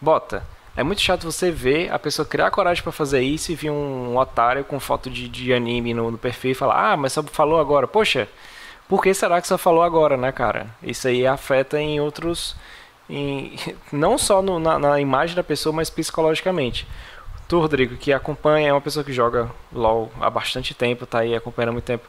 bota. 0.00 0.44
É 0.76 0.82
muito 0.84 1.00
chato 1.00 1.24
você 1.24 1.50
ver 1.50 1.92
a 1.92 1.98
pessoa 1.98 2.24
criar 2.24 2.52
coragem 2.52 2.82
para 2.84 2.92
fazer 2.92 3.20
isso 3.20 3.50
e 3.50 3.54
vir 3.56 3.70
um 3.70 4.16
otário 4.16 4.64
com 4.64 4.78
foto 4.78 5.10
de, 5.10 5.28
de 5.28 5.52
anime 5.52 5.92
no, 5.92 6.12
no, 6.12 6.18
perfil 6.18 6.52
e 6.52 6.54
falar: 6.54 6.92
Ah, 6.92 6.96
mas 6.96 7.12
só 7.12 7.22
falou 7.22 7.58
agora. 7.58 7.88
Poxa, 7.88 8.28
por 8.88 9.02
que 9.02 9.12
será 9.12 9.40
que 9.40 9.48
só 9.48 9.58
falou 9.58 9.82
agora, 9.82 10.16
né, 10.16 10.30
cara? 10.30 10.68
Isso 10.82 11.08
aí 11.08 11.26
afeta 11.26 11.80
em 11.80 12.00
outros. 12.00 12.54
Em, 13.10 13.56
não 13.90 14.16
só 14.16 14.40
no, 14.40 14.60
na, 14.60 14.78
na 14.78 15.00
imagem 15.00 15.34
da 15.34 15.42
pessoa, 15.42 15.72
mas 15.72 15.90
psicologicamente. 15.90 16.86
Tu, 17.48 17.58
Rodrigo, 17.58 17.96
que 17.96 18.12
acompanha, 18.12 18.68
é 18.68 18.72
uma 18.72 18.80
pessoa 18.80 19.02
que 19.02 19.12
joga 19.12 19.50
LOL 19.72 20.12
há 20.20 20.28
bastante 20.28 20.74
tempo, 20.74 21.06
tá 21.06 21.20
aí 21.20 21.34
acompanhando 21.34 21.70
há 21.70 21.72
muito 21.72 21.86
tempo. 21.86 22.06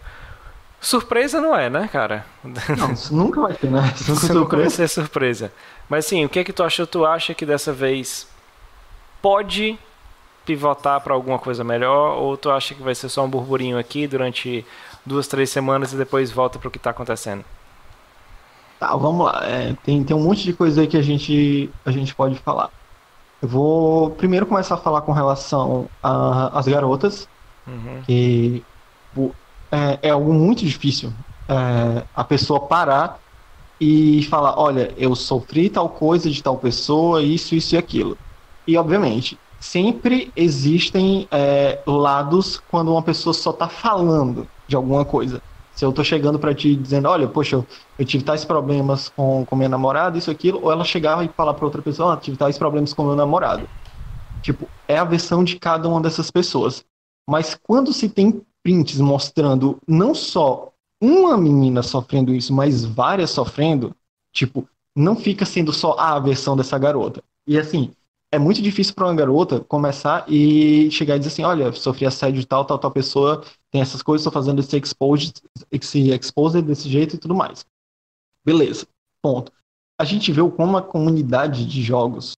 Surpresa 0.82 1.40
não 1.40 1.56
é, 1.56 1.70
né, 1.70 1.90
cara? 1.92 2.26
Não, 2.78 2.92
isso 2.92 3.16
nunca 3.16 3.42
vai 3.42 3.54
ter, 3.54 3.70
né? 3.70 3.92
Isso 3.96 4.12
nunca, 4.14 4.34
nunca 4.34 4.58
vai 4.58 4.70
ser 4.70 4.88
surpresa. 4.88 5.52
Mas 5.90 6.06
assim, 6.06 6.24
o 6.24 6.30
que 6.30 6.40
é 6.40 6.44
que 6.44 6.54
tu 6.54 6.64
achou? 6.64 6.86
Tu 6.86 7.06
acha 7.06 7.34
que 7.34 7.46
dessa 7.46 7.74
vez 7.74 8.28
pode 9.22 9.78
pivotar 10.46 11.02
para 11.02 11.14
alguma 11.14 11.38
coisa 11.38 11.64
melhor? 11.64 12.18
Ou 12.18 12.38
tu 12.38 12.50
acha 12.50 12.74
que 12.74 12.82
vai 12.82 12.96
ser 12.96 13.10
só 13.10 13.26
um 13.26 13.30
burburinho 13.30 13.78
aqui 13.78 14.08
durante 14.08 14.66
duas, 15.06 15.28
três 15.28 15.50
semanas 15.50 15.92
e 15.92 15.98
depois 15.98 16.32
volta 16.32 16.58
para 16.58 16.68
o 16.68 16.72
que 16.72 16.78
está 16.78 16.92
acontecendo? 16.92 17.44
Tá, 18.80 18.96
vamos 18.96 19.26
lá. 19.26 19.42
É, 19.44 19.76
tem, 19.84 20.02
tem 20.04 20.16
um 20.16 20.24
monte 20.24 20.44
de 20.44 20.54
coisa 20.54 20.82
aí 20.82 20.88
que 20.88 20.98
a 20.98 21.02
gente, 21.02 21.70
a 21.86 21.92
gente 21.92 22.16
pode 22.16 22.40
falar. 22.40 22.72
Eu 23.42 23.48
vou 23.48 24.12
primeiro 24.12 24.46
começar 24.46 24.76
a 24.76 24.78
falar 24.78 25.02
com 25.02 25.12
relação 25.12 25.88
às 26.04 26.68
garotas, 26.68 27.28
uhum. 27.66 28.02
que 28.06 28.64
é, 29.72 30.00
é, 30.02 30.10
algo 30.10 30.34
muito 30.34 30.66
difícil 30.66 31.14
é, 31.48 32.04
a 32.16 32.24
pessoa 32.24 32.60
parar 32.62 33.20
e 33.80 34.24
falar, 34.24 34.60
olha, 34.60 34.94
eu 34.98 35.16
sofri 35.16 35.70
tal 35.70 35.90
coisa 35.90 36.30
de 36.30 36.44
tal 36.44 36.58
pessoa, 36.58 37.24
isso, 37.24 37.56
isso 37.56 37.76
e 37.76 37.78
aquilo. 37.78 38.18
E 38.68 38.78
obviamente, 38.78 39.40
sempre 39.60 40.32
existem 40.36 41.28
é, 41.32 41.80
lados 41.88 42.62
quando 42.70 42.92
uma 42.92 43.02
pessoa 43.02 43.34
só 43.34 43.52
está 43.52 43.70
falando 43.70 44.48
de 44.68 44.76
alguma 44.76 45.06
coisa. 45.06 45.42
Se 45.80 45.86
eu 45.86 45.94
tô 45.94 46.04
chegando 46.04 46.38
para 46.38 46.54
ti 46.54 46.76
dizendo, 46.76 47.08
olha, 47.08 47.26
poxa, 47.26 47.56
eu, 47.56 47.66
eu, 47.98 48.06
tive 48.06 48.22
tais 48.22 48.44
problemas 48.44 49.08
com, 49.08 49.46
com 49.46 49.56
minha 49.56 49.70
namorada, 49.70 50.18
isso, 50.18 50.30
aquilo, 50.30 50.62
ou 50.62 50.70
ela 50.70 50.84
chegava 50.84 51.24
e 51.24 51.30
falar 51.30 51.54
para 51.54 51.64
outra 51.64 51.82
pessoa, 51.82 52.16
ah, 52.16 52.18
tive 52.18 52.36
tais 52.36 52.58
problemas 52.58 52.94
com 52.94 53.06
meu 53.06 53.16
namorado. 53.16 53.66
Tipo, 54.42 54.68
é 54.90 54.98
a 54.98 55.06
versão 55.06 55.42
de 55.42 55.58
cada 55.58 55.88
uma 55.88 56.02
dessas 56.02 56.30
pessoas. 56.30 56.84
Mas 57.26 57.56
quando 57.56 57.94
se 57.94 58.10
tem 58.10 58.46
prints 58.62 59.00
mostrando 59.00 59.80
não 59.88 60.14
só 60.14 60.74
uma 61.02 61.38
menina 61.38 61.82
sofrendo 61.82 62.36
isso, 62.36 62.54
mas 62.54 62.84
várias 62.84 63.30
sofrendo, 63.30 63.96
tipo, 64.34 64.68
não 64.94 65.16
fica 65.16 65.46
sendo 65.46 65.72
só 65.72 65.98
a 65.98 66.20
versão 66.20 66.58
dessa 66.58 66.78
garota. 66.78 67.24
E 67.48 67.58
assim, 67.58 67.94
é 68.32 68.38
muito 68.38 68.62
difícil 68.62 68.94
para 68.94 69.06
uma 69.06 69.16
garota 69.16 69.60
começar 69.60 70.26
e 70.28 70.90
chegar 70.92 71.16
e 71.16 71.20
dizer 71.20 71.32
assim, 71.32 71.44
olha, 71.44 71.72
sofri 71.74 72.06
assédio 72.06 72.40
de 72.42 72.48
tal, 72.48 72.64
tal, 72.64 72.78
tal 72.78 72.92
pessoa, 72.92 73.44
tem 73.72 73.82
essas 73.82 74.04
coisas, 74.04 74.22
estou 74.22 74.34
fazendo 74.34 74.60
esse 74.60 74.78
exposed, 74.78 75.42
esse 75.72 76.10
exposed 76.12 76.62
desse 76.62 76.88
jeito 76.90 77.16
e 77.16 77.20
tudo 77.20 77.34
mais. 77.34 77.66
Beleza, 78.46 78.88
ponto. 79.22 79.52
A 80.00 80.06
gente 80.06 80.32
vê 80.32 80.42
como 80.52 80.78
a 80.78 80.82
comunidade 80.82 81.66
de 81.66 81.82
jogos, 81.82 82.34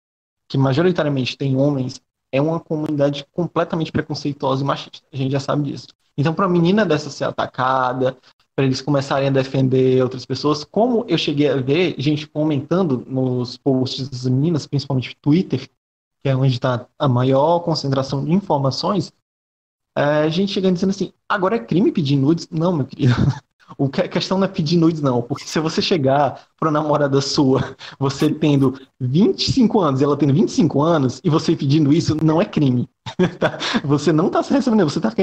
que 0.48 0.58
majoritariamente 0.58 1.38
tem 1.38 1.58
homens, 1.58 2.02
é 2.32 2.42
uma 2.42 2.60
comunidade 2.60 3.26
completamente 3.32 3.92
preconceituosa 3.92 4.64
e 4.64 4.66
machista. 4.66 5.06
A 5.12 5.18
gente 5.18 5.32
já 5.32 5.40
sabe 5.40 5.70
disso. 5.70 5.88
Então, 6.18 6.34
para 6.34 6.46
a 6.46 6.50
menina 6.50 6.86
dessa 6.86 7.10
ser 7.10 7.26
atacada, 7.26 8.18
para 8.56 8.66
eles 8.66 8.82
começarem 8.82 9.28
a 9.28 9.32
defender 9.32 10.02
outras 10.02 10.26
pessoas, 10.26 10.64
como 10.64 11.06
eu 11.08 11.18
cheguei 11.18 11.50
a 11.50 11.58
ver 11.58 11.96
gente 11.98 12.28
comentando 12.28 13.06
nos 13.08 13.58
posts 13.58 14.10
das 14.10 14.26
meninas, 14.26 14.68
principalmente 14.68 15.16
Twitter, 15.22 15.70
que 16.22 16.30
é 16.30 16.36
onde 16.36 16.54
está 16.54 16.86
a 16.98 17.08
maior 17.08 17.60
concentração 17.60 18.24
de 18.24 18.32
informações, 18.32 19.12
é, 19.98 20.04
a 20.04 20.30
gente 20.30 20.54
chegando 20.54 20.76
dizendo 20.76 20.92
assim, 20.92 21.14
agora 21.28 21.56
é 21.56 21.60
crime 21.60 21.92
pedir 21.92 22.16
nudes? 22.16 22.48
Não, 22.50 22.74
meu 22.74 22.86
querido. 22.86 23.14
O 23.78 23.88
que, 23.90 24.02
a 24.02 24.08
questão 24.08 24.38
não 24.38 24.46
é 24.46 24.50
pedir 24.50 24.78
nudes, 24.78 25.02
não. 25.02 25.22
Porque 25.22 25.46
se 25.46 25.60
você 25.60 25.82
chegar 25.82 26.46
uma 26.62 26.72
namorada 26.72 27.22
sua, 27.22 27.76
você 27.98 28.30
tendo 28.30 28.80
25 29.00 29.80
anos 29.80 30.02
e 30.02 30.04
ela 30.04 30.18
tendo 30.18 30.34
25 30.34 30.82
anos, 30.82 31.22
e 31.24 31.30
você 31.30 31.56
pedindo 31.56 31.94
isso, 31.94 32.16
não 32.22 32.42
é 32.42 32.46
crime. 32.46 32.90
Tá? 33.40 33.58
Você 33.84 34.12
não 34.12 34.28
está 34.28 34.44
se 34.44 34.52
recebendo, 34.52 34.90
você 34.90 35.00
está 35.00 35.14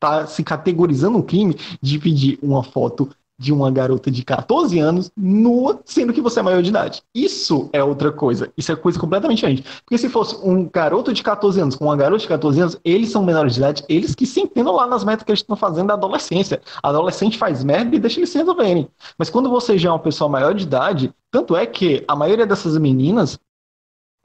tá 0.00 0.26
se 0.26 0.42
categorizando 0.42 1.18
um 1.18 1.22
crime 1.22 1.56
de 1.80 1.98
pedir 1.98 2.38
uma 2.42 2.62
foto 2.62 3.08
de 3.38 3.52
uma 3.52 3.70
garota 3.70 4.10
de 4.10 4.24
14 4.24 4.78
anos 4.78 5.10
nua, 5.16 5.80
sendo 5.84 6.12
que 6.12 6.20
você 6.20 6.40
é 6.40 6.42
maior 6.42 6.62
de 6.62 6.70
idade. 6.70 7.02
Isso 7.14 7.68
é 7.72 7.82
outra 7.84 8.10
coisa. 8.10 8.50
Isso 8.56 8.72
é 8.72 8.76
coisa 8.76 8.98
completamente 8.98 9.36
diferente. 9.36 9.64
Porque 9.84 9.98
se 9.98 10.08
fosse 10.08 10.36
um 10.42 10.68
garoto 10.68 11.12
de 11.12 11.22
14 11.22 11.60
anos 11.60 11.76
com 11.76 11.84
uma 11.84 11.96
garota 11.96 12.22
de 12.22 12.28
14 12.28 12.60
anos, 12.60 12.80
eles 12.84 13.10
são 13.10 13.24
menores 13.24 13.54
de 13.54 13.60
idade, 13.60 13.84
eles 13.88 14.14
que 14.14 14.26
se 14.26 14.40
entendam 14.40 14.74
lá 14.74 14.86
nas 14.86 15.04
metas 15.04 15.22
que 15.22 15.30
eles 15.30 15.40
estão 15.40 15.56
fazendo 15.56 15.88
da 15.88 15.94
adolescência. 15.94 16.60
A 16.82 16.88
adolescente 16.88 17.36
faz 17.36 17.62
merda 17.62 17.94
e 17.94 17.98
deixa 17.98 18.20
eles 18.20 18.30
se 18.30 18.38
resolverem. 18.38 18.88
Mas 19.18 19.28
quando 19.28 19.50
você 19.50 19.76
já 19.76 19.90
é 19.90 19.92
uma 19.92 19.98
pessoa 19.98 20.30
maior 20.30 20.54
de 20.54 20.64
idade, 20.64 21.12
tanto 21.30 21.54
é 21.54 21.66
que 21.66 22.04
a 22.08 22.16
maioria 22.16 22.46
dessas 22.46 22.78
meninas 22.78 23.38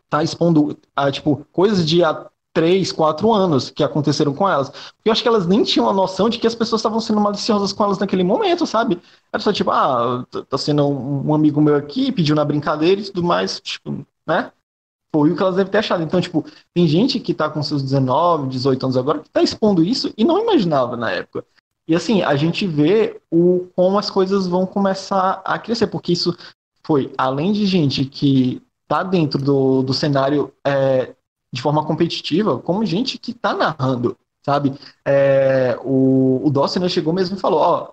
tá 0.10 0.24
expondo 0.24 0.78
a, 0.96 1.06
ah, 1.06 1.12
tipo, 1.12 1.46
coisas 1.52 1.88
de 1.88 2.02
três, 2.54 2.92
quatro 2.92 3.32
anos 3.32 3.70
que 3.70 3.84
aconteceram 3.84 4.34
com 4.34 4.48
elas. 4.48 4.70
Porque 4.70 5.10
eu 5.10 5.12
acho 5.12 5.22
que 5.22 5.28
elas 5.28 5.48
nem 5.48 5.64
tinham 5.64 5.90
a 5.90 5.94
noção 5.94 6.30
de 6.30 6.38
que 6.38 6.48
as 6.48 6.56
pessoas 6.56 6.80
estavam 6.80 7.00
sendo 7.00 7.22
maliciosas 7.22 7.72
com 7.74 7.84
elas 7.84 7.98
naquele 7.98 8.24
momento, 8.24 8.66
sabe? 8.66 9.00
Era 9.32 9.42
só 9.42 9.54
tipo, 9.54 9.72
ah, 9.72 10.26
tá 10.50 10.58
sendo 10.58 10.88
um 10.88 11.34
amigo 11.34 11.62
meu 11.62 11.76
aqui, 11.76 12.12
pediu 12.12 12.36
na 12.36 12.46
brincadeira 12.46 13.02
e 13.02 13.06
tudo 13.06 13.24
mais, 13.24 13.60
tipo, 13.60 14.06
né? 14.28 14.52
Foi 15.14 15.32
o 15.32 15.36
que 15.36 15.42
elas 15.42 15.56
devem 15.56 15.72
ter 15.72 15.80
achado. 15.80 16.04
Então, 16.04 16.22
tipo, 16.22 16.46
tem 16.74 16.88
gente 16.88 17.20
que 17.20 17.34
tá 17.34 17.50
com 17.50 17.62
seus 17.62 17.84
19, 17.84 18.50
18 18.50 18.84
anos 18.84 18.98
agora 18.98 19.20
que 19.20 19.30
tá 19.30 19.42
expondo 19.42 19.84
isso 19.84 20.14
e 20.18 20.24
não 20.24 20.42
imaginava 20.42 20.96
na 20.96 21.12
época. 21.12 21.46
E 21.88 21.96
assim, 21.96 22.22
a 22.22 22.36
gente 22.36 22.66
vê 22.66 23.20
o, 23.30 23.68
como 23.76 23.98
as 23.98 24.10
coisas 24.10 24.48
vão 24.48 24.66
começar 24.66 25.42
a 25.44 25.60
crescer, 25.60 25.88
porque 25.88 26.14
isso 26.14 26.36
foi, 26.84 27.14
além 27.18 27.52
de 27.52 27.66
gente 27.66 28.06
que 28.06 28.62
tá 28.88 29.04
dentro 29.04 29.42
do, 29.42 29.82
do 29.82 29.94
cenário 29.94 30.54
é, 30.66 31.14
de 31.54 31.62
forma 31.62 31.86
competitiva, 31.86 32.60
como 32.60 32.86
gente 32.86 33.18
que 33.18 33.32
está 33.32 33.54
narrando, 33.54 34.18
sabe? 34.46 34.74
É, 35.06 35.78
o, 35.84 36.42
o 36.46 36.50
Dawson 36.50 36.88
chegou 36.88 37.14
mesmo 37.14 37.36
e 37.36 37.40
falou, 37.40 37.60
ó, 37.60 37.92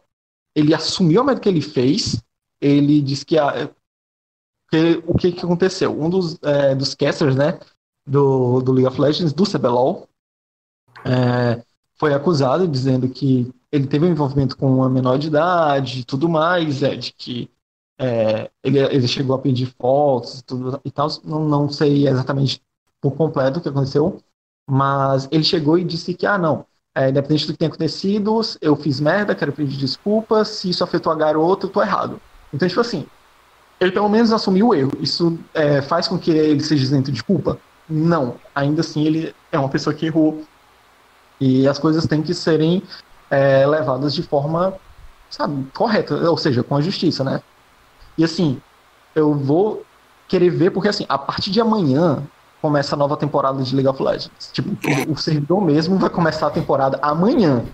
ele 0.54 0.74
assumiu 0.74 1.20
a 1.20 1.24
merda 1.24 1.40
que 1.40 1.48
ele 1.48 1.60
fez, 1.60 2.22
ele 2.60 3.00
disse 3.00 3.24
que, 3.24 3.38
a, 3.38 3.68
que 4.70 5.02
o 5.06 5.14
que, 5.14 5.32
que 5.32 5.44
aconteceu? 5.44 6.00
Um 6.00 6.08
dos, 6.08 6.38
é, 6.42 6.74
dos 6.74 6.94
casters, 6.94 7.36
né, 7.36 7.58
do, 8.06 8.60
do 8.60 8.72
League 8.72 8.88
of 8.88 9.00
Legends, 9.00 9.32
do 9.32 9.44
CBLOL, 9.44 10.08
é, 11.04 11.62
foi 11.96 12.14
acusado 12.14 12.66
dizendo 12.66 13.08
que 13.08 13.52
ele 13.70 13.86
teve 13.86 14.06
um 14.06 14.10
envolvimento 14.10 14.56
com 14.56 14.72
uma 14.72 14.88
menor 14.88 15.18
de 15.18 15.26
idade 15.26 16.00
e 16.00 16.04
tudo 16.04 16.28
mais, 16.28 16.82
é, 16.82 16.96
de 16.96 17.12
que 17.12 17.50
é, 17.98 18.50
ele, 18.62 18.78
ele 18.78 19.08
chegou 19.08 19.34
a 19.34 19.38
pedir 19.38 19.66
fotos 19.66 20.38
e, 20.38 20.44
tudo, 20.44 20.80
e 20.84 20.90
tal. 20.90 21.08
Não, 21.24 21.46
não 21.46 21.68
sei 21.68 22.06
exatamente 22.08 22.62
por 23.00 23.14
completo 23.16 23.58
o 23.58 23.62
que 23.62 23.68
aconteceu, 23.68 24.20
mas 24.68 25.28
ele 25.30 25.44
chegou 25.44 25.78
e 25.78 25.84
disse 25.84 26.14
que, 26.14 26.26
ah, 26.26 26.36
não, 26.38 26.66
é, 26.94 27.10
independente 27.10 27.46
do 27.46 27.52
que 27.52 27.58
tenha 27.58 27.68
acontecido, 27.68 28.40
eu 28.60 28.76
fiz 28.76 29.00
merda, 29.00 29.34
quero 29.34 29.52
pedir 29.52 29.76
desculpas, 29.76 30.48
se 30.48 30.70
isso 30.70 30.82
afetou 30.82 31.12
a 31.12 31.16
garota, 31.16 31.66
eu 31.66 31.70
tô 31.70 31.80
errado. 31.80 32.20
Então, 32.52 32.68
tipo 32.68 32.80
assim, 32.80 33.06
ele 33.80 33.92
pelo 33.92 34.08
menos 34.08 34.32
assumiu 34.32 34.68
o 34.68 34.74
erro. 34.74 34.92
Isso 35.00 35.38
é, 35.54 35.80
faz 35.80 36.08
com 36.08 36.18
que 36.18 36.30
ele 36.30 36.62
seja 36.62 36.82
isento 36.82 37.12
de 37.12 37.22
culpa? 37.22 37.58
Não. 37.88 38.34
Ainda 38.54 38.80
assim, 38.80 39.04
ele 39.04 39.34
é 39.52 39.58
uma 39.58 39.68
pessoa 39.68 39.94
que 39.94 40.06
errou. 40.06 40.42
E 41.40 41.68
as 41.68 41.78
coisas 41.78 42.06
têm 42.06 42.20
que 42.20 42.34
serem 42.34 42.82
é, 43.30 43.66
levadas 43.66 44.12
de 44.12 44.22
forma, 44.22 44.74
sabe, 45.30 45.70
correta, 45.72 46.14
ou 46.28 46.36
seja, 46.36 46.62
com 46.62 46.76
a 46.76 46.80
justiça, 46.80 47.22
né? 47.22 47.40
E 48.16 48.24
assim, 48.24 48.60
eu 49.14 49.34
vou 49.34 49.84
querer 50.26 50.50
ver, 50.50 50.70
porque 50.70 50.88
assim, 50.88 51.06
a 51.08 51.16
partir 51.16 51.50
de 51.50 51.60
amanhã, 51.60 52.26
começa 52.60 52.94
a 52.94 52.98
nova 52.98 53.16
temporada 53.16 53.62
de 53.62 53.74
League 53.74 53.88
of 53.88 54.02
Legends. 54.02 54.50
Tipo, 54.52 54.70
o 55.10 55.16
servidor 55.16 55.60
mesmo 55.60 55.96
vai 55.96 56.10
começar 56.10 56.48
a 56.48 56.50
temporada 56.50 56.98
amanhã. 57.02 57.64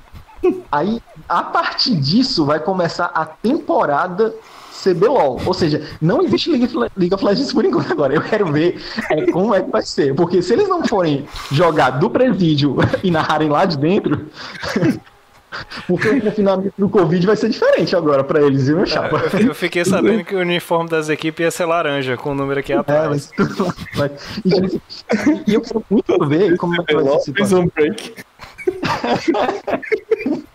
Aí, 0.70 1.03
a 1.28 1.43
partir 1.43 1.97
disso, 1.97 2.45
vai 2.45 2.61
começar 2.61 3.07
a 3.14 3.24
temporada 3.24 4.35
CBLOL. 4.82 5.41
Ou 5.47 5.55
seja, 5.55 5.89
não 6.01 6.20
existe 6.22 6.51
League 6.51 7.14
of 7.14 7.24
Legends 7.24 7.53
por 7.53 7.64
enquanto 7.64 7.93
agora. 7.93 8.14
Eu 8.14 8.20
quero 8.20 8.53
ver 8.53 8.82
é, 9.11 9.30
como 9.30 9.55
é 9.55 9.62
que 9.62 9.70
vai 9.70 9.82
ser. 9.82 10.14
Porque 10.14 10.43
se 10.43 10.53
eles 10.53 10.68
não 10.68 10.85
forem 10.85 11.26
jogar 11.51 11.91
do 11.93 12.11
presídio 12.11 12.76
e 13.03 13.11
narrarem 13.11 13.49
lá 13.49 13.64
de 13.64 13.78
dentro, 13.78 14.26
porque 15.86 16.09
o 16.09 16.20
confinamento 16.20 16.74
do 16.76 16.88
Covid 16.88 17.26
vai 17.26 17.36
ser 17.36 17.48
diferente 17.48 17.94
agora 17.94 18.24
pra 18.24 18.40
eles, 18.42 18.66
viu, 18.66 18.76
meu 18.76 18.86
chapa? 18.86 19.22
É, 19.32 19.48
eu 19.48 19.55
fiquei 19.55 19.84
sabendo 19.84 20.24
que 20.26 20.34
o 20.34 20.40
uniforme 20.40 20.88
das 20.88 21.09
equipes 21.09 21.44
ia 21.44 21.50
ser 21.50 21.64
laranja, 21.66 22.16
com 22.16 22.32
o 22.32 22.34
número 22.34 22.61
aqui 22.61 22.72
atrás. 22.72 23.30
É, 23.38 23.42
mas... 23.96 24.12
e, 24.44 25.50
e 25.50 25.55
eu 25.55 25.61
quero 25.61 25.84
muito 25.90 26.26
ver 26.26 26.57
como 26.57 26.80
é 26.80 26.84
que 26.84 26.94
vai 26.94 27.46
ser 27.46 27.55
um 27.55 27.68
break. 27.68 28.14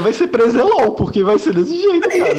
Vai 0.00 0.12
ser 0.12 0.28
preso 0.28 0.58
é 0.58 0.62
LOL, 0.62 0.94
porque 0.94 1.22
vai 1.22 1.38
ser 1.38 1.54
desse 1.54 1.76
jeito, 1.76 2.08
cara. 2.08 2.34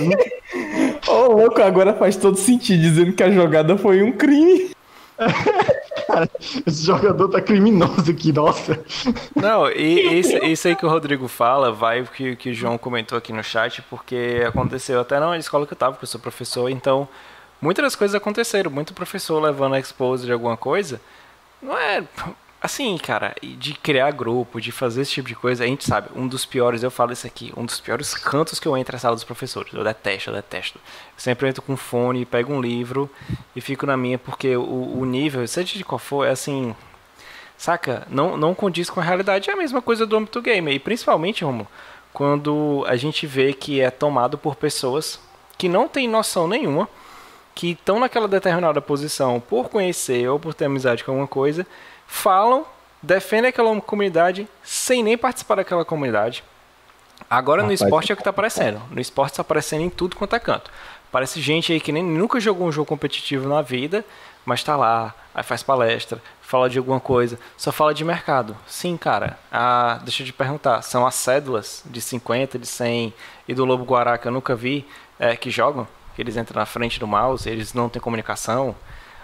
Ô, 1.08 1.12
oh, 1.12 1.38
louco, 1.38 1.62
agora 1.62 1.93
faz 1.93 2.16
todo 2.16 2.38
sentido 2.38 2.82
dizendo 2.82 3.14
que 3.14 3.24
a 3.24 3.32
jogada 3.32 3.78
foi 3.78 4.02
um 4.02 4.12
crime. 4.12 4.72
Cara, 6.12 6.30
esse 6.66 6.86
jogador 6.86 7.30
tá 7.30 7.41
criminoso 7.41 8.12
aqui, 8.12 8.34
nossa. 8.34 8.84
Não, 9.36 9.70
e 9.70 10.20
isso, 10.20 10.38
isso 10.43 10.68
aí 10.68 10.76
que 10.76 10.86
o 10.86 10.89
Rodrigo 10.89 11.28
fala, 11.28 11.72
vai 11.72 12.01
o 12.01 12.05
que, 12.05 12.36
que 12.36 12.49
o 12.49 12.53
João 12.53 12.78
comentou 12.78 13.18
aqui 13.18 13.32
no 13.32 13.43
chat, 13.43 13.82
porque 13.84 14.43
aconteceu 14.45 14.99
até 14.99 15.20
na 15.20 15.38
escola 15.38 15.66
que 15.66 15.74
eu 15.74 15.78
tava, 15.78 15.95
que 15.95 16.03
eu 16.03 16.07
sou 16.07 16.20
professor, 16.20 16.70
então 16.70 17.07
muitas 17.62 17.84
das 17.84 17.95
coisas 17.95 18.16
aconteceram. 18.16 18.70
Muito 18.70 18.93
professor 18.93 19.41
levando 19.41 19.76
a 19.76 19.80
expose 19.80 20.26
de 20.26 20.34
alguma 20.34 20.57
coisa. 20.57 20.99
Não 21.62 21.78
é 21.78 22.03
Assim, 22.62 22.95
cara, 22.99 23.34
de 23.41 23.74
criar 23.74 24.12
grupo, 24.12 24.62
de 24.62 24.72
fazer 24.72 25.01
esse 25.01 25.14
tipo 25.14 25.28
de 25.28 25.34
coisa, 25.34 25.64
a 25.64 25.68
gente 25.68 25.84
sabe, 25.84 26.09
um 26.16 26.28
dos 26.28 26.45
piores, 26.45 26.84
eu 26.84 26.91
falo 26.91 27.12
isso 27.12 27.26
aqui, 27.26 27.51
um 27.57 27.66
dos 27.66 27.80
piores 27.80 28.14
cantos 28.14 28.59
que 28.59 28.68
eu 28.68 28.78
entro 28.78 28.93
na 28.93 28.99
sala 28.99 29.16
dos 29.16 29.24
professores. 29.24 29.74
Eu 29.74 29.84
detesto, 29.84 30.30
eu 30.30 30.36
detesto. 30.36 30.78
Eu 30.78 31.14
sempre 31.18 31.49
entro 31.49 31.64
com 31.64 31.76
fone, 31.76 32.24
pego 32.24 32.53
um 32.53 32.62
livro 32.62 33.09
e 33.55 33.62
fico 33.62 33.88
na 33.88 33.97
minha, 33.97 34.20
porque 34.20 34.55
o, 34.55 34.99
o 34.99 35.05
nível, 35.05 35.47
seja 35.47 35.76
de 35.76 35.84
qual 35.84 35.97
for, 35.97 36.24
é 36.24 36.30
assim. 36.30 36.76
Saca? 37.57 38.05
Não, 38.07 38.38
não 38.38 38.53
condiz 38.53 38.91
com 38.91 38.99
a 38.99 39.03
realidade, 39.03 39.49
é 39.49 39.53
a 39.53 39.57
mesma 39.57 39.82
coisa 39.82 40.05
do 40.05 40.16
âmbito 40.16 40.39
gamer. 40.39 40.76
E 40.76 40.80
principalmente, 40.80 41.43
Romo, 41.43 41.68
quando 42.14 42.86
a 42.88 42.95
gente 42.95 43.26
vê 43.26 43.53
que 43.53 43.82
é 43.82 43.89
tomado 43.89 44.38
por 44.38 44.55
pessoas 44.55 45.20
que 45.57 45.68
não 45.68 45.88
tem 45.88 46.07
noção 46.07 46.47
nenhuma, 46.47 46.88
que 47.55 47.72
estão 47.72 47.99
naquela 47.99 48.28
determinada 48.28 48.80
posição 48.82 49.39
por 49.39 49.68
conhecer 49.70 50.30
ou 50.30 50.39
por 50.39 50.53
ter 50.53 50.66
amizade 50.66 51.03
com 51.03 51.12
alguma 51.12 51.28
coisa, 51.28 51.66
falam, 52.12 52.66
defendem 53.01 53.49
aquela 53.49 53.80
comunidade 53.80 54.47
sem 54.62 55.01
nem 55.01 55.18
participar 55.18 55.55
daquela 55.55 55.86
comunidade. 55.86 56.43
Agora 57.30 57.62
Rapaz, 57.62 57.80
no 57.80 57.86
esporte 57.86 58.12
é 58.12 58.14
o 58.14 58.18
que 58.18 58.22
está 58.22 58.32
aparecendo. 58.32 58.82
No 58.91 58.99
esporte 58.99 59.32
está 59.32 59.41
aparecendo 59.41 59.82
em 59.82 59.89
tudo 59.89 60.18
quanto 60.18 60.36
é 60.36 60.39
canto. 60.39 60.70
Parece 61.09 61.41
gente 61.41 61.72
aí 61.72 61.80
que 61.80 61.91
nem 61.91 62.03
nunca 62.03 62.39
jogou 62.39 62.68
um 62.68 62.72
jogo 62.72 62.88
competitivo 62.88 63.47
na 63.47 63.62
vida, 63.62 64.03
mas 64.45 64.59
está 64.59 64.76
lá, 64.76 65.16
aí 65.34 65.41
faz 65.41 65.64
palestra, 65.64 66.22
fala 66.41 66.70
de 66.70 66.78
alguma 66.78 66.99
coisa, 66.99 67.39
só 67.55 67.72
fala 67.72 67.93
de 67.93 68.03
mercado. 68.03 68.57
Sim, 68.68 68.97
cara. 68.97 69.39
Ah, 69.49 69.99
deixa 70.03 70.22
eu 70.22 70.28
te 70.28 70.34
perguntar, 70.34 70.82
são 70.82 71.07
as 71.07 71.16
cédulas 71.16 71.82
de 71.86 72.01
50, 72.01 72.59
de 72.59 72.68
100 72.68 73.14
e 73.47 73.53
do 73.53 73.64
Lobo 73.64 73.86
Guará 73.86 74.18
que 74.18 74.28
eu 74.28 74.32
nunca 74.32 74.53
vi 74.53 74.86
é, 75.18 75.36
que 75.36 75.49
jogam? 75.49 75.88
Que 76.14 76.22
eles 76.22 76.36
entram 76.36 76.59
na 76.59 76.66
frente 76.66 76.99
do 76.99 77.07
mouse, 77.07 77.49
eles 77.49 77.74
não 77.74 77.88
têm 77.88 78.01
comunicação. 78.01 78.76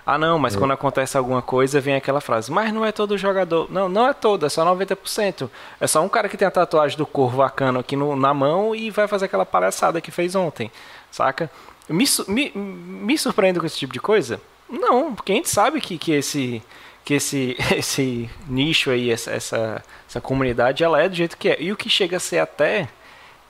Ah, 0.09 0.17
não, 0.17 0.39
mas 0.39 0.55
é. 0.55 0.57
quando 0.57 0.71
acontece 0.71 1.17
alguma 1.17 1.41
coisa, 1.41 1.81
vem 1.81 1.95
aquela 1.95 2.21
frase. 2.21 2.49
Mas 2.49 2.71
não 2.71 2.85
é 2.85 2.93
todo 2.93 3.17
jogador. 3.17 3.69
Não, 3.69 3.89
não 3.89 4.07
é 4.07 4.13
todo, 4.13 4.45
é 4.45 4.49
só 4.49 4.65
90%. 4.65 5.49
É 5.81 5.85
só 5.85 6.01
um 6.01 6.07
cara 6.07 6.29
que 6.29 6.37
tem 6.37 6.47
a 6.47 6.51
tatuagem 6.51 6.97
do 6.97 7.05
corvo 7.05 7.35
vacano 7.35 7.79
aqui 7.79 7.97
no, 7.97 8.15
na 8.15 8.33
mão 8.33 8.73
e 8.73 8.89
vai 8.89 9.05
fazer 9.05 9.25
aquela 9.25 9.45
palhaçada 9.45 9.99
que 9.99 10.09
fez 10.09 10.33
ontem. 10.33 10.71
Saca? 11.11 11.51
Me, 11.89 12.05
me, 12.25 12.51
me 12.55 13.17
surpreendo 13.17 13.59
com 13.59 13.65
esse 13.65 13.77
tipo 13.77 13.91
de 13.91 13.99
coisa? 13.99 14.39
Não, 14.69 15.13
porque 15.13 15.33
a 15.33 15.35
gente 15.35 15.49
sabe 15.49 15.81
que, 15.81 15.97
que 15.97 16.13
esse 16.13 16.63
que 17.03 17.13
esse, 17.13 17.57
esse 17.75 18.29
nicho 18.47 18.89
aí, 18.89 19.11
essa, 19.11 19.31
essa, 19.31 19.83
essa 20.07 20.21
comunidade, 20.21 20.85
ela 20.85 21.01
é 21.01 21.09
do 21.09 21.15
jeito 21.15 21.37
que 21.37 21.49
é. 21.49 21.61
E 21.61 21.69
o 21.69 21.75
que 21.75 21.89
chega 21.89 22.15
a 22.15 22.19
ser 22.21 22.39
até 22.39 22.87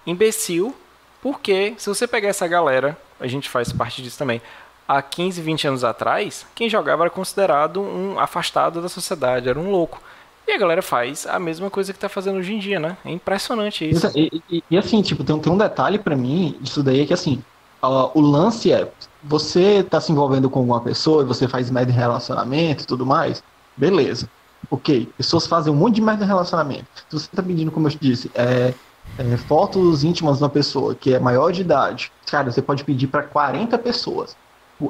imbecil, 0.08 0.76
porque 1.22 1.76
se 1.78 1.88
você 1.88 2.08
pegar 2.08 2.30
essa 2.30 2.48
galera, 2.48 2.98
a 3.20 3.28
gente 3.28 3.48
faz 3.48 3.72
parte 3.72 4.02
disso 4.02 4.18
também, 4.18 4.42
há 4.88 5.02
15, 5.02 5.42
20 5.42 5.68
anos 5.68 5.84
atrás, 5.84 6.46
quem 6.56 6.70
jogava 6.70 7.04
era 7.04 7.10
considerado 7.10 7.82
um 7.82 8.20
afastado 8.20 8.82
da 8.82 8.90
sociedade, 8.90 9.50
era 9.50 9.60
um 9.60 9.70
louco. 9.70 10.02
E 10.48 10.54
a 10.54 10.58
galera 10.58 10.82
faz 10.82 11.28
a 11.28 11.38
mesma 11.38 11.70
coisa 11.70 11.92
que 11.92 12.00
tá 12.00 12.08
fazendo 12.08 12.38
hoje 12.38 12.54
em 12.54 12.60
dia, 12.60 12.80
né? 12.80 12.96
É 13.04 13.12
impressionante 13.12 13.88
isso. 13.88 14.10
E, 14.16 14.42
e, 14.50 14.64
e 14.72 14.78
assim, 14.78 15.02
tipo, 15.02 15.24
tem, 15.24 15.38
tem 15.40 15.52
um 15.52 15.58
detalhe 15.58 16.00
para 16.00 16.16
mim 16.16 16.56
disso 16.62 16.82
daí, 16.82 17.02
é 17.02 17.06
que 17.06 17.14
assim, 17.14 17.44
uh, 17.84 18.10
o 18.14 18.22
lance 18.22 18.72
é, 18.72 18.90
você 19.22 19.80
está 19.80 20.00
se 20.00 20.12
envolvendo 20.12 20.50
com 20.50 20.60
alguma 20.60 20.80
pessoa 20.80 21.22
e 21.22 21.26
você 21.26 21.50
faz 21.50 21.70
merda 21.70 21.92
em 21.92 21.96
relacionamento 21.96 22.84
e 22.84 22.88
tudo 22.88 23.06
mais, 23.06 23.44
beleza. 23.76 24.30
Ok, 24.72 25.10
pessoas 25.18 25.46
fazem 25.46 25.72
um 25.72 25.76
monte 25.76 25.96
de 25.96 26.02
merda 26.02 26.24
em 26.24 26.28
relacionamento. 26.28 26.88
Se 27.10 27.20
você 27.20 27.26
está 27.26 27.44
pedindo, 27.44 27.70
como 27.70 27.88
eu 27.88 27.92
te 27.92 28.00
disse, 28.00 28.32
é, 28.34 28.74
é, 29.18 29.38
fotos 29.38 30.04
íntimas 30.06 30.38
de 30.38 30.44
uma 30.44 30.50
pessoa 30.50 30.96
que 30.96 31.14
é 31.14 31.20
maior 31.20 31.52
de 31.52 31.62
idade, 31.62 32.12
cara, 32.26 32.52
você 32.52 32.62
pode 32.62 32.84
pedir 32.84 33.08
para 33.08 33.24
40 33.24 33.78
pessoas. 33.78 34.36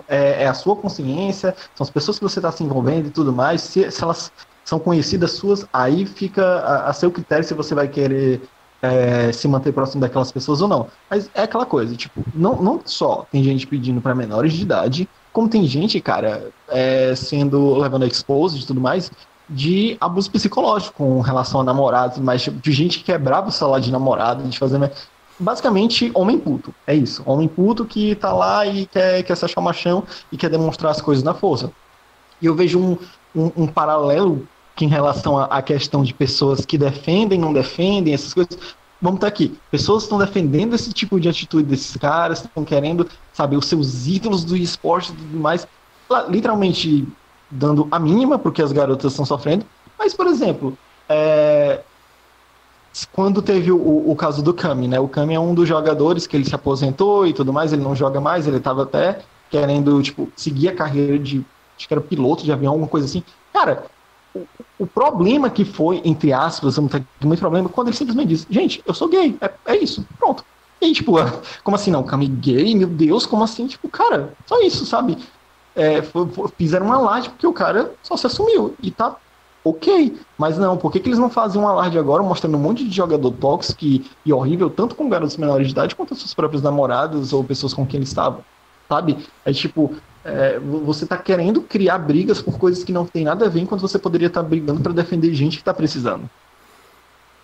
É, 0.08 0.44
é, 0.44 0.48
a 0.48 0.54
sua 0.54 0.76
consciência, 0.76 1.56
são 1.76 1.84
as 1.84 1.90
pessoas 1.90 2.18
que 2.18 2.24
você 2.24 2.40
está 2.40 2.52
se 2.52 2.64
envolvendo 2.64 3.08
e 3.08 3.12
tudo 3.12 3.32
mais. 3.32 3.62
Se, 3.62 3.90
se, 3.90 4.04
elas 4.04 4.32
são 4.66 4.80
conhecidas 4.80 5.32
suas, 5.32 5.66
aí 5.72 6.06
fica 6.06 6.44
a, 6.44 6.90
a 6.90 6.94
seu 6.94 7.10
critério 7.12 7.44
se 7.44 7.54
você 7.54 7.74
vai 7.74 7.88
querer 7.88 8.42
é, 8.82 9.32
se 9.32 9.48
manter 9.48 9.72
próximo 9.72 10.02
daquelas 10.02 10.32
pessoas 10.32 10.62
ou 10.62 10.68
não. 10.68 10.88
Mas 11.10 11.30
é 11.34 11.44
aquela 11.44 11.66
coisa, 11.66 11.96
tipo, 11.96 12.24
não, 12.34 12.62
não 12.62 12.82
só 12.86 13.26
tem 13.32 13.44
gente 13.44 13.66
pedindo 13.66 14.02
para 14.02 14.14
menores 14.14 14.54
de 14.54 14.62
idade, 14.62 15.10
como 15.32 15.48
tem 15.48 15.66
gente, 15.66 16.02
cara, 16.02 16.50
é, 16.68 17.14
sendo 17.16 17.76
levando 17.76 18.06
exposed 18.06 18.62
e 18.62 18.68
tudo 18.68 18.82
mais, 18.82 19.12
de 19.50 19.98
abuso 20.00 20.30
psicológico 20.30 20.94
com 20.98 21.22
relação 21.22 21.62
a 21.62 21.64
namorados, 21.64 22.18
mas 22.18 22.44
tipo, 22.44 22.60
de 22.60 22.72
gente 22.72 23.00
que 23.00 23.06
quebrava 23.06 23.50
o 23.50 23.52
celular 23.52 23.80
de 23.80 23.92
namorado, 23.92 24.44
de 24.44 24.58
fazer. 24.58 24.92
Basicamente, 25.40 26.12
homem 26.14 26.40
puto. 26.40 26.74
É 26.86 26.96
isso. 26.96 27.22
Homem 27.26 27.48
puto 27.48 27.86
que 27.86 28.16
tá 28.16 28.34
lá 28.34 28.66
e 28.66 28.86
quer, 28.88 29.24
quer 29.24 29.36
se 29.36 29.46
achar 29.46 29.62
machão 29.62 30.04
e 30.32 30.38
quer 30.38 30.50
demonstrar 30.50 30.92
as 30.92 31.02
coisas 31.02 31.24
na 31.24 31.34
força. 31.34 31.72
E 32.42 32.46
eu 32.46 32.56
vejo 32.56 32.80
um, 32.80 32.98
um, 33.36 33.52
um 33.64 33.68
paralelo 33.68 34.48
que 34.76 34.86
em 34.86 34.88
relação 34.88 35.40
à 35.40 35.62
questão 35.62 36.04
de 36.04 36.14
pessoas 36.14 36.66
que 36.66 36.78
defendem, 36.78 37.40
não 37.40 37.52
defendem, 37.52 38.14
essas 38.14 38.34
coisas. 38.34 38.58
Vamos 39.02 39.18
estar 39.18 39.28
aqui. 39.28 39.58
Pessoas 39.70 40.04
estão 40.04 40.18
defendendo 40.18 40.76
esse 40.76 40.92
tipo 40.92 41.20
de 41.20 41.28
atitude 41.30 41.68
desses 41.68 41.96
caras, 41.98 42.44
estão 42.44 42.64
querendo 42.64 43.08
saber 43.34 43.58
os 43.58 43.66
seus 43.66 44.08
ídolos 44.08 44.44
do 44.44 44.56
esporte 44.56 45.12
e 45.12 45.16
tudo 45.16 45.40
mais, 45.40 45.68
literalmente 46.30 47.08
dando 47.50 47.88
a 47.92 48.00
mínima 48.00 48.38
porque 48.38 48.62
as 48.62 48.72
garotas 48.72 49.14
estão 49.14 49.26
sofrendo. 49.26 49.66
Mas, 49.98 50.14
por 50.14 50.28
exemplo, 50.28 50.78
é... 51.10 51.82
quando 53.06 53.42
teve 53.42 53.72
o, 53.72 54.10
o, 54.10 54.16
caso 54.16 54.42
do 54.42 54.54
Kami, 54.54 54.88
né? 54.88 55.00
O 55.00 55.08
Kami 55.08 55.34
é 55.34 55.40
um 55.40 55.54
dos 55.54 55.68
jogadores 55.68 56.26
que 56.26 56.36
ele 56.36 56.46
se 56.46 56.56
aposentou 56.56 57.28
e 57.28 57.34
tudo 57.34 57.54
mais, 57.54 57.74
ele 57.74 57.84
não 57.84 57.96
joga 57.96 58.20
mais, 58.20 58.48
ele 58.48 58.58
estava 58.58 58.84
até 58.84 59.20
querendo, 59.50 60.02
tipo, 60.02 60.32
seguir 60.36 60.70
a 60.70 60.76
carreira 60.76 61.20
de, 61.20 61.46
acho 61.78 61.88
que 61.88 61.94
era 61.94 62.02
piloto 62.02 62.44
de 62.44 62.52
avião, 62.52 62.72
alguma 62.72 62.88
coisa 62.88 63.06
assim. 63.06 63.24
Cara, 63.54 63.86
o, 64.80 64.88
problema 64.88 65.50
que 65.50 65.66
foi, 65.66 66.02
entre 66.04 66.34
aspas, 66.34 66.76
vamos 66.76 66.92
ter 66.92 67.04
muito 67.24 67.40
problema, 67.40 67.70
quando 67.70 67.88
ele 67.88 67.98
simplesmente 67.98 68.30
diz, 68.30 68.48
gente, 68.50 68.84
eu 68.86 68.94
sou 68.94 69.08
gay, 69.08 69.38
é, 69.42 69.52
é 69.66 69.78
isso, 69.78 70.06
pronto. 70.18 70.44
E 70.82 70.92
tipo, 70.94 71.14
como 71.64 71.76
assim, 71.76 71.92
não, 71.92 72.04
Cami 72.04 72.28
gay, 72.28 72.76
meu 72.76 72.88
Deus, 72.88 73.26
como 73.26 73.44
assim? 73.44 73.68
Tipo, 73.68 73.90
cara, 73.90 74.34
só 74.46 74.62
isso, 74.62 74.86
sabe? 74.86 75.18
É, 75.76 76.02
foi, 76.02 76.28
foi, 76.30 76.48
fizeram 76.58 76.88
um 76.88 76.94
alarde 76.94 77.30
porque 77.30 77.46
o 77.46 77.54
cara 77.54 77.94
só 78.02 78.18
se 78.18 78.26
assumiu 78.26 78.74
e 78.82 78.90
tá 78.90 79.16
ok. 79.70 80.18
Mas 80.38 80.58
não, 80.58 80.78
por 80.78 80.92
que, 80.92 81.00
que 81.00 81.10
eles 81.10 81.20
não 81.20 81.30
fazem 81.30 81.62
um 81.62 81.68
alarde 81.68 81.98
agora 81.98 82.24
mostrando 82.24 82.58
um 82.58 82.62
monte 82.62 82.88
de 82.88 82.96
jogador 82.96 83.32
tóxico 83.32 83.84
e, 83.84 84.06
e 84.26 84.34
horrível, 84.34 84.70
tanto 84.70 84.96
com 84.96 85.10
garotos 85.10 85.38
menores 85.38 85.68
de 85.68 85.74
idade 85.74 85.96
quanto 85.96 86.14
as 86.14 86.20
suas 86.20 86.34
próprias 86.34 86.62
namoradas 86.62 87.34
ou 87.34 87.44
pessoas 87.44 87.74
com 87.74 87.86
quem 87.86 87.98
ele 87.98 88.06
estava? 88.06 88.42
Sabe? 88.88 89.18
É 89.46 89.52
tipo, 89.52 89.96
é, 90.24 90.60
você 90.60 91.04
está 91.04 91.18
querendo 91.18 91.62
criar 91.62 91.98
brigas 92.00 92.42
por 92.42 92.58
coisas 92.58 92.84
que 92.84 92.92
não 92.92 93.06
tem 93.06 93.24
nada 93.24 93.46
a 93.46 93.50
ver, 93.50 93.62
enquanto 93.62 93.82
você 93.82 93.98
poderia 93.98 94.28
estar 94.28 94.44
tá 94.44 94.48
brigando 94.48 94.82
para 94.82 94.94
defender 94.94 95.34
gente 95.34 95.58
que 95.58 95.62
está 95.62 95.74
precisando. 95.74 96.30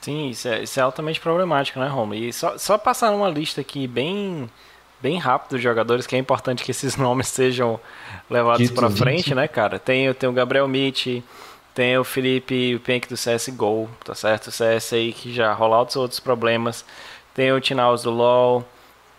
Sim, 0.02 0.30
isso 0.30 0.50
é, 0.50 0.64
isso 0.64 0.78
é, 0.78 0.84
altamente 0.84 1.20
problemático, 1.20 1.80
né, 1.80 1.88
Romo? 1.88 2.14
E 2.14 2.34
só, 2.34 2.58
só 2.58 2.78
passar 2.78 3.12
uma 3.12 3.30
lista 3.30 3.62
aqui 3.62 3.88
bem 3.88 4.50
bem 5.02 5.18
rápido 5.18 5.52
dos 5.52 5.62
jogadores, 5.62 6.08
que 6.08 6.16
é 6.16 6.20
importante 6.20 6.64
que 6.64 6.72
esses 6.72 6.96
nomes 6.98 7.28
sejam 7.28 7.80
levados 8.30 8.72
para 8.72 8.90
frente, 8.90 9.36
né, 9.36 9.48
cara? 9.48 9.80
Tem, 9.80 10.14
tem 10.14 10.30
o 10.30 10.34
Gabriel 10.34 10.68
Mitch, 10.68 11.22
tem 11.74 11.98
o 11.98 12.04
Felipe 12.04 12.80
Penck 12.80 13.08
do 13.08 13.16
CSGO, 13.16 13.90
tá 14.04 14.16
certo? 14.16 14.48
O 14.48 14.52
CS 14.52 14.94
aí 14.94 15.14
que 15.14 15.34
já 15.34 15.54
rola 15.54 15.80
outros 15.80 15.98
outros 15.98 16.20
problemas. 16.20 16.86
Tem 17.34 17.52
o 17.52 17.60
Tinaus 17.60 18.04
do 18.04 18.12
LoL, 18.12 18.64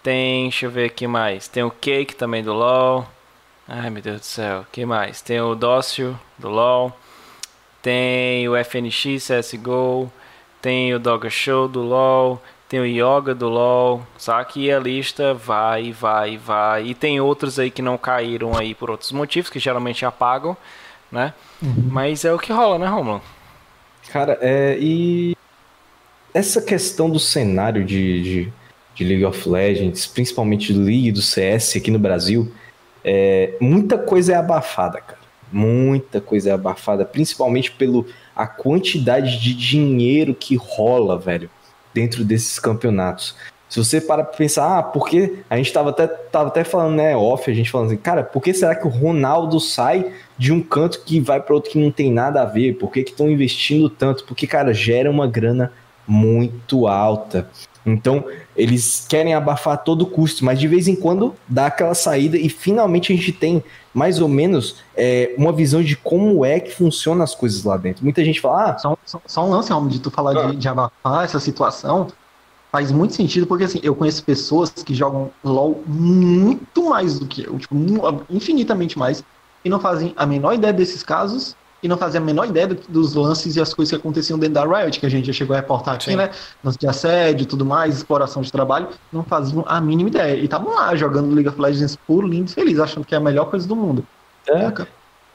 tem, 0.02 0.44
deixa 0.44 0.66
eu 0.66 0.70
ver 0.70 0.86
aqui 0.86 1.06
mais, 1.06 1.48
tem 1.48 1.62
o 1.64 1.70
Cake 1.70 2.14
também 2.14 2.44
do 2.44 2.52
LoL, 2.52 3.08
Ai 3.66 3.88
meu 3.88 4.02
Deus 4.02 4.20
do 4.20 4.26
céu, 4.26 4.66
que 4.70 4.84
mais? 4.84 5.22
Tem 5.22 5.40
o 5.40 5.54
Dócio 5.54 6.20
do 6.36 6.50
LoL, 6.50 6.94
tem 7.80 8.46
o 8.46 8.52
FNX 8.62 9.26
CSGO, 9.26 10.12
tem 10.60 10.94
o 10.94 10.98
Dogger 10.98 11.30
Show 11.30 11.66
do 11.66 11.80
LoL, 11.80 12.42
tem 12.68 12.78
o 12.78 12.84
Yoga 12.84 13.34
do 13.34 13.48
LoL, 13.48 14.06
sabe? 14.18 14.50
E 14.56 14.70
a 14.70 14.78
lista 14.78 15.32
vai, 15.32 15.92
vai, 15.92 16.36
vai. 16.36 16.84
E 16.88 16.94
tem 16.94 17.22
outros 17.22 17.58
aí 17.58 17.70
que 17.70 17.80
não 17.80 17.96
caíram 17.96 18.54
aí 18.54 18.74
por 18.74 18.90
outros 18.90 19.12
motivos, 19.12 19.48
que 19.48 19.58
geralmente 19.58 20.04
apagam, 20.04 20.54
né? 21.14 21.32
Uhum. 21.62 21.88
Mas 21.90 22.24
é 22.24 22.32
o 22.32 22.38
que 22.38 22.52
rola, 22.52 22.78
né, 22.78 22.86
Romulo? 22.86 23.22
Cara, 24.10 24.36
é, 24.42 24.76
e 24.78 25.36
essa 26.34 26.60
questão 26.60 27.08
do 27.08 27.18
cenário 27.18 27.84
de, 27.84 28.22
de, 28.22 28.52
de 28.94 29.04
League 29.04 29.24
of 29.24 29.48
Legends, 29.48 30.06
principalmente 30.06 30.72
do 30.72 30.82
League 30.82 31.12
do 31.12 31.22
CS 31.22 31.76
aqui 31.76 31.90
no 31.90 31.98
Brasil, 31.98 32.52
é, 33.04 33.54
muita 33.60 33.96
coisa 33.96 34.32
é 34.32 34.36
abafada, 34.36 35.00
cara. 35.00 35.24
Muita 35.52 36.20
coisa 36.20 36.50
é 36.50 36.52
abafada, 36.52 37.04
principalmente 37.04 37.70
pelo 37.70 38.06
a 38.34 38.46
quantidade 38.46 39.40
de 39.40 39.54
dinheiro 39.54 40.34
que 40.34 40.56
rola, 40.56 41.16
velho, 41.16 41.48
dentro 41.92 42.24
desses 42.24 42.58
campeonatos. 42.58 43.36
Se 43.74 43.82
você 43.82 44.00
para 44.00 44.22
pra 44.22 44.36
pensar, 44.36 44.78
ah, 44.78 44.82
porque 44.84 45.40
a 45.50 45.56
gente 45.56 45.72
tava 45.72 45.90
até, 45.90 46.06
tava 46.06 46.46
até 46.46 46.62
falando, 46.62 46.94
né, 46.94 47.16
off, 47.16 47.50
a 47.50 47.52
gente 47.52 47.72
falando 47.72 47.88
assim, 47.88 47.96
cara, 47.96 48.22
por 48.22 48.40
que 48.40 48.54
será 48.54 48.72
que 48.72 48.86
o 48.86 48.88
Ronaldo 48.88 49.58
sai 49.58 50.12
de 50.38 50.52
um 50.52 50.62
canto 50.62 51.02
que 51.04 51.18
vai 51.18 51.40
para 51.40 51.56
outro 51.56 51.72
que 51.72 51.78
não 51.80 51.90
tem 51.90 52.12
nada 52.12 52.42
a 52.42 52.44
ver? 52.44 52.74
Por 52.74 52.92
que 52.92 53.00
estão 53.00 53.28
investindo 53.28 53.88
tanto? 53.88 54.22
Porque, 54.26 54.46
cara, 54.46 54.72
gera 54.72 55.10
uma 55.10 55.26
grana 55.26 55.72
muito 56.06 56.86
alta. 56.86 57.50
Então, 57.84 58.24
eles 58.56 59.04
querem 59.08 59.34
abafar 59.34 59.74
a 59.74 59.76
todo 59.76 60.06
custo, 60.06 60.44
mas 60.44 60.60
de 60.60 60.68
vez 60.68 60.86
em 60.86 60.94
quando 60.94 61.34
dá 61.48 61.66
aquela 61.66 61.96
saída 61.96 62.36
e 62.38 62.48
finalmente 62.48 63.12
a 63.12 63.16
gente 63.16 63.32
tem 63.32 63.60
mais 63.92 64.20
ou 64.20 64.28
menos 64.28 64.84
é, 64.96 65.34
uma 65.36 65.52
visão 65.52 65.82
de 65.82 65.96
como 65.96 66.44
é 66.44 66.60
que 66.60 66.70
funcionam 66.70 67.24
as 67.24 67.34
coisas 67.34 67.64
lá 67.64 67.76
dentro. 67.76 68.04
Muita 68.04 68.24
gente 68.24 68.40
fala, 68.40 68.70
ah... 68.70 68.78
Só, 68.78 68.96
só, 69.04 69.20
só 69.26 69.44
um 69.44 69.50
lance, 69.50 69.72
Almo, 69.72 69.88
de 69.90 69.98
tu 69.98 70.12
falar 70.12 70.38
ah. 70.38 70.50
de, 70.52 70.58
de 70.58 70.68
abafar 70.68 71.24
essa 71.24 71.40
situação, 71.40 72.06
faz 72.74 72.90
muito 72.90 73.14
sentido, 73.14 73.46
porque 73.46 73.62
assim, 73.62 73.78
eu 73.84 73.94
conheço 73.94 74.24
pessoas 74.24 74.68
que 74.68 74.92
jogam 74.92 75.30
LoL 75.44 75.80
muito 75.86 76.90
mais 76.90 77.20
do 77.20 77.24
que 77.24 77.46
eu, 77.46 77.56
tipo, 77.56 77.72
infinitamente 78.28 78.98
mais, 78.98 79.22
e 79.64 79.68
não 79.70 79.78
fazem 79.78 80.12
a 80.16 80.26
menor 80.26 80.54
ideia 80.54 80.72
desses 80.72 81.04
casos, 81.04 81.54
e 81.80 81.86
não 81.86 81.96
fazia 81.96 82.18
a 82.18 82.24
menor 82.24 82.48
ideia 82.48 82.66
do, 82.66 82.74
dos 82.88 83.14
lances 83.14 83.54
e 83.54 83.60
as 83.60 83.72
coisas 83.72 83.90
que 83.90 83.96
aconteciam 83.96 84.36
dentro 84.36 84.54
da 84.54 84.64
Riot, 84.64 84.98
que 84.98 85.06
a 85.06 85.08
gente 85.08 85.28
já 85.28 85.32
chegou 85.32 85.54
a 85.54 85.60
reportar 85.60 85.94
aqui, 85.94 86.06
Sim. 86.06 86.16
né? 86.16 86.30
Lance 86.64 86.76
de 86.76 86.88
assédio 86.88 87.44
e 87.44 87.46
tudo 87.46 87.64
mais, 87.64 87.98
exploração 87.98 88.42
de 88.42 88.50
trabalho, 88.50 88.88
não 89.12 89.22
faziam 89.22 89.64
a 89.68 89.80
mínima 89.80 90.08
ideia. 90.08 90.34
E 90.34 90.46
estavam 90.46 90.74
lá 90.74 90.96
jogando 90.96 91.32
League 91.32 91.48
of 91.48 91.60
Legends 91.60 91.94
puro, 91.94 92.26
lindo 92.26 92.50
e 92.50 92.54
feliz, 92.54 92.80
achando 92.80 93.06
que 93.06 93.14
é 93.14 93.18
a 93.18 93.20
melhor 93.20 93.44
coisa 93.44 93.68
do 93.68 93.76
mundo. 93.76 94.04
É. 94.48 94.72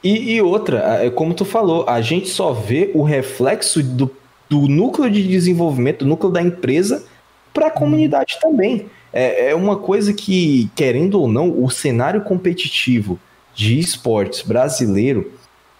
E, 0.04 0.34
e, 0.34 0.42
outra, 0.42 0.80
é 1.02 1.08
como 1.08 1.32
tu 1.32 1.46
falou, 1.46 1.88
a 1.88 2.02
gente 2.02 2.28
só 2.28 2.52
vê 2.52 2.90
o 2.94 3.02
reflexo 3.02 3.82
do, 3.82 4.10
do 4.46 4.68
núcleo 4.68 5.10
de 5.10 5.26
desenvolvimento, 5.26 6.00
do 6.00 6.06
núcleo 6.06 6.30
da 6.30 6.42
empresa, 6.42 7.08
para 7.52 7.68
a 7.68 7.70
comunidade 7.70 8.38
também. 8.40 8.86
É, 9.12 9.50
é 9.50 9.54
uma 9.54 9.76
coisa 9.76 10.12
que, 10.12 10.70
querendo 10.74 11.20
ou 11.20 11.28
não, 11.28 11.62
o 11.62 11.70
cenário 11.70 12.22
competitivo 12.22 13.18
de 13.54 13.78
esportes 13.78 14.42
brasileiro, 14.42 15.32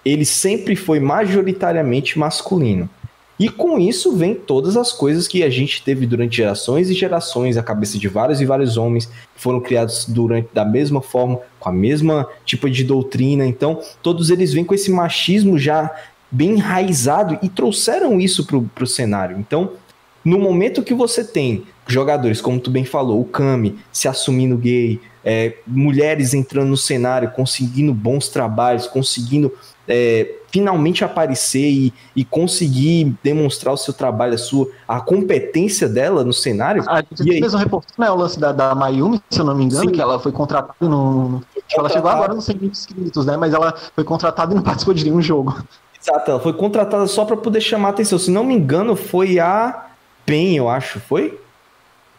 ele 0.04 0.24
sempre 0.24 0.74
foi 0.74 0.98
majoritariamente 0.98 2.18
masculino. 2.18 2.88
E 3.40 3.48
com 3.48 3.78
isso 3.78 4.14
vem 4.14 4.34
todas 4.34 4.76
as 4.76 4.92
coisas 4.92 5.26
que 5.26 5.42
a 5.42 5.48
gente 5.48 5.82
teve 5.82 6.06
durante 6.06 6.36
gerações 6.36 6.90
e 6.90 6.94
gerações, 6.94 7.56
a 7.56 7.62
cabeça 7.62 7.98
de 7.98 8.06
vários 8.06 8.38
e 8.42 8.44
vários 8.44 8.76
homens 8.76 9.06
que 9.06 9.40
foram 9.40 9.60
criados 9.60 10.04
durante 10.06 10.50
da 10.52 10.62
mesma 10.62 11.00
forma, 11.00 11.40
com 11.58 11.70
a 11.70 11.72
mesma 11.72 12.28
tipo 12.44 12.68
de 12.68 12.84
doutrina. 12.84 13.46
Então, 13.46 13.80
todos 14.02 14.28
eles 14.28 14.52
vêm 14.52 14.62
com 14.62 14.74
esse 14.74 14.90
machismo 14.90 15.58
já 15.58 15.90
bem 16.30 16.50
enraizado 16.50 17.38
e 17.40 17.48
trouxeram 17.48 18.20
isso 18.20 18.46
para 18.46 18.84
o 18.84 18.86
cenário. 18.86 19.38
Então, 19.38 19.72
no 20.24 20.38
momento 20.38 20.82
que 20.82 20.94
você 20.94 21.24
tem 21.24 21.64
jogadores, 21.86 22.40
como 22.40 22.60
tu 22.60 22.70
bem 22.70 22.84
falou, 22.84 23.20
o 23.20 23.24
Kami 23.24 23.78
se 23.92 24.06
assumindo 24.06 24.56
gay, 24.56 25.00
é, 25.24 25.54
mulheres 25.66 26.34
entrando 26.34 26.68
no 26.68 26.76
cenário, 26.76 27.30
conseguindo 27.30 27.92
bons 27.92 28.28
trabalhos, 28.28 28.86
conseguindo 28.86 29.52
é, 29.88 30.36
finalmente 30.50 31.04
aparecer 31.04 31.68
e, 31.68 31.92
e, 32.14 32.24
conseguir 32.24 33.16
demonstrar 33.22 33.74
o 33.74 33.76
seu 33.76 33.92
trabalho, 33.92 34.34
a 34.34 34.38
sua 34.38 34.68
a 34.86 35.00
competência 35.00 35.88
dela 35.88 36.24
no 36.24 36.32
cenário. 36.32 36.84
A 36.88 36.98
gente 36.98 37.28
e 37.28 37.40
fez 37.40 37.54
um 37.54 37.58
reportagem, 37.58 37.96
né, 37.98 38.10
o 38.10 38.16
lance 38.16 38.38
da, 38.38 38.52
da 38.52 38.74
Mayumi, 38.74 39.20
se 39.28 39.40
eu 39.40 39.44
não 39.44 39.54
me 39.54 39.64
engano, 39.64 39.88
Sim. 39.88 39.92
que 39.92 40.00
ela 40.00 40.18
foi 40.18 40.32
contratada 40.32 40.74
no. 40.80 41.42
Ela 41.76 41.88
chegou 41.88 42.10
agora 42.10 42.34
nos 42.34 42.44
100 42.44 42.56
mil 42.56 42.70
inscritos, 42.70 43.26
né? 43.26 43.36
Mas 43.36 43.54
ela 43.54 43.74
foi 43.94 44.04
contratada 44.04 44.52
e 44.52 44.56
não 44.56 44.62
participou 44.64 44.94
de 44.94 45.04
nenhum 45.04 45.22
jogo. 45.22 45.56
Exato, 46.00 46.30
ela 46.30 46.40
foi 46.40 46.52
contratada 46.52 47.06
só 47.06 47.24
para 47.24 47.36
poder 47.36 47.60
chamar 47.60 47.88
a 47.88 47.90
atenção. 47.90 48.18
Se 48.18 48.30
não 48.30 48.42
me 48.42 48.54
engano, 48.54 48.96
foi 48.96 49.38
a 49.38 49.89
PEN, 50.30 50.56
eu 50.56 50.68
acho, 50.68 51.00
foi? 51.00 51.38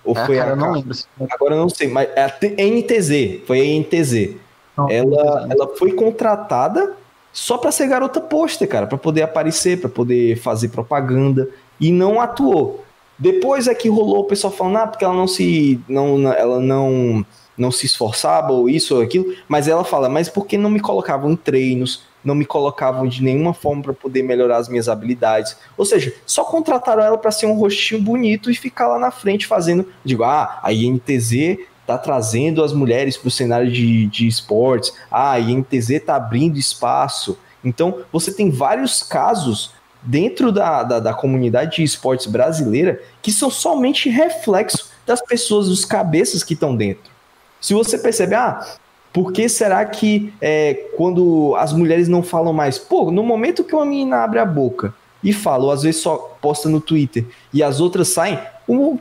Ou 0.03 0.17
é, 0.17 0.25
foi 0.25 0.37
cara, 0.37 0.53
a. 0.53 0.55
Não 0.55 0.71
lembro. 0.71 0.97
Agora 1.29 1.55
eu 1.55 1.59
não 1.59 1.69
sei, 1.69 1.87
mas 1.87 2.09
é 2.15 2.23
a 2.23 2.27
NTZ, 2.27 3.45
foi 3.45 3.61
a 3.61 3.79
NTZ. 3.79 4.35
Não, 4.77 4.89
ela, 4.89 5.47
ela 5.49 5.67
foi 5.77 5.93
contratada 5.93 6.93
só 7.31 7.57
para 7.57 7.71
ser 7.71 7.87
garota 7.87 8.19
pôster, 8.19 8.67
cara, 8.67 8.87
para 8.87 8.97
poder 8.97 9.21
aparecer, 9.21 9.79
para 9.79 9.89
poder 9.89 10.37
fazer 10.37 10.69
propaganda 10.69 11.49
e 11.79 11.91
não 11.91 12.19
atuou. 12.19 12.83
Depois 13.17 13.67
é 13.67 13.75
que 13.75 13.87
rolou 13.87 14.21
o 14.21 14.25
pessoal 14.25 14.51
falando, 14.51 14.77
ah, 14.77 14.87
porque 14.87 15.05
ela 15.05 15.13
não 15.13 15.27
se 15.27 15.79
não 15.87 16.31
ela 16.33 16.59
não 16.59 17.25
não 17.57 17.71
se 17.71 17.85
esforçava 17.85 18.51
ou 18.51 18.67
isso 18.67 18.95
ou 18.95 19.01
aquilo, 19.01 19.35
mas 19.47 19.67
ela 19.67 19.83
fala, 19.83 20.09
mas 20.09 20.27
por 20.27 20.47
que 20.47 20.57
não 20.57 20.69
me 20.69 20.79
colocavam 20.79 21.31
em 21.31 21.35
treinos, 21.35 22.03
não 22.23 22.35
me 22.35 22.45
colocavam 22.45 23.07
de 23.07 23.23
nenhuma 23.23 23.53
forma 23.53 23.81
para 23.81 23.93
poder 23.93 24.23
melhorar 24.23 24.57
as 24.57 24.69
minhas 24.69 24.87
habilidades? 24.87 25.55
Ou 25.77 25.85
seja, 25.85 26.13
só 26.25 26.43
contrataram 26.43 27.03
ela 27.03 27.17
para 27.17 27.31
ser 27.31 27.45
um 27.45 27.53
rostinho 27.53 28.01
bonito 28.01 28.49
e 28.49 28.55
ficar 28.55 28.87
lá 28.87 28.99
na 28.99 29.11
frente 29.11 29.47
fazendo, 29.47 29.87
digo, 30.03 30.23
ah, 30.23 30.59
a 30.61 30.71
INTZ 30.71 31.59
tá 31.85 31.97
trazendo 31.97 32.63
as 32.63 32.73
mulheres 32.73 33.17
para 33.17 33.27
o 33.27 33.31
cenário 33.31 33.71
de, 33.71 34.07
de 34.07 34.27
esportes, 34.27 34.93
ah, 35.09 35.31
a 35.31 35.39
INTZ 35.39 36.03
tá 36.05 36.15
abrindo 36.15 36.57
espaço. 36.57 37.37
Então, 37.63 38.03
você 38.11 38.33
tem 38.33 38.49
vários 38.49 39.03
casos 39.03 39.73
dentro 40.01 40.51
da, 40.51 40.83
da, 40.83 40.99
da, 40.99 41.13
comunidade 41.13 41.77
de 41.77 41.83
esportes 41.83 42.25
brasileira 42.25 43.01
que 43.21 43.31
são 43.31 43.51
somente 43.51 44.09
reflexo 44.09 44.89
das 45.05 45.21
pessoas, 45.21 45.67
dos 45.67 45.85
cabeças 45.85 46.43
que 46.43 46.53
estão 46.53 46.75
dentro. 46.75 47.11
Se 47.59 47.73
você 47.73 47.97
percebe, 47.97 48.33
ah, 48.33 48.65
por 49.13 49.33
que 49.33 49.49
será 49.49 49.83
que 49.85 50.33
é, 50.41 50.89
quando 50.95 51.53
as 51.57 51.73
mulheres 51.73 52.07
não 52.07 52.23
falam 52.23 52.53
mais? 52.53 52.77
Pô, 52.77 53.11
no 53.11 53.23
momento 53.23 53.63
que 53.63 53.75
uma 53.75 53.85
menina 53.85 54.23
abre 54.23 54.39
a 54.39 54.45
boca 54.45 54.93
e 55.23 55.33
fala, 55.33 55.65
ou 55.65 55.71
às 55.71 55.83
vezes 55.83 56.01
só 56.01 56.35
posta 56.41 56.69
no 56.69 56.81
Twitter 56.81 57.25
e 57.53 57.61
as 57.61 57.79
outras 57.79 58.07
saem, 58.09 58.39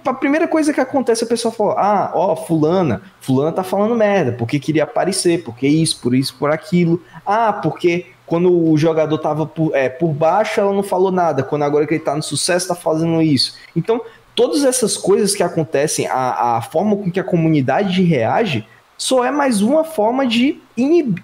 a 0.04 0.14
primeira 0.14 0.48
coisa 0.48 0.72
que 0.72 0.80
acontece, 0.80 1.24
a 1.24 1.26
pessoa 1.26 1.52
fala: 1.52 1.74
Ah, 1.76 2.10
ó, 2.14 2.34
fulana, 2.34 3.02
fulana 3.20 3.52
tá 3.52 3.62
falando 3.62 3.94
merda, 3.94 4.32
porque 4.32 4.58
queria 4.58 4.84
aparecer, 4.84 5.44
porque 5.44 5.66
isso, 5.66 6.00
por 6.00 6.14
isso, 6.14 6.34
por 6.38 6.50
aquilo. 6.50 7.00
Ah, 7.24 7.52
porque 7.52 8.06
quando 8.26 8.52
o 8.52 8.76
jogador 8.76 9.18
tava 9.18 9.46
por, 9.46 9.74
é, 9.74 9.88
por 9.88 10.08
baixo, 10.08 10.60
ela 10.60 10.72
não 10.72 10.82
falou 10.82 11.12
nada. 11.12 11.42
Quando 11.42 11.62
agora 11.62 11.86
que 11.86 11.94
ele 11.94 12.02
tá 12.02 12.16
no 12.16 12.22
sucesso, 12.22 12.68
tá 12.68 12.74
fazendo 12.74 13.20
isso. 13.22 13.56
Então, 13.76 14.00
todas 14.34 14.64
essas 14.64 14.96
coisas 14.96 15.34
que 15.34 15.42
acontecem, 15.42 16.06
a, 16.06 16.56
a 16.56 16.62
forma 16.62 16.96
com 16.96 17.10
que 17.10 17.20
a 17.20 17.24
comunidade 17.24 18.02
reage, 18.02 18.66
só 19.00 19.24
é 19.24 19.30
mais 19.30 19.62
uma 19.62 19.82
forma 19.82 20.26
de 20.26 20.60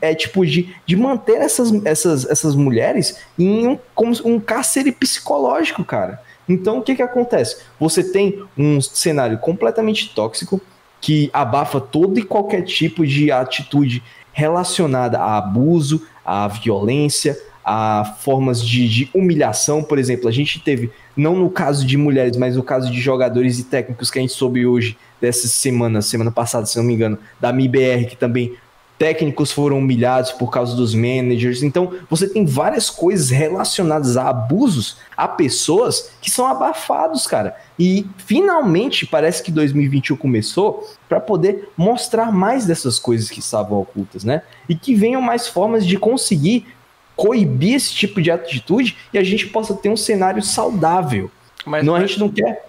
é, 0.01 0.15
tipo 0.15 0.47
de, 0.47 0.75
de 0.87 0.97
manter 0.97 1.43
essas, 1.43 1.71
essas, 1.85 2.25
essas 2.25 2.55
mulheres 2.55 3.19
em 3.39 3.69
um, 3.69 3.79
como 3.95 4.15
um 4.25 4.41
cárcere 4.41 4.91
psicológico, 4.91 5.85
cara. 5.85 6.23
Então, 6.49 6.79
o 6.79 6.83
que, 6.83 6.95
que 6.95 7.03
acontece? 7.03 7.59
Você 7.79 8.03
tem 8.03 8.43
um 8.57 8.81
cenário 8.81 9.37
completamente 9.37 10.15
tóxico 10.15 10.59
que 11.03 11.29
abafa 11.35 11.79
todo 11.79 12.19
e 12.19 12.23
qualquer 12.23 12.63
tipo 12.63 13.07
de 13.07 13.31
atitude 13.31 14.03
relacionada 14.33 15.19
a 15.19 15.37
abuso, 15.37 16.07
a 16.25 16.49
violência, 16.49 17.39
a 17.63 18.17
formas 18.21 18.65
de, 18.65 18.89
de, 18.89 19.11
humilhação. 19.13 19.83
Por 19.83 19.99
exemplo, 19.99 20.29
a 20.29 20.33
gente 20.33 20.61
teve, 20.61 20.91
não 21.15 21.37
no 21.37 21.51
caso 21.51 21.87
de 21.87 21.99
mulheres, 21.99 22.39
mas 22.39 22.57
no 22.57 22.63
caso 22.63 22.91
de 22.91 22.99
jogadores 22.99 23.59
e 23.59 23.65
técnicos 23.65 24.11
que 24.11 24.19
a 24.19 24.23
gente 24.23 24.33
soube 24.33 24.65
hoje, 24.65 24.97
dessa 25.21 25.49
semana, 25.49 26.03
semana 26.03 26.31
passada, 26.31 26.67
se 26.67 26.77
não 26.77 26.85
me 26.85 26.95
engano, 26.95 27.19
da 27.41 27.53
MIBR, 27.53 28.07
que 28.09 28.17
também 28.17 28.57
técnicos 28.99 29.53
foram 29.53 29.79
humilhados 29.79 30.33
por 30.33 30.51
causa 30.51 30.75
dos 30.75 30.95
managers. 30.95 31.63
Então, 31.63 31.93
você 32.09 32.29
tem 32.29 32.45
várias 32.45 32.89
coisas 32.89 33.31
relacionadas 33.31 34.17
a 34.17 34.29
abusos 34.29 34.99
a 35.17 35.29
pessoas 35.29 36.13
que 36.21 36.31
são 36.31 36.47
abafados, 36.47 37.27
cara. 37.27 37.57
E 37.79 38.07
finalmente 38.17 39.07
parece 39.07 39.43
que 39.43 39.53
2021 39.53 40.17
começou 40.17 40.89
para 41.09 41.21
poder 41.21 41.69
mostrar 41.77 42.33
mais 42.33 42.67
dessas 42.67 42.99
coisas 42.99 43.29
que 43.29 43.41
estavam 43.41 43.81
ocultas, 43.81 44.25
né? 44.25 44.43
E 44.69 44.75
que 44.75 44.95
venham 44.95 45.21
mais 45.21 45.47
formas 45.47 45.87
de 45.87 45.99
conseguir 45.99 46.67
coibir 47.15 47.75
esse 47.75 47.95
tipo 47.95 48.21
de 48.21 48.31
atitude 48.31 48.97
e 49.13 49.19
a 49.19 49.25
gente 49.25 49.47
possa 49.47 49.75
ter 49.75 49.89
um 49.89 49.97
cenário 49.97 50.43
saudável. 50.43 51.31
Mas, 51.65 51.85
não, 51.85 51.95
mas... 51.95 52.05
a 52.05 52.07
gente 52.07 52.21
não 52.21 52.29
quer 52.29 52.67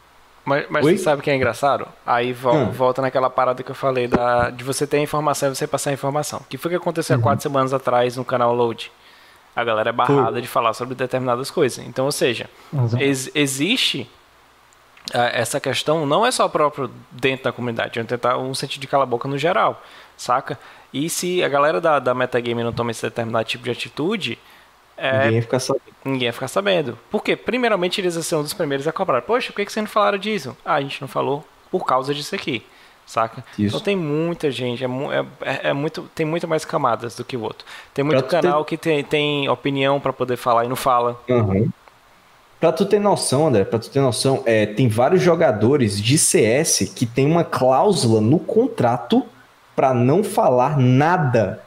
mas, 0.47 0.65
mas 0.69 0.85
você 0.85 0.97
sabe 0.97 1.19
o 1.19 1.23
que 1.23 1.29
é 1.29 1.35
engraçado? 1.35 1.85
Aí 2.05 2.31
volta, 2.31 2.59
hum. 2.59 2.71
volta 2.71 3.01
naquela 3.01 3.29
parada 3.29 3.61
que 3.61 3.69
eu 3.69 3.75
falei 3.75 4.07
da, 4.07 4.49
de 4.49 4.63
você 4.63 4.87
ter 4.87 4.97
informação 4.99 5.51
e 5.51 5.55
você 5.55 5.67
passar 5.67 5.91
informação. 5.91 6.41
que 6.47 6.57
foi 6.57 6.71
que 6.71 6.77
aconteceu 6.77 7.17
uhum. 7.17 7.21
há 7.21 7.23
quatro 7.23 7.43
semanas 7.43 7.73
atrás 7.73 8.15
no 8.15 8.23
canal 8.23 8.55
Load? 8.55 8.89
A 9.53 9.61
galera 9.65 9.89
é 9.89 9.91
barrada 9.91 10.41
de 10.41 10.47
falar 10.47 10.73
sobre 10.73 10.95
determinadas 10.95 11.51
coisas. 11.51 11.85
Então, 11.85 12.05
ou 12.05 12.13
seja, 12.13 12.49
ex, 12.97 13.29
existe 13.35 14.09
uh, 15.13 15.17
essa 15.33 15.59
questão, 15.59 16.05
não 16.05 16.25
é 16.25 16.31
só 16.31 16.47
próprio 16.47 16.89
dentro 17.11 17.43
da 17.43 17.51
comunidade, 17.51 17.99
é 17.99 18.03
tentar 18.05 18.37
um 18.37 18.53
sentido 18.53 18.79
de 18.79 18.87
cala-boca 18.87 19.27
no 19.27 19.37
geral, 19.37 19.83
saca? 20.15 20.57
E 20.93 21.09
se 21.09 21.43
a 21.43 21.49
galera 21.49 21.81
da, 21.81 21.99
da 21.99 22.13
metagame 22.13 22.63
não 22.63 22.71
toma 22.71 22.91
esse 22.91 23.01
determinado 23.01 23.43
tipo 23.43 23.65
de 23.65 23.71
atitude, 23.71 24.39
é, 24.97 25.19
ninguém 25.19 25.35
ia 25.35 25.41
ficar 25.41 25.59
sabendo. 25.59 25.83
Ninguém 26.03 26.25
ia 26.25 26.33
ficar 26.33 26.47
sabendo. 26.47 26.99
Por 27.09 27.23
quê? 27.23 27.35
Primeiramente, 27.35 28.01
eles 28.01 28.15
iam 28.15 28.23
ser 28.23 28.35
um 28.35 28.43
dos 28.43 28.53
primeiros 28.53 28.87
a 28.87 28.91
cobrar. 28.91 29.21
Poxa, 29.21 29.51
por 29.51 29.57
que, 29.57 29.65
que 29.65 29.71
vocês 29.71 29.83
não 29.83 29.89
falaram 29.89 30.17
disso? 30.17 30.57
Ah, 30.65 30.75
a 30.75 30.81
gente 30.81 30.99
não 30.99 31.07
falou 31.07 31.45
por 31.71 31.85
causa 31.85 32.13
disso 32.13 32.33
aqui. 32.33 32.65
Saca? 33.05 33.41
Isso. 33.57 33.67
Então 33.67 33.79
tem 33.79 33.95
muita 33.95 34.51
gente, 34.51 34.83
é, 34.83 34.87
é, 34.87 35.25
é, 35.49 35.69
é, 35.69 35.73
muito, 35.73 36.09
tem 36.13 36.25
muito 36.25 36.45
mais 36.45 36.65
camadas 36.65 37.15
do 37.15 37.23
que 37.23 37.37
o 37.37 37.41
outro. 37.41 37.65
Tem 37.93 38.03
muito 38.03 38.21
pra 38.21 38.41
canal 38.41 38.65
ter... 38.65 38.71
que 38.71 38.83
tem, 38.83 39.01
tem 39.01 39.47
opinião 39.47 39.97
para 39.97 40.11
poder 40.11 40.35
falar 40.35 40.65
e 40.65 40.67
não 40.67 40.75
fala. 40.75 41.17
Uhum. 41.29 41.69
Pra 42.59 42.73
tu 42.73 42.85
ter 42.85 42.99
noção, 42.99 43.47
André, 43.47 43.63
pra 43.63 43.79
tu 43.79 43.89
ter 43.89 44.01
noção, 44.01 44.43
é, 44.45 44.65
tem 44.65 44.89
vários 44.89 45.21
jogadores 45.21 46.01
de 46.01 46.17
CS 46.17 46.91
que 46.93 47.05
tem 47.05 47.25
uma 47.25 47.45
cláusula 47.45 48.19
no 48.19 48.39
contrato 48.39 49.23
para 49.73 49.93
não 49.93 50.21
falar 50.21 50.77
nada 50.77 51.63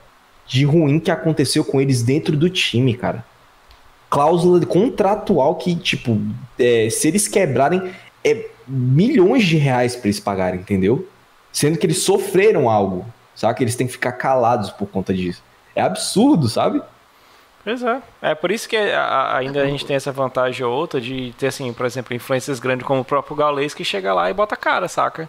de 0.51 0.65
ruim 0.65 0.99
que 0.99 1.13
aconteceu 1.13 1.65
com 1.65 1.81
eles 1.81 2.03
dentro 2.03 2.37
do 2.37 2.51
time, 2.51 2.93
cara. 2.95 3.25
Cláusula 4.11 4.67
contratual 4.67 5.55
que, 5.55 5.77
tipo, 5.77 6.21
é, 6.59 6.91
se 6.91 7.07
eles 7.07 7.29
quebrarem, 7.29 7.93
é 8.25 8.47
milhões 8.67 9.45
de 9.45 9.57
reais 9.57 9.95
para 9.95 10.09
eles 10.09 10.19
pagarem, 10.19 10.59
entendeu? 10.59 11.09
Sendo 11.53 11.79
que 11.79 11.87
eles 11.87 11.99
sofreram 11.99 12.69
algo, 12.69 13.07
sabe? 13.33 13.59
Que 13.59 13.63
eles 13.63 13.77
têm 13.77 13.87
que 13.87 13.93
ficar 13.93 14.13
calados 14.13 14.71
por 14.71 14.89
conta 14.89 15.15
disso. 15.15 15.41
É 15.73 15.83
absurdo, 15.83 16.49
sabe? 16.49 16.83
Pois 17.63 17.83
é. 17.83 18.01
É 18.23 18.35
por 18.35 18.51
isso 18.51 18.67
que 18.67 18.77
a, 18.77 19.37
ainda 19.37 19.63
a 19.63 19.67
gente 19.67 19.85
tem 19.85 19.95
essa 19.95 20.11
vantagem 20.11 20.65
ou 20.65 20.73
outra 20.73 20.99
de 20.99 21.35
ter, 21.39 21.49
assim, 21.49 21.71
por 21.75 21.85
exemplo, 21.85 22.17
influências 22.17 22.59
grandes 22.59 22.87
como 22.87 23.03
o 23.03 23.05
próprio 23.05 23.37
Gaules 23.37 23.75
que 23.75 23.85
chega 23.85 24.15
lá 24.15 24.31
e 24.31 24.35
bota 24.35 24.55
a 24.55 24.59
cara, 24.59 24.89
saca? 24.89 25.29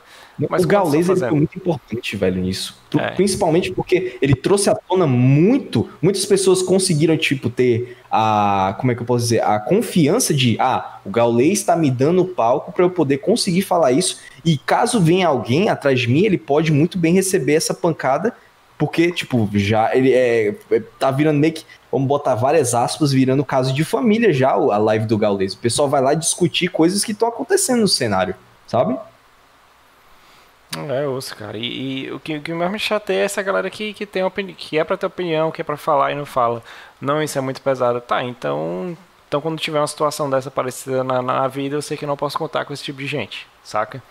Mas 0.49 0.63
o 0.63 0.67
Gaules 0.67 1.09
ele 1.09 1.19
foi 1.19 1.31
muito 1.31 1.57
importante, 1.57 2.15
velho, 2.15 2.41
nisso. 2.41 2.79
É. 2.97 3.11
Principalmente 3.11 3.73
porque 3.73 4.17
ele 4.21 4.33
trouxe 4.33 4.69
à 4.69 4.75
tona 4.75 5.05
muito. 5.05 5.89
Muitas 6.01 6.25
pessoas 6.25 6.61
conseguiram, 6.61 7.17
tipo, 7.17 7.49
ter 7.49 7.97
a. 8.09 8.75
Como 8.79 8.93
é 8.93 8.95
que 8.95 9.01
eu 9.01 9.05
posso 9.05 9.25
dizer? 9.25 9.43
A 9.43 9.59
confiança 9.59 10.33
de. 10.33 10.55
Ah, 10.57 10.99
o 11.05 11.09
Gaules 11.09 11.59
está 11.59 11.75
me 11.75 11.91
dando 11.91 12.23
palco 12.23 12.71
para 12.71 12.85
eu 12.85 12.89
poder 12.89 13.17
conseguir 13.17 13.61
falar 13.61 13.91
isso. 13.91 14.19
E 14.43 14.57
caso 14.57 15.01
venha 15.01 15.27
alguém 15.27 15.69
atrás 15.69 15.99
de 15.99 16.07
mim, 16.07 16.25
ele 16.25 16.37
pode 16.37 16.71
muito 16.71 16.97
bem 16.97 17.13
receber 17.13 17.53
essa 17.53 17.73
pancada 17.73 18.33
porque, 18.81 19.11
tipo, 19.11 19.47
já 19.53 19.95
ele 19.95 20.11
é, 20.11 20.55
é, 20.71 20.79
tá 20.97 21.11
virando 21.11 21.37
meio 21.37 21.53
que, 21.53 21.63
vamos 21.91 22.07
botar 22.07 22.33
várias 22.33 22.73
aspas, 22.73 23.11
virando 23.11 23.45
caso 23.45 23.71
de 23.71 23.83
família 23.83 24.33
já 24.33 24.49
a 24.49 24.77
live 24.79 25.05
do 25.05 25.19
Gaules. 25.19 25.53
O 25.53 25.59
pessoal 25.59 25.87
vai 25.87 26.01
lá 26.01 26.15
discutir 26.15 26.67
coisas 26.67 27.05
que 27.05 27.11
estão 27.11 27.27
acontecendo 27.27 27.81
no 27.81 27.87
cenário, 27.87 28.33
sabe? 28.65 28.97
É, 30.89 31.05
osso, 31.05 31.35
cara. 31.35 31.59
E, 31.59 32.05
e, 32.05 32.11
o, 32.11 32.19
que, 32.19 32.37
o 32.37 32.41
que 32.41 32.51
mais 32.55 32.71
me 32.71 32.79
chateia 32.79 33.19
é 33.19 33.25
essa 33.25 33.43
galera 33.43 33.69
que, 33.69 33.93
que, 33.93 34.03
tem 34.03 34.23
opini 34.23 34.55
que 34.55 34.79
é 34.79 34.83
pra 34.83 34.97
ter 34.97 35.05
opinião, 35.05 35.51
que 35.51 35.61
é 35.61 35.63
pra 35.63 35.77
falar 35.77 36.11
e 36.11 36.15
não 36.15 36.25
fala. 36.25 36.63
Não, 36.99 37.21
isso 37.21 37.37
é 37.37 37.41
muito 37.41 37.61
pesado. 37.61 38.01
Tá, 38.01 38.23
então. 38.23 38.97
Então 39.27 39.39
quando 39.39 39.59
tiver 39.59 39.79
uma 39.79 39.85
situação 39.85 40.27
dessa 40.27 40.49
parecida 40.49 41.03
na, 41.03 41.21
na 41.21 41.47
vida, 41.47 41.75
eu 41.75 41.83
sei 41.83 41.95
que 41.95 42.05
não 42.07 42.17
posso 42.17 42.35
contar 42.35 42.65
com 42.65 42.73
esse 42.73 42.83
tipo 42.83 42.97
de 42.97 43.05
gente, 43.05 43.45
saca? 43.63 44.01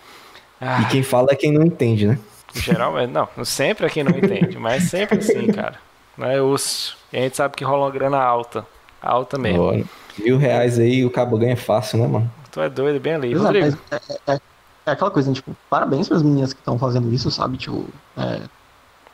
Ah. 0.61 0.81
E 0.83 0.85
quem 0.85 1.03
fala 1.03 1.27
é 1.31 1.35
quem 1.35 1.51
não 1.51 1.65
entende, 1.65 2.07
né? 2.07 2.17
Geralmente, 2.53 3.11
não, 3.11 3.27
sempre 3.45 3.85
aqui 3.85 4.03
não 4.03 4.17
entende, 4.17 4.57
mas 4.57 4.83
sempre 4.83 5.19
assim, 5.19 5.47
cara. 5.47 5.79
Não 6.17 6.27
é 6.27 6.41
osso. 6.41 6.97
E 7.11 7.17
a 7.17 7.21
gente 7.21 7.37
sabe 7.37 7.55
que 7.55 7.63
rola 7.63 7.85
uma 7.85 7.91
grana 7.91 8.17
alta. 8.17 8.65
Alta 9.01 9.37
mesmo. 9.37 9.63
Olha, 9.63 9.85
mil 10.19 10.37
reais 10.37 10.77
aí 10.77 11.05
o 11.05 11.09
cabo 11.09 11.37
ganha 11.37 11.57
fácil, 11.57 11.99
né, 11.99 12.07
mano? 12.07 12.31
Tu 12.51 12.59
é 12.61 12.69
doido, 12.69 12.99
bem 12.99 13.13
ali. 13.13 13.31
Exato, 13.31 13.45
Rodrigo. 13.45 13.77
É, 13.89 13.95
é, 14.33 14.39
é, 14.85 14.91
aquela 14.91 15.09
coisa, 15.09 15.31
tipo, 15.31 15.55
parabéns 15.69 16.07
para 16.07 16.17
as 16.17 16.23
meninas 16.23 16.53
que 16.53 16.59
estão 16.59 16.77
fazendo 16.77 17.11
isso, 17.13 17.31
sabe? 17.31 17.57
Tipo, 17.57 17.85
é, 18.17 18.41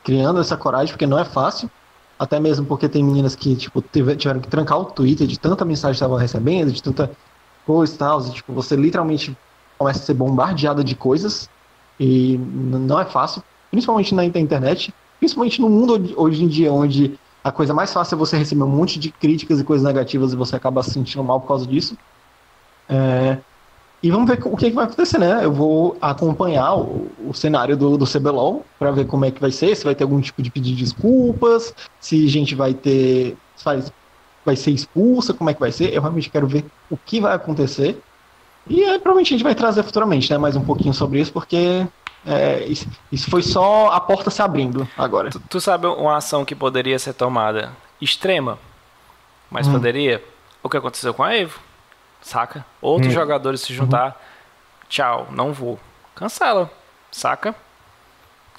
criando 0.04 0.40
essa 0.40 0.56
coragem, 0.56 0.92
porque 0.92 1.06
não 1.06 1.18
é 1.18 1.24
fácil. 1.24 1.70
Até 2.18 2.40
mesmo 2.40 2.66
porque 2.66 2.88
tem 2.88 3.04
meninas 3.04 3.36
que, 3.36 3.54
tipo, 3.54 3.80
tiveram 3.80 4.40
que 4.40 4.48
trancar 4.48 4.80
o 4.80 4.86
Twitter 4.86 5.26
de 5.26 5.38
tanta 5.38 5.64
mensagem 5.64 5.92
que 5.92 5.96
estavam 5.96 6.16
recebendo, 6.16 6.72
de 6.72 6.82
tanta 6.82 7.10
coisa 7.64 7.94
e 7.94 7.96
tal. 7.96 8.20
E, 8.20 8.32
tipo, 8.32 8.52
você 8.52 8.74
literalmente 8.74 9.36
começa 9.78 10.00
a 10.00 10.02
ser 10.02 10.14
bombardeada 10.14 10.82
de 10.82 10.96
coisas 10.96 11.48
e 11.98 12.38
não 12.38 13.00
é 13.00 13.04
fácil, 13.04 13.42
principalmente 13.70 14.14
na 14.14 14.24
internet, 14.24 14.94
principalmente 15.18 15.60
no 15.60 15.68
mundo 15.68 16.14
hoje 16.16 16.44
em 16.44 16.48
dia, 16.48 16.72
onde 16.72 17.18
a 17.42 17.50
coisa 17.50 17.72
mais 17.72 17.92
fácil 17.92 18.14
é 18.14 18.18
você 18.18 18.36
receber 18.36 18.62
um 18.62 18.68
monte 18.68 18.98
de 18.98 19.10
críticas 19.10 19.60
e 19.60 19.64
coisas 19.64 19.86
negativas 19.86 20.32
e 20.32 20.36
você 20.36 20.56
acaba 20.56 20.82
se 20.82 20.90
sentindo 20.90 21.24
mal 21.24 21.40
por 21.40 21.48
causa 21.48 21.66
disso. 21.66 21.96
É, 22.88 23.38
e 24.02 24.10
vamos 24.10 24.28
ver 24.28 24.38
o 24.44 24.56
que, 24.56 24.70
que, 24.70 24.76
vai 24.76 24.84
acontecer, 24.84 25.18
né? 25.18 25.44
Eu 25.44 25.52
vou 25.52 25.96
acompanhar 26.00 26.74
o, 26.76 27.10
o 27.26 27.34
cenário 27.34 27.76
do, 27.76 27.98
do 27.98 28.06
CBLOL 28.06 28.64
para 28.78 28.92
ver 28.92 29.06
como 29.06 29.24
é 29.24 29.30
que 29.30 29.40
vai 29.40 29.50
ser, 29.50 29.74
se 29.74 29.84
vai 29.84 29.94
ter 29.94 30.04
algum 30.04 30.20
tipo 30.20 30.40
de 30.40 30.50
pedido 30.50 30.76
de 30.76 30.84
desculpas, 30.84 31.74
se 32.00 32.24
a 32.24 32.28
gente 32.28 32.54
vai 32.54 32.74
ter. 32.74 33.36
Vai, 33.64 33.82
vai 34.44 34.54
ser 34.54 34.70
expulsa, 34.70 35.34
como 35.34 35.50
é 35.50 35.54
que 35.54 35.60
vai 35.60 35.72
ser. 35.72 35.92
Eu 35.92 36.00
realmente 36.00 36.30
quero 36.30 36.46
ver 36.46 36.64
o 36.88 36.96
que 36.96 37.20
vai 37.20 37.34
acontecer. 37.34 38.00
E 38.68 38.84
aí, 38.84 38.98
provavelmente 38.98 39.34
a 39.34 39.36
gente 39.36 39.44
vai 39.44 39.54
trazer 39.54 39.82
futuramente, 39.82 40.30
né? 40.30 40.38
Mais 40.38 40.56
um 40.56 40.64
pouquinho 40.64 40.92
sobre 40.92 41.20
isso, 41.20 41.32
porque 41.32 41.86
é, 42.26 42.64
isso, 42.66 42.86
isso, 43.10 43.30
foi 43.30 43.42
só 43.42 43.88
a 43.88 44.00
porta 44.00 44.30
se 44.30 44.42
abrindo 44.42 44.86
agora. 44.96 45.30
Tu, 45.30 45.40
tu, 45.40 45.60
sabe 45.60 45.86
uma 45.86 46.16
ação 46.16 46.44
que 46.44 46.54
poderia 46.54 46.98
ser 46.98 47.14
tomada 47.14 47.72
extrema, 48.00 48.58
mas 49.50 49.66
hum. 49.66 49.72
poderia? 49.72 50.22
O 50.62 50.68
que 50.68 50.76
aconteceu 50.76 51.14
com 51.14 51.22
a 51.22 51.34
Evo? 51.34 51.58
Saca? 52.20 52.64
Outros 52.82 53.12
hum. 53.12 53.14
jogadores 53.14 53.60
se 53.60 53.72
juntar, 53.72 54.08
uhum. 54.08 54.86
tchau, 54.88 55.28
não 55.30 55.52
vou. 55.52 55.78
Cancela, 56.14 56.70
saca? 57.10 57.54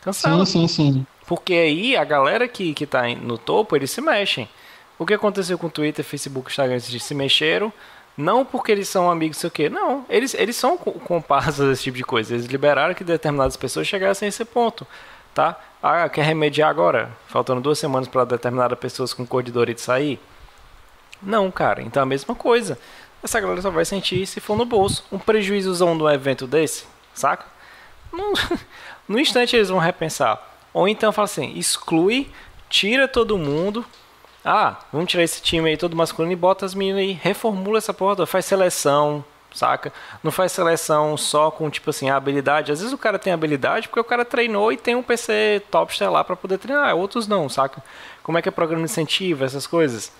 Cancela. 0.01 0.45
Sim, 0.45 0.67
sim, 0.67 0.93
sim. 0.93 1.05
Porque 1.27 1.53
aí 1.53 1.95
a 1.95 2.03
galera 2.03 2.47
que, 2.47 2.73
que 2.73 2.87
tá 2.87 3.03
no 3.09 3.37
topo, 3.37 3.75
eles 3.75 3.91
se 3.91 4.01
mexem. 4.01 4.49
O 4.97 5.05
que 5.05 5.13
aconteceu 5.13 5.57
com 5.59 5.67
o 5.67 5.69
Twitter, 5.69 6.03
Facebook, 6.03 6.49
Instagram, 6.49 6.75
eles 6.75 7.03
se 7.03 7.13
mexeram 7.13 7.71
não 8.19 8.43
porque 8.43 8.71
eles 8.71 8.89
são 8.89 9.09
amigos, 9.09 9.37
sei 9.37 9.47
o 9.47 9.51
quê. 9.51 9.69
Não, 9.69 10.05
eles, 10.09 10.33
eles 10.33 10.55
são 10.55 10.77
comparsas 10.77 11.67
desse 11.67 11.83
tipo 11.83 11.97
de 11.97 12.03
coisa. 12.03 12.33
Eles 12.33 12.45
liberaram 12.45 12.93
que 12.93 13.03
determinadas 13.03 13.55
pessoas 13.55 13.87
chegassem 13.87 14.25
a 14.25 14.29
esse 14.29 14.43
ponto, 14.43 14.85
tá? 15.33 15.57
Ah, 15.81 16.07
quer 16.09 16.25
remediar 16.25 16.69
agora? 16.69 17.09
Faltando 17.27 17.61
duas 17.61 17.79
semanas 17.79 18.07
para 18.07 18.25
determinadas 18.25 18.77
pessoas 18.77 19.13
com 19.13 19.25
cor 19.25 19.41
de 19.41 19.51
Dorito 19.51 19.79
sair? 19.79 20.19
Não, 21.21 21.49
cara. 21.49 21.81
Então 21.81 22.01
é 22.01 22.03
a 22.03 22.05
mesma 22.05 22.35
coisa. 22.35 22.77
Essa 23.23 23.39
galera 23.39 23.61
só 23.61 23.69
vai 23.69 23.85
sentir 23.85 24.25
se 24.25 24.39
for 24.39 24.57
no 24.57 24.65
bolso. 24.65 25.05
Um 25.11 25.17
prejuízozão 25.17 25.97
de 25.97 26.03
um 26.03 26.09
evento 26.09 26.45
desse, 26.45 26.85
saca? 27.13 27.45
No, 28.11 28.33
no 29.07 29.19
instante 29.19 29.55
eles 29.55 29.69
vão 29.69 29.79
repensar. 29.79 30.45
Ou 30.73 30.87
então 30.87 31.11
fala 31.11 31.25
assim, 31.25 31.57
exclui, 31.57 32.29
tira 32.69 33.07
todo 33.07 33.37
mundo, 33.37 33.85
ah, 34.51 34.79
vamos 34.91 35.11
tirar 35.11 35.21
esse 35.21 35.39
time 35.43 35.69
aí 35.69 35.77
todo 35.77 35.95
masculino 35.95 36.33
e 36.33 36.35
bota 36.35 36.65
as 36.65 36.73
meninas 36.73 37.01
aí, 37.01 37.11
reformula 37.11 37.77
essa 37.77 37.93
porra, 37.93 38.25
faz 38.25 38.45
seleção, 38.45 39.23
saca? 39.53 39.93
Não 40.23 40.31
faz 40.31 40.51
seleção 40.51 41.15
só 41.15 41.51
com, 41.51 41.69
tipo 41.69 41.91
assim, 41.91 42.09
a 42.09 42.15
habilidade. 42.15 42.71
Às 42.71 42.79
vezes 42.79 42.91
o 42.91 42.97
cara 42.97 43.19
tem 43.19 43.31
habilidade 43.31 43.87
porque 43.87 43.99
o 43.99 44.03
cara 44.03 44.25
treinou 44.25 44.73
e 44.73 44.77
tem 44.77 44.95
um 44.95 45.03
PC 45.03 45.61
topster 45.69 46.11
lá 46.11 46.23
para 46.23 46.35
poder 46.35 46.57
treinar, 46.57 46.95
outros 46.95 47.27
não, 47.27 47.47
saca? 47.47 47.83
Como 48.23 48.39
é 48.39 48.41
que 48.41 48.49
é 48.49 48.51
programa 48.51 48.83
de 48.83 48.91
incentivo, 48.91 49.45
essas 49.45 49.67
coisas? 49.67 50.11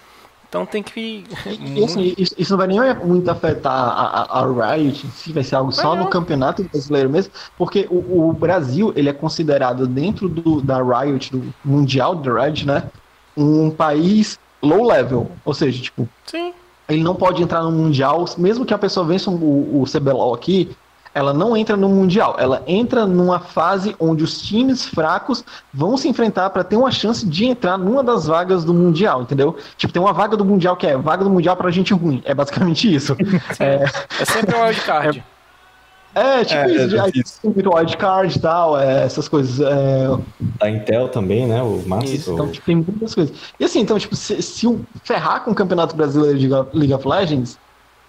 Então 0.48 0.64
tem 0.64 0.84
que. 0.84 1.24
E, 1.48 1.82
assim, 1.84 2.14
isso, 2.16 2.36
isso, 2.38 2.52
não 2.52 2.58
vai 2.60 2.68
nem 2.68 2.80
muito 3.04 3.32
afetar 3.32 3.74
a, 3.74 4.40
a, 4.42 4.44
a 4.44 4.76
Riot, 4.76 5.08
se 5.08 5.34
vai 5.34 5.44
ser 5.44 5.56
algo 5.56 5.72
só 5.72 5.96
no 5.96 6.08
campeonato 6.08 6.64
brasileiro 6.64 7.10
mesmo, 7.10 7.34
porque 7.58 7.88
o, 7.90 8.30
o, 8.30 8.34
Brasil 8.34 8.94
ele 8.96 9.10
é 9.10 9.14
considerado 9.14 9.88
dentro 9.88 10.30
do, 10.30 10.62
da 10.62 10.78
Riot, 10.84 11.32
do 11.32 11.52
Mundial 11.66 12.14
da 12.14 12.44
Riot, 12.44 12.68
né? 12.68 12.84
Um 13.36 13.70
país 13.70 14.40
low 14.62 14.88
level. 14.88 15.32
Ou 15.46 15.54
seja, 15.54 15.82
tipo, 15.82 16.08
Sim. 16.26 16.54
ele 16.88 17.04
não 17.04 17.16
pode 17.16 17.42
entrar 17.42 17.64
no 17.64 17.72
Mundial, 17.72 18.26
mesmo 18.38 18.66
que 18.66 18.74
a 18.74 18.78
pessoa 18.78 19.06
vença 19.06 19.30
o, 19.30 19.82
o 19.82 19.86
CBLOL 19.86 20.34
aqui, 20.34 20.76
ela 21.14 21.34
não 21.34 21.58
entra 21.58 21.76
no 21.76 21.90
Mundial. 21.90 22.36
Ela 22.38 22.64
entra 22.68 23.06
numa 23.06 23.40
fase 23.40 23.96
onde 24.00 24.24
os 24.24 24.42
times 24.42 24.86
fracos 24.86 25.44
vão 25.74 25.98
se 25.98 26.08
enfrentar 26.08 26.50
para 26.52 26.64
ter 26.64 26.76
uma 26.76 26.92
chance 26.92 27.26
de 27.26 27.46
entrar 27.46 27.78
numa 27.78 28.04
das 28.04 28.28
vagas 28.28 28.64
do 28.64 28.74
Mundial, 28.74 29.24
entendeu? 29.24 29.58
Tipo, 29.76 29.92
tem 29.92 30.02
uma 30.02 30.14
vaga 30.14 30.38
do 30.38 30.46
Mundial 30.46 30.78
que 30.78 30.86
é 30.86 30.96
vaga 30.98 31.24
do 31.24 31.30
Mundial 31.30 31.56
pra 31.56 31.72
gente 31.72 31.94
ruim. 31.94 32.22
É 32.26 32.34
basicamente 32.34 32.94
isso. 32.94 33.16
é... 33.60 33.86
é 34.22 34.26
sempre 34.26 34.56
o 34.56 34.64
wildcard. 34.64 35.20
É... 35.20 35.39
É, 36.16 36.44
tipo 36.44 36.60
é, 36.60 36.72
isso, 36.72 36.98
é. 36.98 37.12
Tipo, 37.12 37.76
wildcard 37.76 38.36
e 38.36 38.40
tal, 38.40 38.80
é, 38.80 39.04
essas 39.04 39.28
coisas. 39.28 39.60
É... 39.60 40.08
Da 40.60 40.70
Intel 40.70 41.10
também, 41.10 41.48
né? 41.48 41.62
O 41.62 41.84
Master. 41.86 42.14
Isso, 42.14 42.34
então, 42.34 42.52
tipo, 42.52 42.66
tem 42.66 42.76
muitas 42.76 43.14
coisas. 43.14 43.36
E 43.60 43.66
assim, 43.66 43.80
então, 43.80 43.98
tipo, 44.00 44.16
se, 44.16 44.42
se 44.42 44.68
o 44.68 44.84
ferrar 45.04 45.44
com 45.44 45.52
o 45.52 45.56
Campeonato 45.56 45.96
Brasileiro 45.96 46.38
de 46.38 46.48
League 46.48 46.94
of 46.94 47.08
Legends, 47.08 47.60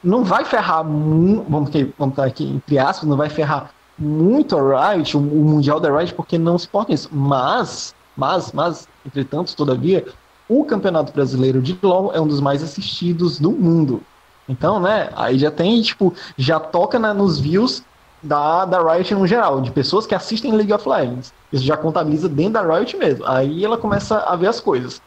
não 0.03 0.25
vai 0.25 0.45
ferrar, 0.45 0.83
vamos, 0.83 1.45
vamos 1.49 1.71
estar 2.13 2.25
aqui 2.25 2.45
entre 2.45 2.79
aspas, 2.79 3.09
não 3.09 3.17
vai 3.17 3.29
ferrar 3.29 3.71
muito 3.99 4.57
a 4.57 4.93
Riot, 4.95 5.17
o, 5.17 5.21
o 5.21 5.45
Mundial 5.45 5.79
da 5.79 5.95
Riot, 5.95 6.15
porque 6.15 6.39
não 6.39 6.59
se 6.59 6.67
importa 6.67 6.93
isso. 6.93 7.09
Mas, 7.13 7.95
mas, 8.17 8.51
mas, 8.53 8.89
entretanto, 9.05 9.55
todavia, 9.55 10.07
o 10.49 10.65
Campeonato 10.65 11.13
Brasileiro 11.13 11.61
de 11.61 11.79
LoL 11.83 12.13
é 12.15 12.21
um 12.21 12.27
dos 12.27 12.41
mais 12.41 12.63
assistidos 12.63 13.39
do 13.39 13.51
mundo. 13.51 14.03
Então, 14.49 14.81
né, 14.81 15.11
aí 15.15 15.39
já 15.39 15.51
tem, 15.51 15.81
tipo, 15.81 16.13
já 16.37 16.59
toca 16.59 16.99
na, 16.99 17.15
nos 17.15 17.39
views 17.39 17.85
da, 18.23 18.65
da 18.65 18.83
Riot 18.83 19.15
no 19.15 19.27
geral, 19.27 19.61
de 19.61 19.71
pessoas 19.71 20.07
que 20.07 20.15
assistem 20.15 20.53
League 20.53 20.73
of 20.73 20.89
Legends. 20.89 21.33
Isso 21.53 21.65
já 21.65 21.77
contabiliza 21.77 22.29
dentro 22.29 22.55
da 22.55 22.63
Riot 22.63 22.97
mesmo. 22.97 23.27
Aí 23.27 23.65
ela 23.65 23.79
começa 23.79 24.19
a 24.19 24.37
ver 24.37 24.49
as 24.49 24.61
coisas. 24.61 25.01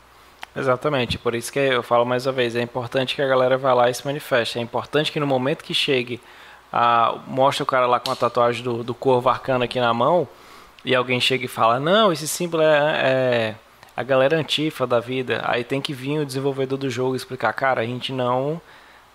Exatamente, 0.55 1.17
por 1.17 1.33
isso 1.33 1.51
que 1.51 1.57
eu 1.57 1.81
falo 1.81 2.05
mais 2.05 2.27
uma 2.27 2.31
vez, 2.31 2.55
é 2.55 2.61
importante 2.61 3.15
que 3.15 3.21
a 3.21 3.27
galera 3.27 3.57
vá 3.57 3.73
lá 3.73 3.89
e 3.89 3.93
se 3.93 4.05
manifeste. 4.05 4.59
É 4.59 4.61
importante 4.61 5.11
que 5.11 5.19
no 5.19 5.25
momento 5.25 5.63
que 5.63 5.73
chegue, 5.73 6.21
a, 6.71 7.15
mostre 7.27 7.63
o 7.63 7.65
cara 7.65 7.87
lá 7.87 7.99
com 7.99 8.11
a 8.11 8.15
tatuagem 8.15 8.63
do, 8.63 8.83
do 8.83 8.93
corvo 8.93 9.29
arcano 9.29 9.63
aqui 9.63 9.79
na 9.79 9.93
mão, 9.93 10.27
e 10.85 10.93
alguém 10.93 11.19
chega 11.19 11.45
e 11.45 11.47
fala, 11.47 11.79
não, 11.79 12.11
esse 12.11 12.27
símbolo 12.27 12.61
é, 12.61 12.67
é 12.67 13.55
a 13.95 14.03
galera 14.03 14.37
antifa 14.37 14.85
da 14.85 14.99
vida. 14.99 15.41
Aí 15.45 15.63
tem 15.63 15.81
que 15.81 15.93
vir 15.93 16.19
o 16.19 16.25
desenvolvedor 16.25 16.77
do 16.77 16.89
jogo 16.89 17.15
explicar, 17.15 17.53
cara, 17.53 17.81
a 17.81 17.85
gente 17.85 18.11
não 18.11 18.61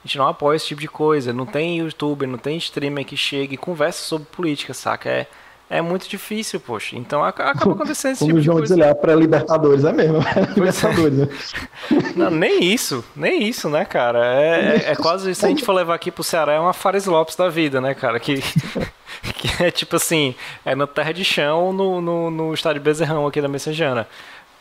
gente 0.08 0.18
não 0.18 0.26
apoia 0.26 0.56
esse 0.56 0.66
tipo 0.66 0.80
de 0.80 0.88
coisa. 0.88 1.32
Não 1.32 1.44
tem 1.44 1.78
youtuber, 1.78 2.26
não 2.26 2.38
tem 2.38 2.56
streamer 2.56 3.04
que 3.04 3.16
chegue 3.16 3.54
e 3.54 3.58
converse 3.58 4.02
sobre 4.02 4.26
política, 4.26 4.72
saca? 4.72 5.08
É, 5.08 5.26
é 5.68 5.82
muito 5.82 6.08
difícil, 6.08 6.58
poxa. 6.58 6.96
Então 6.96 7.22
acaba 7.22 7.72
acontecendo 7.72 8.12
esse 8.12 8.20
Como 8.20 8.32
tipo 8.32 8.40
de 8.40 8.48
coisa. 8.48 8.74
Como 8.74 8.80
o 8.80 8.84
João 8.84 8.94
para 8.96 9.14
Libertadores, 9.14 9.84
é 9.84 9.92
mesmo. 9.92 10.18
Libertadores. 10.56 11.28
É. 11.28 12.16
Não, 12.16 12.30
nem 12.30 12.64
isso, 12.64 13.04
nem 13.14 13.46
isso, 13.46 13.68
né, 13.68 13.84
cara? 13.84 14.24
É, 14.24 14.76
é, 14.86 14.92
é, 14.92 14.96
quase, 14.96 15.34
se 15.34 15.44
a 15.44 15.48
gente 15.48 15.64
for 15.64 15.74
levar 15.74 15.94
aqui 15.94 16.10
pro 16.10 16.24
Ceará, 16.24 16.54
é 16.54 16.58
uma 16.58 16.72
Fares 16.72 17.04
Lopes 17.04 17.36
da 17.36 17.50
vida, 17.50 17.80
né, 17.80 17.94
cara? 17.94 18.18
Que, 18.18 18.40
que 19.36 19.62
é 19.62 19.70
tipo 19.70 19.94
assim, 19.96 20.34
é 20.64 20.74
na 20.74 20.86
terra 20.86 21.12
de 21.12 21.24
chão, 21.24 21.72
no, 21.72 22.00
no, 22.00 22.30
no 22.30 22.54
estádio 22.54 22.80
Bezerrão 22.80 23.26
aqui 23.26 23.40
da 23.42 23.48
Messejana. 23.48 24.08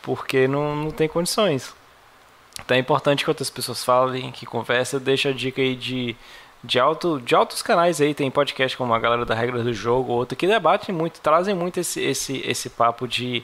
Porque 0.02 0.48
não, 0.48 0.76
não 0.76 0.91
tem 0.91 1.08
condições. 1.08 1.74
Então 2.64 2.76
é 2.76 2.80
importante 2.80 3.24
que 3.24 3.30
outras 3.30 3.49
pessoas 3.49 3.84
falem, 3.84 4.32
que 4.32 4.45
conversem. 4.45 4.99
Deixa 4.99 5.30
a 5.30 5.34
dica 5.34 5.62
aí 5.62 5.76
de, 5.76 6.16
de, 6.64 6.80
alto, 6.80 7.22
de 7.22 7.36
altos 7.36 7.62
canais 7.62 8.01
aí. 8.01 8.14
Tem 8.14 8.30
podcast 8.30 8.78
como 8.78 8.93
a 8.93 8.99
galera 8.99 9.26
da 9.26 9.36
Regra 9.36 9.64
do 9.64 9.74
Jogo, 9.74 10.14
outro 10.14 10.38
que 10.38 10.47
debatem 10.47 10.93
muito, 10.93 11.20
trazem 11.22 11.55
muito 11.55 11.80
esse, 11.80 12.01
esse, 12.01 12.38
esse 12.45 12.70
papo 12.70 13.08
de 13.08 13.43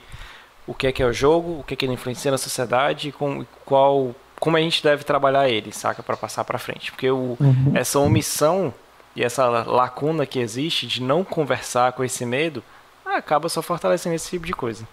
o 0.65 0.73
que 0.73 0.87
é 0.87 0.91
que 0.91 1.03
é 1.03 1.05
o 1.05 1.13
jogo, 1.13 1.59
o 1.59 1.63
que 1.63 1.73
é 1.73 1.77
que 1.77 1.85
ele 1.85 1.93
influencia 1.93 2.31
na 2.31 2.37
sociedade 2.37 3.09
e 3.09 3.11
com, 3.11 3.45
qual, 3.65 4.15
como 4.39 4.57
a 4.57 4.61
gente 4.61 4.81
deve 4.81 5.03
trabalhar 5.03 5.49
ele, 5.49 5.71
saca? 5.71 6.01
para 6.01 6.15
passar 6.15 6.43
para 6.43 6.57
frente. 6.57 6.91
Porque 6.91 7.09
o, 7.09 7.37
uhum. 7.39 7.71
essa 7.75 7.99
omissão 7.99 8.73
e 9.15 9.23
essa 9.23 9.47
lacuna 9.47 10.25
que 10.25 10.39
existe 10.39 10.87
de 10.87 11.01
não 11.01 11.23
conversar 11.23 11.91
com 11.93 12.03
esse 12.03 12.25
medo 12.25 12.63
acaba 13.05 13.47
só 13.49 13.61
fortalecendo 13.61 14.15
esse 14.15 14.29
tipo 14.29 14.45
de 14.45 14.53
coisa. 14.53 14.87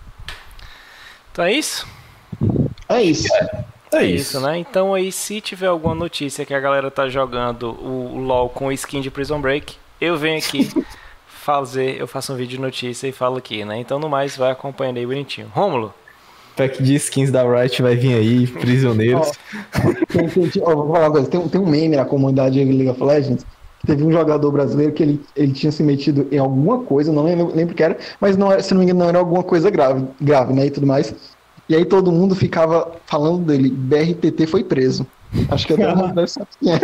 Então 1.33 1.45
é 1.45 1.53
isso? 1.53 1.87
É 2.89 3.01
isso. 3.03 3.29
É, 3.93 4.05
isso. 4.05 4.37
isso, 4.37 4.41
né? 4.41 4.59
Então 4.59 4.95
aí, 4.95 5.11
se 5.11 5.41
tiver 5.41 5.67
alguma 5.67 5.95
notícia 5.95 6.45
que 6.45 6.55
a 6.55 6.61
galera 6.61 6.91
tá 6.91 7.09
jogando 7.09 7.71
o, 7.71 8.19
LoL 8.19 8.49
com 8.49 8.71
skin 8.73 9.01
de 9.01 9.11
Prison 9.11 9.41
Break, 9.41 9.77
eu 10.01 10.17
venho 10.17 10.39
aqui 10.39 10.71
fazer, 11.27 12.01
eu 12.01 12.07
faço 12.07 12.33
um 12.33 12.37
vídeo 12.37 12.57
de 12.57 12.61
notícia 12.61 13.09
e 13.09 13.13
falo 13.13 13.39
aqui, 13.39 13.65
né? 13.65 13.79
Então 13.79 13.99
no 13.99 14.09
mais, 14.09 14.37
vai 14.37 14.51
acompanhando 14.51 14.99
aí 14.99 15.07
bonitinho. 15.07 15.51
Rômulo? 15.53 15.93
Pack 16.57 16.83
de 16.83 16.95
skins 16.97 17.31
da 17.31 17.43
Riot 17.43 17.81
vai 17.81 17.97
vir 17.97 18.15
aí, 18.15 18.47
prisioneiros. 18.47 19.33
tem, 20.09 20.29
tem, 20.29 20.63
vou 20.63 20.93
falar 20.93 21.07
uma 21.07 21.11
coisa, 21.11 21.29
tem, 21.29 21.49
tem 21.49 21.61
um 21.61 21.67
meme 21.67 21.97
na 21.97 22.05
comunidade 22.05 22.63
de 22.63 22.73
League 22.73 22.91
of 22.91 23.03
Legends 23.03 23.45
teve 23.87 24.05
um 24.05 24.13
jogador 24.13 24.51
brasileiro 24.51 24.93
que 24.93 25.03
ele, 25.03 25.21
ele 25.35 25.53
tinha 25.53 25.73
se 25.73 25.83
metido 25.83 26.29
em 26.31 26.39
alguma 26.39 26.81
coisa, 26.81 27.13
não 27.13 27.25
lembro, 27.25 27.53
lembro 27.55 27.75
que 27.75 27.83
era, 27.83 27.97
mas 28.21 28.37
não, 28.37 28.59
se 28.61 28.73
não 28.75 28.81
me 28.81 28.85
engano 28.85 29.01
não 29.01 29.09
era 29.09 29.19
alguma 29.19 29.43
coisa 29.43 29.71
grave, 29.71 30.07
grave, 30.21 30.53
né, 30.53 30.67
e 30.67 30.71
tudo 30.71 30.87
mais. 30.87 31.15
E 31.71 31.77
aí 31.77 31.85
todo 31.85 32.11
mundo 32.11 32.35
ficava 32.35 32.91
falando 33.07 33.45
dele, 33.45 33.71
BRTT 33.71 34.45
foi 34.49 34.65
preso. 34.65 35.07
Acho 35.49 35.69
que 35.69 35.77
todo 35.77 35.97
mundo 35.97 36.13
deve 36.13 36.27
saber 36.27 36.49
quem 36.61 36.73
é. 36.73 36.81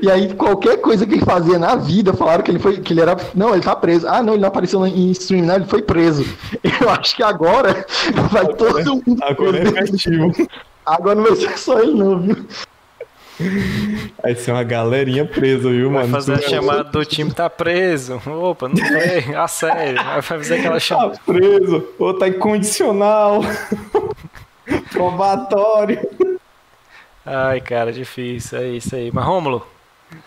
E 0.00 0.10
aí 0.10 0.32
qualquer 0.32 0.78
coisa 0.78 1.06
que 1.06 1.16
ele 1.16 1.24
fazia 1.24 1.58
na 1.58 1.76
vida, 1.76 2.14
falaram 2.14 2.42
que 2.42 2.50
ele 2.50 2.58
foi, 2.58 2.80
que 2.80 2.94
ele 2.94 3.02
era, 3.02 3.14
não, 3.34 3.52
ele 3.52 3.62
tá 3.62 3.76
preso. 3.76 4.08
Ah, 4.08 4.22
não, 4.22 4.32
ele 4.32 4.40
não 4.40 4.48
apareceu 4.48 4.86
em 4.86 5.10
stream, 5.10 5.44
não, 5.44 5.56
ele 5.56 5.66
foi 5.66 5.82
preso. 5.82 6.24
Eu 6.80 6.88
acho 6.88 7.14
que 7.14 7.22
agora 7.22 7.84
vai 8.32 8.46
todo 8.46 8.82
mundo 9.06 9.22
Agora 9.22 9.58
é. 9.58 10.46
Agora 10.86 11.14
não 11.14 11.24
vai 11.24 11.36
ser 11.36 11.58
só 11.58 11.80
ele 11.80 11.92
não, 11.92 12.18
viu? 12.18 12.46
Vai 14.22 14.34
ser 14.34 14.52
uma 14.52 14.62
galerinha 14.62 15.24
presa, 15.24 15.70
viu, 15.70 15.90
vai 15.90 16.02
mano? 16.02 16.12
Vai 16.12 16.20
fazer 16.20 16.34
a 16.34 16.48
chamada 16.48 16.84
do 16.84 17.04
time 17.04 17.32
tá 17.32 17.48
preso. 17.48 18.20
Opa, 18.26 18.68
não 18.68 18.76
foi. 18.76 19.34
A 19.34 19.48
sério. 19.48 20.02
Vai 20.02 20.22
fazer 20.22 20.58
aquela 20.58 20.78
chamada. 20.78 21.14
Tá 21.14 21.20
preso. 21.26 21.88
Ou 21.98 22.14
tá 22.14 22.28
incondicional. 22.28 23.40
Probatório. 24.92 25.98
Ai, 27.24 27.60
cara, 27.60 27.92
difícil. 27.92 28.58
É 28.58 28.68
isso 28.68 28.94
aí. 28.94 29.10
Mas, 29.12 29.24
Rômulo. 29.24 29.66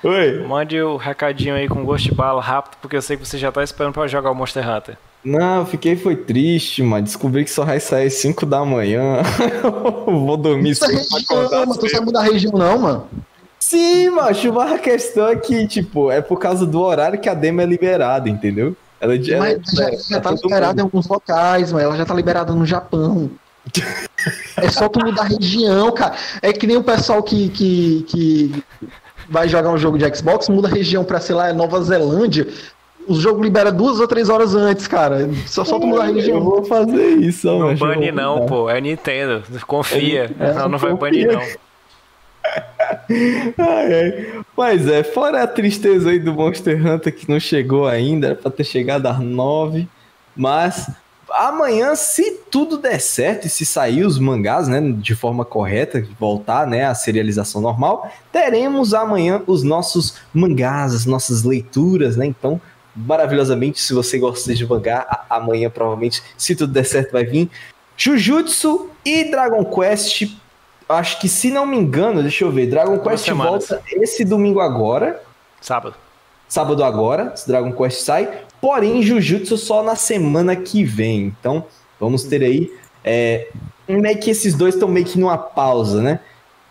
Oi. 0.03 0.43
Mande 0.47 0.81
o 0.81 0.97
recadinho 0.97 1.55
aí 1.55 1.67
com 1.67 1.85
gosto 1.85 2.05
de 2.05 2.15
bala 2.15 2.41
rápido, 2.41 2.77
porque 2.81 2.95
eu 2.95 3.01
sei 3.01 3.17
que 3.17 3.25
você 3.25 3.37
já 3.37 3.51
tá 3.51 3.63
esperando 3.63 3.93
pra 3.93 4.07
jogar 4.07 4.31
o 4.31 4.35
Monster 4.35 4.67
Hunter. 4.67 4.97
Não, 5.25 5.61
eu 5.61 5.65
fiquei 5.65 5.95
foi 5.95 6.15
triste, 6.15 6.83
mano. 6.83 7.03
Descobri 7.03 7.43
que 7.43 7.49
só 7.49 7.65
vai 7.65 7.79
sair 7.79 8.11
5 8.11 8.45
da 8.45 8.63
manhã. 8.63 9.23
Vou 10.05 10.37
dormir 10.37 10.75
cedo. 10.75 10.91
Região, 10.91 11.49
não, 11.49 11.65
mano. 11.65 11.77
Tu 11.77 11.89
sabe 11.89 12.05
mudar 12.05 12.19
a 12.19 12.23
região, 12.23 12.53
não, 12.53 12.77
mano. 12.77 13.07
Sim, 13.59 14.11
macho, 14.11 14.59
a 14.59 14.77
questão 14.77 15.27
é 15.27 15.35
que, 15.35 15.65
tipo, 15.65 16.11
é 16.11 16.21
por 16.21 16.37
causa 16.37 16.67
do 16.67 16.79
horário 16.79 17.19
que 17.19 17.27
a 17.27 17.33
demo 17.33 17.61
é 17.61 17.65
liberada, 17.65 18.29
entendeu? 18.29 18.77
Ela 19.01 19.21
já, 19.21 19.39
mas 19.39 19.59
já, 19.73 19.89
é, 19.89 19.97
já 19.97 20.21
tá 20.21 20.31
liberada 20.31 20.79
em 20.79 20.83
alguns 20.83 21.07
locais, 21.07 21.71
mas 21.71 21.83
ela 21.83 21.97
já 21.97 22.05
tá 22.05 22.13
liberada 22.13 22.53
no 22.53 22.63
Japão. 22.63 23.31
é 24.57 24.69
só 24.69 24.87
tu 24.87 25.03
mudar 25.03 25.23
a 25.23 25.25
região, 25.25 25.91
cara. 25.91 26.15
É 26.43 26.53
que 26.53 26.67
nem 26.67 26.77
o 26.77 26.83
pessoal 26.83 27.23
que, 27.23 27.49
que, 27.49 28.05
que 28.07 28.63
vai 29.27 29.49
jogar 29.49 29.71
um 29.71 29.77
jogo 29.79 29.97
de 29.97 30.15
Xbox, 30.15 30.47
muda 30.47 30.67
a 30.67 30.71
região 30.71 31.03
pra, 31.03 31.19
sei 31.19 31.33
lá, 31.33 31.51
Nova 31.51 31.81
Zelândia 31.81 32.47
o 33.07 33.15
jogo 33.15 33.43
libera 33.43 33.71
duas 33.71 33.99
ou 33.99 34.07
três 34.07 34.29
horas 34.29 34.55
antes, 34.55 34.87
cara. 34.87 35.29
Só 35.45 35.63
tu 35.63 35.85
mudar 35.85 36.03
a 36.03 36.07
religião. 36.07 36.37
Eu 36.37 36.43
vou 36.43 36.63
fazer 36.63 37.17
isso, 37.17 37.47
Não 37.47 37.59
mas 37.59 37.79
bane 37.79 38.11
não, 38.11 38.45
pô. 38.45 38.69
É 38.69 38.79
Nintendo. 38.81 39.43
Confia. 39.65 40.31
É, 40.39 40.53
não, 40.53 40.69
não 40.69 40.77
vai 40.77 40.93
banir, 40.93 41.27
não. 41.27 41.41
ai, 43.57 43.93
ai. 43.93 44.43
Mas 44.55 44.87
é, 44.87 45.03
fora 45.03 45.43
a 45.43 45.47
tristeza 45.47 46.09
aí 46.09 46.19
do 46.19 46.33
Monster 46.33 46.85
Hunter 46.85 47.13
que 47.13 47.29
não 47.29 47.39
chegou 47.39 47.87
ainda, 47.87 48.27
era 48.27 48.35
pra 48.35 48.51
ter 48.51 48.63
chegado 48.63 49.07
às 49.07 49.19
nove. 49.19 49.87
Mas 50.35 50.89
amanhã, 51.31 51.95
se 51.95 52.39
tudo 52.49 52.77
der 52.77 52.99
certo 52.99 53.45
e 53.45 53.49
se 53.49 53.65
sair 53.65 54.05
os 54.05 54.19
mangás, 54.19 54.67
né, 54.67 54.81
de 54.81 55.15
forma 55.15 55.43
correta, 55.43 56.05
voltar, 56.19 56.67
né, 56.67 56.85
a 56.85 56.95
serialização 56.95 57.61
normal, 57.61 58.09
teremos 58.31 58.93
amanhã 58.93 59.41
os 59.47 59.63
nossos 59.63 60.17
mangás, 60.33 60.93
as 60.93 61.05
nossas 61.05 61.43
leituras, 61.43 62.15
né? 62.15 62.25
Então, 62.25 62.59
maravilhosamente. 62.95 63.81
Se 63.81 63.93
você 63.93 64.17
gosta 64.17 64.53
de 64.53 64.65
mangá, 64.65 65.25
amanhã 65.29 65.69
provavelmente, 65.69 66.23
se 66.37 66.55
tudo 66.55 66.71
der 66.71 66.85
certo, 66.85 67.11
vai 67.11 67.25
vir. 67.25 67.49
Jujutsu 67.97 68.89
e 69.03 69.29
Dragon 69.29 69.65
Quest. 69.65 70.35
Acho 70.87 71.19
que, 71.19 71.27
se 71.27 71.49
não 71.49 71.65
me 71.65 71.77
engano, 71.77 72.21
deixa 72.21 72.43
eu 72.43 72.51
ver. 72.51 72.67
Dragon 72.67 72.99
Quest 72.99 73.29
volta 73.31 73.81
esse 73.91 74.23
domingo 74.23 74.59
agora. 74.59 75.21
Sábado. 75.59 75.95
Sábado 76.47 76.83
agora, 76.83 77.33
Dragon 77.47 77.71
Quest 77.71 78.01
sai. 78.03 78.41
Porém, 78.61 79.01
Jujutsu 79.01 79.57
só 79.57 79.83
na 79.83 79.95
semana 79.95 80.55
que 80.55 80.83
vem. 80.83 81.35
Então, 81.39 81.65
vamos 81.99 82.23
ter 82.23 82.43
aí. 82.43 82.71
É, 83.03 83.47
meio 83.87 84.19
que 84.19 84.29
esses 84.29 84.55
dois 84.55 84.75
estão 84.75 84.87
meio 84.87 85.05
que 85.05 85.19
numa 85.19 85.37
pausa, 85.37 86.01
né? 86.01 86.19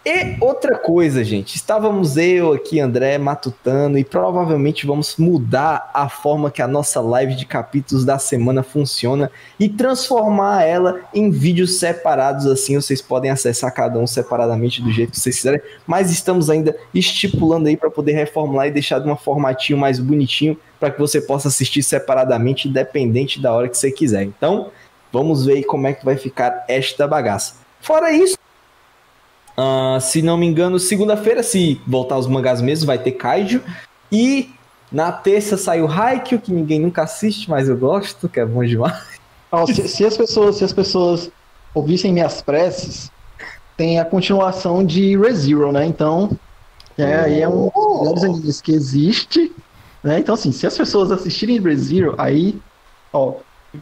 E 0.06 0.36
outra 0.38 0.76
coisa, 0.76 1.24
gente, 1.24 1.56
estávamos 1.56 2.18
eu 2.18 2.52
aqui, 2.52 2.78
André, 2.78 3.16
matutando, 3.16 3.96
e 3.96 4.04
provavelmente 4.04 4.86
vamos 4.86 5.16
mudar 5.16 5.90
a 5.94 6.10
forma 6.10 6.50
que 6.50 6.60
a 6.60 6.68
nossa 6.68 7.00
live 7.00 7.34
de 7.34 7.46
capítulos 7.46 8.04
da 8.04 8.18
semana 8.18 8.62
funciona 8.62 9.30
e 9.58 9.66
transformar 9.66 10.62
ela 10.64 11.00
em 11.14 11.30
vídeos 11.30 11.78
separados, 11.78 12.46
assim 12.46 12.76
vocês 12.76 13.00
podem 13.00 13.30
acessar 13.30 13.72
cada 13.72 13.98
um 13.98 14.06
separadamente 14.06 14.82
do 14.82 14.92
jeito 14.92 15.12
que 15.12 15.18
vocês 15.20 15.36
quiserem, 15.36 15.62
mas 15.86 16.10
estamos 16.10 16.50
ainda 16.50 16.76
estipulando 16.92 17.68
aí 17.68 17.76
para 17.76 17.90
poder 17.90 18.12
reformular 18.12 18.66
e 18.66 18.72
deixar 18.72 18.98
de 18.98 19.08
um 19.08 19.16
formatinho 19.16 19.78
mais 19.78 19.98
bonitinho 19.98 20.54
para 20.78 20.90
que 20.90 21.00
você 21.00 21.18
possa 21.18 21.48
assistir 21.48 21.82
separadamente, 21.82 22.68
independente 22.68 23.40
da 23.40 23.54
hora 23.54 23.70
que 23.70 23.78
você 23.78 23.90
quiser. 23.90 24.24
Então, 24.24 24.70
vamos 25.10 25.46
ver 25.46 25.62
como 25.62 25.86
é 25.86 25.94
que 25.94 26.04
vai 26.04 26.18
ficar 26.18 26.66
esta 26.68 27.08
bagaça. 27.08 27.54
Fora 27.80 28.12
isso, 28.12 28.36
Uh, 29.56 30.00
se 30.00 30.20
não 30.20 30.36
me 30.36 30.46
engano, 30.46 30.78
segunda-feira, 30.78 31.42
se 31.42 31.80
voltar 31.86 32.18
os 32.18 32.26
mangás 32.26 32.60
mesmo, 32.60 32.86
vai 32.86 32.98
ter 32.98 33.12
Kaiju. 33.12 33.62
E 34.10 34.50
na 34.90 35.10
terça 35.12 35.56
sai 35.56 35.80
o 35.80 35.88
Haikyuu, 35.88 36.40
que 36.40 36.52
ninguém 36.52 36.80
nunca 36.80 37.02
assiste, 37.02 37.48
mas 37.48 37.68
eu 37.68 37.76
gosto, 37.76 38.28
que 38.28 38.40
é 38.40 38.46
bom 38.46 38.64
demais. 38.64 39.14
Oh, 39.50 39.66
se, 39.66 39.88
se, 39.88 40.04
as 40.04 40.16
pessoas, 40.16 40.56
se 40.56 40.64
as 40.64 40.72
pessoas 40.72 41.30
ouvissem 41.72 42.12
minhas 42.12 42.42
preces, 42.42 43.10
tem 43.76 43.98
a 43.98 44.04
continuação 44.04 44.84
de 44.84 45.16
ReZero, 45.16 45.72
né? 45.72 45.86
Então, 45.86 46.30
é, 46.96 47.14
aí 47.14 47.40
é 47.40 47.48
um 47.48 47.70
dos 47.70 48.00
melhores 48.00 48.24
animes 48.24 48.60
que 48.60 48.72
existe. 48.72 49.52
Né? 50.02 50.18
Então, 50.18 50.34
assim, 50.34 50.52
se 50.52 50.66
as 50.66 50.76
pessoas 50.76 51.10
assistirem 51.10 51.60
ReZero, 51.60 52.14
aí, 52.18 52.60
ó, 53.12 53.34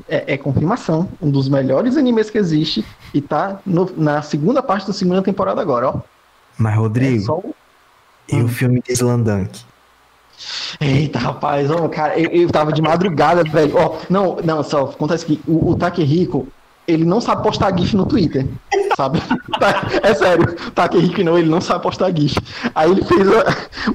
é, 0.09 0.35
é, 0.35 0.37
confirmação. 0.37 1.09
Um 1.21 1.31
dos 1.31 1.49
melhores 1.49 1.97
animes 1.97 2.31
que 2.31 2.39
existe. 2.39 2.85
E 3.13 3.21
tá 3.21 3.61
no, 3.65 3.91
na 3.97 4.23
segunda 4.23 4.63
parte 4.63 4.87
da 4.87 4.93
segunda 4.93 5.23
temporada 5.23 5.61
agora, 5.61 5.89
ó. 5.89 6.01
Mas, 6.59 6.77
Rodrigo. 6.77 7.23
É 7.23 7.27
só... 7.27 7.41
E 8.31 8.37
hum. 8.37 8.45
o 8.45 8.49
filme 8.49 8.83
de 8.83 8.93
Slandank? 8.93 9.61
Eita, 10.81 11.19
rapaz, 11.19 11.71
ó, 11.71 11.89
cara, 11.89 12.19
eu, 12.19 12.31
eu 12.31 12.51
tava 12.51 12.73
de 12.73 12.83
madrugada, 12.83 13.45
velho. 13.45 13.77
Ó, 13.77 13.99
não, 14.09 14.37
não, 14.43 14.63
só 14.63 14.85
acontece 14.85 15.27
que 15.27 15.41
o, 15.47 15.71
o 15.71 15.77
Takehiko, 15.77 16.49
ele 16.87 17.05
não 17.05 17.21
sabe 17.21 17.43
postar 17.43 17.77
GIF 17.77 17.95
no 17.95 18.07
Twitter, 18.07 18.47
sabe? 18.97 19.23
Tá, 19.61 19.83
é 20.03 20.13
sério, 20.13 20.57
tá 20.75 20.89
que 20.89 20.99
Rick 20.99 21.23
não, 21.23 21.39
ele 21.39 21.49
não 21.49 21.61
sabe 21.61 21.85
postar 21.85 22.11
GIF. 22.11 22.37
Aí 22.75 22.91
ele 22.91 23.05
fez 23.05 23.29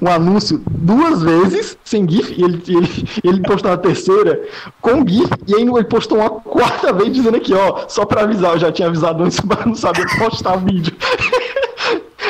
um 0.02 0.08
anúncio 0.08 0.62
duas 0.66 1.22
vezes 1.22 1.78
sem 1.84 2.08
GIF, 2.10 2.32
e 2.32 2.44
ele, 2.44 2.64
ele, 2.70 3.10
ele 3.22 3.42
postou 3.42 3.72
a 3.72 3.78
terceira 3.78 4.42
com 4.80 5.06
GIF, 5.06 5.30
e 5.46 5.56
aí 5.56 5.64
ele 5.64 5.84
postou 5.84 6.20
uma 6.20 6.30
quarta 6.30 6.94
vez 6.94 7.12
dizendo 7.12 7.36
aqui, 7.36 7.54
ó, 7.54 7.86
só 7.90 8.06
pra 8.06 8.22
avisar, 8.22 8.54
eu 8.54 8.60
já 8.60 8.72
tinha 8.72 8.88
avisado 8.88 9.24
antes, 9.24 9.42
mas 9.44 9.66
não 9.66 9.76
sabia 9.76 10.06
postar 10.20 10.56
vídeo. 10.58 10.96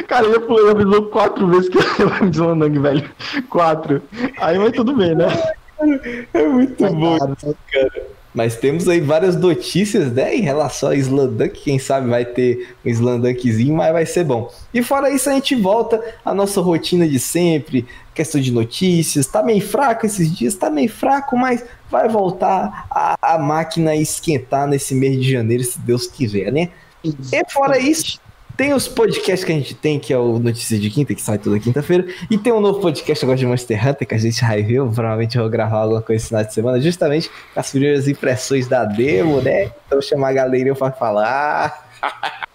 Cara, 0.08 0.26
ele, 0.26 0.38
ele 0.38 0.72
avisou 0.72 1.04
quatro 1.08 1.46
vezes 1.48 1.70
que 1.70 1.78
eu 1.78 2.08
ia 2.08 2.24
me 2.24 2.30
deslandando, 2.30 2.82
velho. 2.82 3.10
Quatro. 3.50 4.02
Aí, 4.40 4.58
mas 4.58 4.72
tudo 4.72 4.96
bem, 4.96 5.14
né? 5.14 5.28
É 6.34 6.48
muito 6.48 6.90
bom, 6.94 7.18
cara. 7.72 8.17
Mas 8.38 8.56
temos 8.56 8.88
aí 8.88 9.02
várias 9.02 9.36
notícias, 9.36 10.12
né, 10.12 10.36
em 10.36 10.42
relação 10.42 10.90
a 10.90 10.96
Slandunk. 10.96 11.60
Quem 11.60 11.80
sabe 11.80 12.08
vai 12.08 12.24
ter 12.24 12.76
um 12.86 12.90
Slandunkzinho, 12.92 13.76
mas 13.76 13.92
vai 13.92 14.06
ser 14.06 14.24
bom. 14.24 14.54
E 14.72 14.84
fora 14.84 15.10
isso, 15.10 15.28
a 15.28 15.34
gente 15.34 15.56
volta 15.56 16.00
à 16.24 16.36
nossa 16.36 16.62
rotina 16.62 17.08
de 17.08 17.18
sempre, 17.18 17.84
questão 18.14 18.40
de 18.40 18.52
notícias. 18.52 19.26
Tá 19.26 19.42
meio 19.42 19.68
fraco 19.68 20.06
esses 20.06 20.32
dias, 20.32 20.54
tá 20.54 20.70
meio 20.70 20.88
fraco, 20.88 21.36
mas 21.36 21.66
vai 21.90 22.08
voltar 22.08 22.86
a, 22.92 23.18
a 23.20 23.40
máquina 23.40 23.96
esquentar 23.96 24.68
nesse 24.68 24.94
mês 24.94 25.20
de 25.20 25.32
janeiro, 25.32 25.64
se 25.64 25.80
Deus 25.80 26.06
quiser, 26.06 26.52
né? 26.52 26.70
E 27.04 27.52
fora 27.52 27.80
isso, 27.80 28.20
Tem 28.58 28.74
os 28.74 28.88
podcasts 28.88 29.44
que 29.44 29.52
a 29.52 29.56
gente 29.56 29.76
tem, 29.76 30.00
que 30.00 30.12
é 30.12 30.18
o 30.18 30.40
Notícias 30.40 30.82
de 30.82 30.90
Quinta, 30.90 31.14
que 31.14 31.22
sai 31.22 31.38
toda 31.38 31.60
quinta-feira. 31.60 32.08
E 32.30 32.40
tem 32.40 32.52
um 32.52 32.60
novo 32.60 32.80
podcast 32.80 33.24
agora 33.24 33.38
de 33.38 33.46
Monster 33.46 33.88
Hunter, 33.88 34.08
que 34.08 34.16
a 34.16 34.18
gente 34.18 34.44
review. 34.44 34.92
Provavelmente 34.92 35.38
eu 35.38 35.44
vou 35.44 35.52
gravar 35.52 35.82
alguma 35.82 36.02
coisa 36.02 36.20
esse 36.20 36.30
final 36.30 36.44
de 36.44 36.54
semana, 36.56 36.82
justamente 36.82 37.30
com 37.54 37.60
as 37.60 37.70
primeiras 37.70 38.08
impressões 38.08 38.68
da 38.68 38.84
demo, 38.84 39.42
né? 39.42 39.72
Então 39.86 40.02
chamar 40.02 40.30
a 40.30 40.34
galerinha 40.34 40.74
pra 40.74 40.92
falar. 40.92 41.88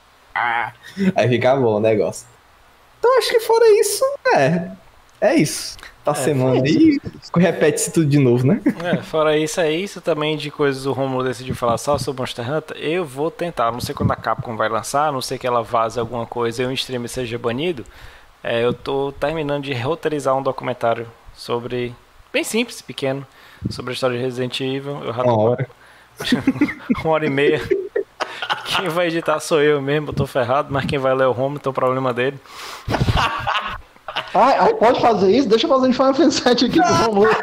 Aí 1.14 1.28
fica 1.28 1.54
bom 1.54 1.76
o 1.76 1.80
negócio. 1.80 2.26
Então 2.98 3.18
acho 3.18 3.30
que 3.30 3.38
fora 3.38 3.64
isso, 3.80 4.04
é. 4.34 4.70
É 5.20 5.34
isso. 5.36 5.76
Tá 6.04 6.10
É, 6.10 6.14
semana 6.14 6.60
aí, 6.64 6.98
repete-se 7.36 7.92
tudo 7.92 8.06
de 8.06 8.18
novo, 8.18 8.44
né? 8.46 8.60
É, 8.82 8.96
fora 9.02 9.36
isso, 9.38 9.60
é 9.60 9.70
isso 9.70 10.00
também 10.00 10.36
de 10.36 10.50
coisas 10.50 10.84
o 10.84 10.92
Romulo 10.92 11.22
decidiu 11.22 11.54
falar 11.54 11.78
só 11.78 11.96
sobre 11.96 12.20
Monster 12.22 12.50
Hunter. 12.52 12.76
Eu 12.76 13.04
vou 13.04 13.30
tentar, 13.30 13.70
não 13.70 13.80
sei 13.80 13.94
quando 13.94 14.10
a 14.10 14.16
Capcom 14.16 14.56
vai 14.56 14.68
lançar, 14.68 15.12
não 15.12 15.22
sei 15.22 15.38
que 15.38 15.46
ela 15.46 15.62
vaze 15.62 16.00
alguma 16.00 16.26
coisa 16.26 16.62
e 16.62 16.66
o 16.66 16.72
stream 16.72 17.06
seja 17.06 17.38
banido. 17.38 17.84
É, 18.42 18.64
eu 18.64 18.74
tô 18.74 19.12
terminando 19.12 19.62
de 19.62 19.72
roteirizar 19.74 20.36
um 20.36 20.42
documentário 20.42 21.06
sobre. 21.34 21.94
Bem 22.32 22.42
simples, 22.42 22.82
pequeno, 22.82 23.24
sobre 23.70 23.92
a 23.92 23.94
história 23.94 24.16
de 24.16 24.22
Resident 24.24 24.58
Evil. 24.60 25.04
Eu 25.04 25.12
já 25.12 25.22
tô- 25.22 25.30
Uma 25.30 25.50
hora. 25.50 25.68
uma 27.04 27.12
hora 27.12 27.26
e 27.26 27.30
meia. 27.30 27.60
Quem 28.76 28.88
vai 28.88 29.06
editar 29.06 29.38
sou 29.38 29.60
eu 29.62 29.80
mesmo, 29.80 30.08
eu 30.08 30.12
tô 30.12 30.26
ferrado, 30.26 30.68
mas 30.72 30.84
quem 30.86 30.98
vai 30.98 31.14
ler 31.14 31.26
o 31.26 31.38
home, 31.40 31.56
então 31.56 31.70
o 31.70 31.74
problema 31.74 32.12
dele. 32.12 32.38
Ai, 34.34 34.56
ai, 34.58 34.74
pode 34.74 35.00
fazer 35.00 35.30
isso? 35.30 35.48
Deixa 35.48 35.66
eu 35.66 35.70
fazer 35.70 35.88
de 35.88 35.94
Final 35.94 36.14
Fantasy 36.14 36.42
VII 36.42 36.52
aqui, 36.68 36.80
por 36.80 36.96
favor. 36.96 37.36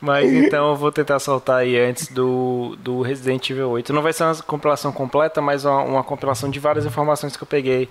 Mas 0.00 0.32
então 0.32 0.70
eu 0.70 0.76
vou 0.76 0.92
tentar 0.92 1.18
soltar 1.18 1.58
aí 1.58 1.76
antes 1.76 2.08
do, 2.08 2.76
do 2.78 3.02
Resident 3.02 3.50
Evil 3.50 3.70
8. 3.70 3.92
Não 3.92 4.02
vai 4.02 4.12
ser 4.12 4.24
uma 4.24 4.34
compilação 4.36 4.92
completa, 4.92 5.40
mas 5.40 5.64
uma, 5.64 5.82
uma 5.82 6.04
compilação 6.04 6.48
de 6.48 6.60
várias 6.60 6.86
informações 6.86 7.36
que 7.36 7.42
eu 7.42 7.46
peguei 7.46 7.88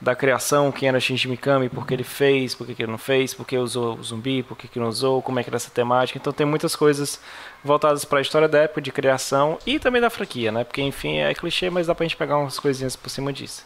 da 0.00 0.14
criação, 0.14 0.70
quem 0.70 0.88
era 0.88 1.00
Shinji 1.00 1.26
Mikami, 1.26 1.68
por 1.68 1.84
que 1.84 1.92
ele 1.92 2.04
fez, 2.04 2.54
por 2.54 2.64
que 2.64 2.80
ele 2.80 2.92
não 2.92 2.98
fez, 2.98 3.34
por 3.34 3.44
que 3.44 3.58
usou 3.58 3.96
o 3.96 4.02
zumbi, 4.04 4.44
por 4.44 4.56
que 4.56 4.68
que 4.68 4.78
não 4.78 4.88
usou, 4.88 5.20
como 5.20 5.40
é 5.40 5.42
que 5.42 5.50
era 5.50 5.56
essa 5.56 5.70
temática. 5.70 6.16
Então 6.16 6.32
tem 6.32 6.46
muitas 6.46 6.76
coisas 6.76 7.20
voltadas 7.64 8.04
para 8.04 8.18
a 8.18 8.22
história 8.22 8.46
da 8.46 8.58
época, 8.58 8.80
de 8.80 8.92
criação 8.92 9.58
e 9.66 9.80
também 9.80 10.00
da 10.00 10.08
franquia, 10.08 10.52
né? 10.52 10.62
Porque 10.62 10.80
enfim 10.80 11.18
é 11.18 11.34
clichê, 11.34 11.68
mas 11.68 11.88
dá 11.88 11.94
pra 11.94 12.04
gente 12.04 12.16
pegar 12.16 12.38
umas 12.38 12.60
coisinhas 12.60 12.94
por 12.94 13.10
cima 13.10 13.32
disso. 13.32 13.64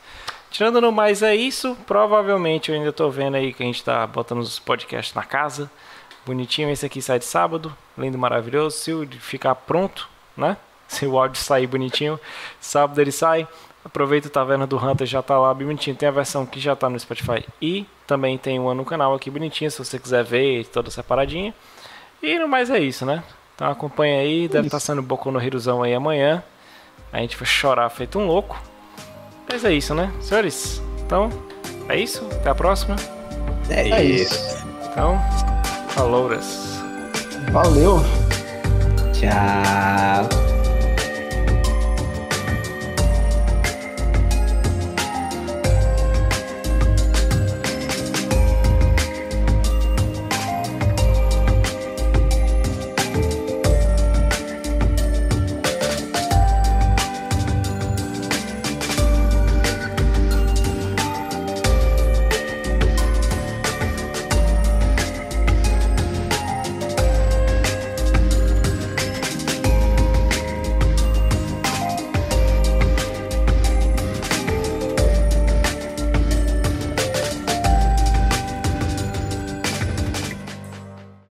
Tirando 0.52 0.82
no 0.82 0.92
mais 0.92 1.22
é 1.22 1.34
isso, 1.34 1.74
provavelmente 1.86 2.70
eu 2.70 2.76
ainda 2.76 2.92
tô 2.92 3.08
vendo 3.08 3.36
aí 3.36 3.54
que 3.54 3.62
a 3.62 3.66
gente 3.66 3.82
tá 3.82 4.06
botando 4.06 4.40
os 4.40 4.58
podcasts 4.58 5.14
na 5.14 5.24
casa. 5.24 5.70
Bonitinho, 6.26 6.68
esse 6.68 6.84
aqui 6.84 7.00
sai 7.00 7.18
de 7.18 7.24
sábado, 7.24 7.74
lindo, 7.96 8.18
maravilhoso. 8.18 8.76
Se 8.76 8.92
o 8.92 9.08
ficar 9.18 9.54
pronto, 9.54 10.06
né? 10.36 10.58
Se 10.86 11.06
o 11.06 11.18
áudio 11.18 11.40
sair 11.40 11.66
bonitinho, 11.66 12.20
sábado 12.60 13.00
ele 13.00 13.10
sai. 13.10 13.48
Aproveita 13.82 14.28
o 14.28 14.30
Taverna 14.30 14.66
do 14.66 14.76
Hunter, 14.76 15.06
já 15.06 15.22
tá 15.22 15.38
lá 15.38 15.54
bonitinho. 15.54 15.96
Tem 15.96 16.06
a 16.06 16.12
versão 16.12 16.44
que 16.44 16.60
já 16.60 16.76
tá 16.76 16.90
no 16.90 17.00
Spotify 17.00 17.46
e 17.60 17.86
também 18.06 18.36
tem 18.36 18.58
uma 18.58 18.74
no 18.74 18.84
canal 18.84 19.14
aqui 19.14 19.30
bonitinha, 19.30 19.70
se 19.70 19.78
você 19.78 19.98
quiser 19.98 20.22
ver 20.22 20.66
toda 20.66 20.90
separadinha. 20.90 21.54
E 22.22 22.38
no 22.38 22.46
mais 22.46 22.68
é 22.68 22.78
isso, 22.78 23.06
né? 23.06 23.24
Então 23.54 23.70
acompanha 23.70 24.20
aí, 24.20 24.48
deve 24.48 24.66
estar 24.66 24.80
sendo 24.80 25.00
Boku 25.00 25.30
no 25.30 25.42
Hirozão 25.42 25.82
aí 25.82 25.94
amanhã. 25.94 26.44
A 27.10 27.20
gente 27.20 27.38
vai 27.38 27.46
chorar 27.46 27.88
feito 27.88 28.18
um 28.18 28.26
louco. 28.26 28.71
Mas 29.52 29.66
é 29.66 29.74
isso, 29.74 29.94
né, 29.94 30.10
senhores? 30.18 30.80
Então, 31.04 31.28
é 31.86 31.98
isso. 32.00 32.26
Até 32.32 32.48
a 32.48 32.54
próxima. 32.54 32.96
É, 33.68 33.86
É 33.90 34.02
isso. 34.02 34.32
isso. 34.34 34.66
Então, 34.90 35.20
falouras. 35.90 36.78
Valeu. 37.52 38.00
Tchau. 39.12 40.51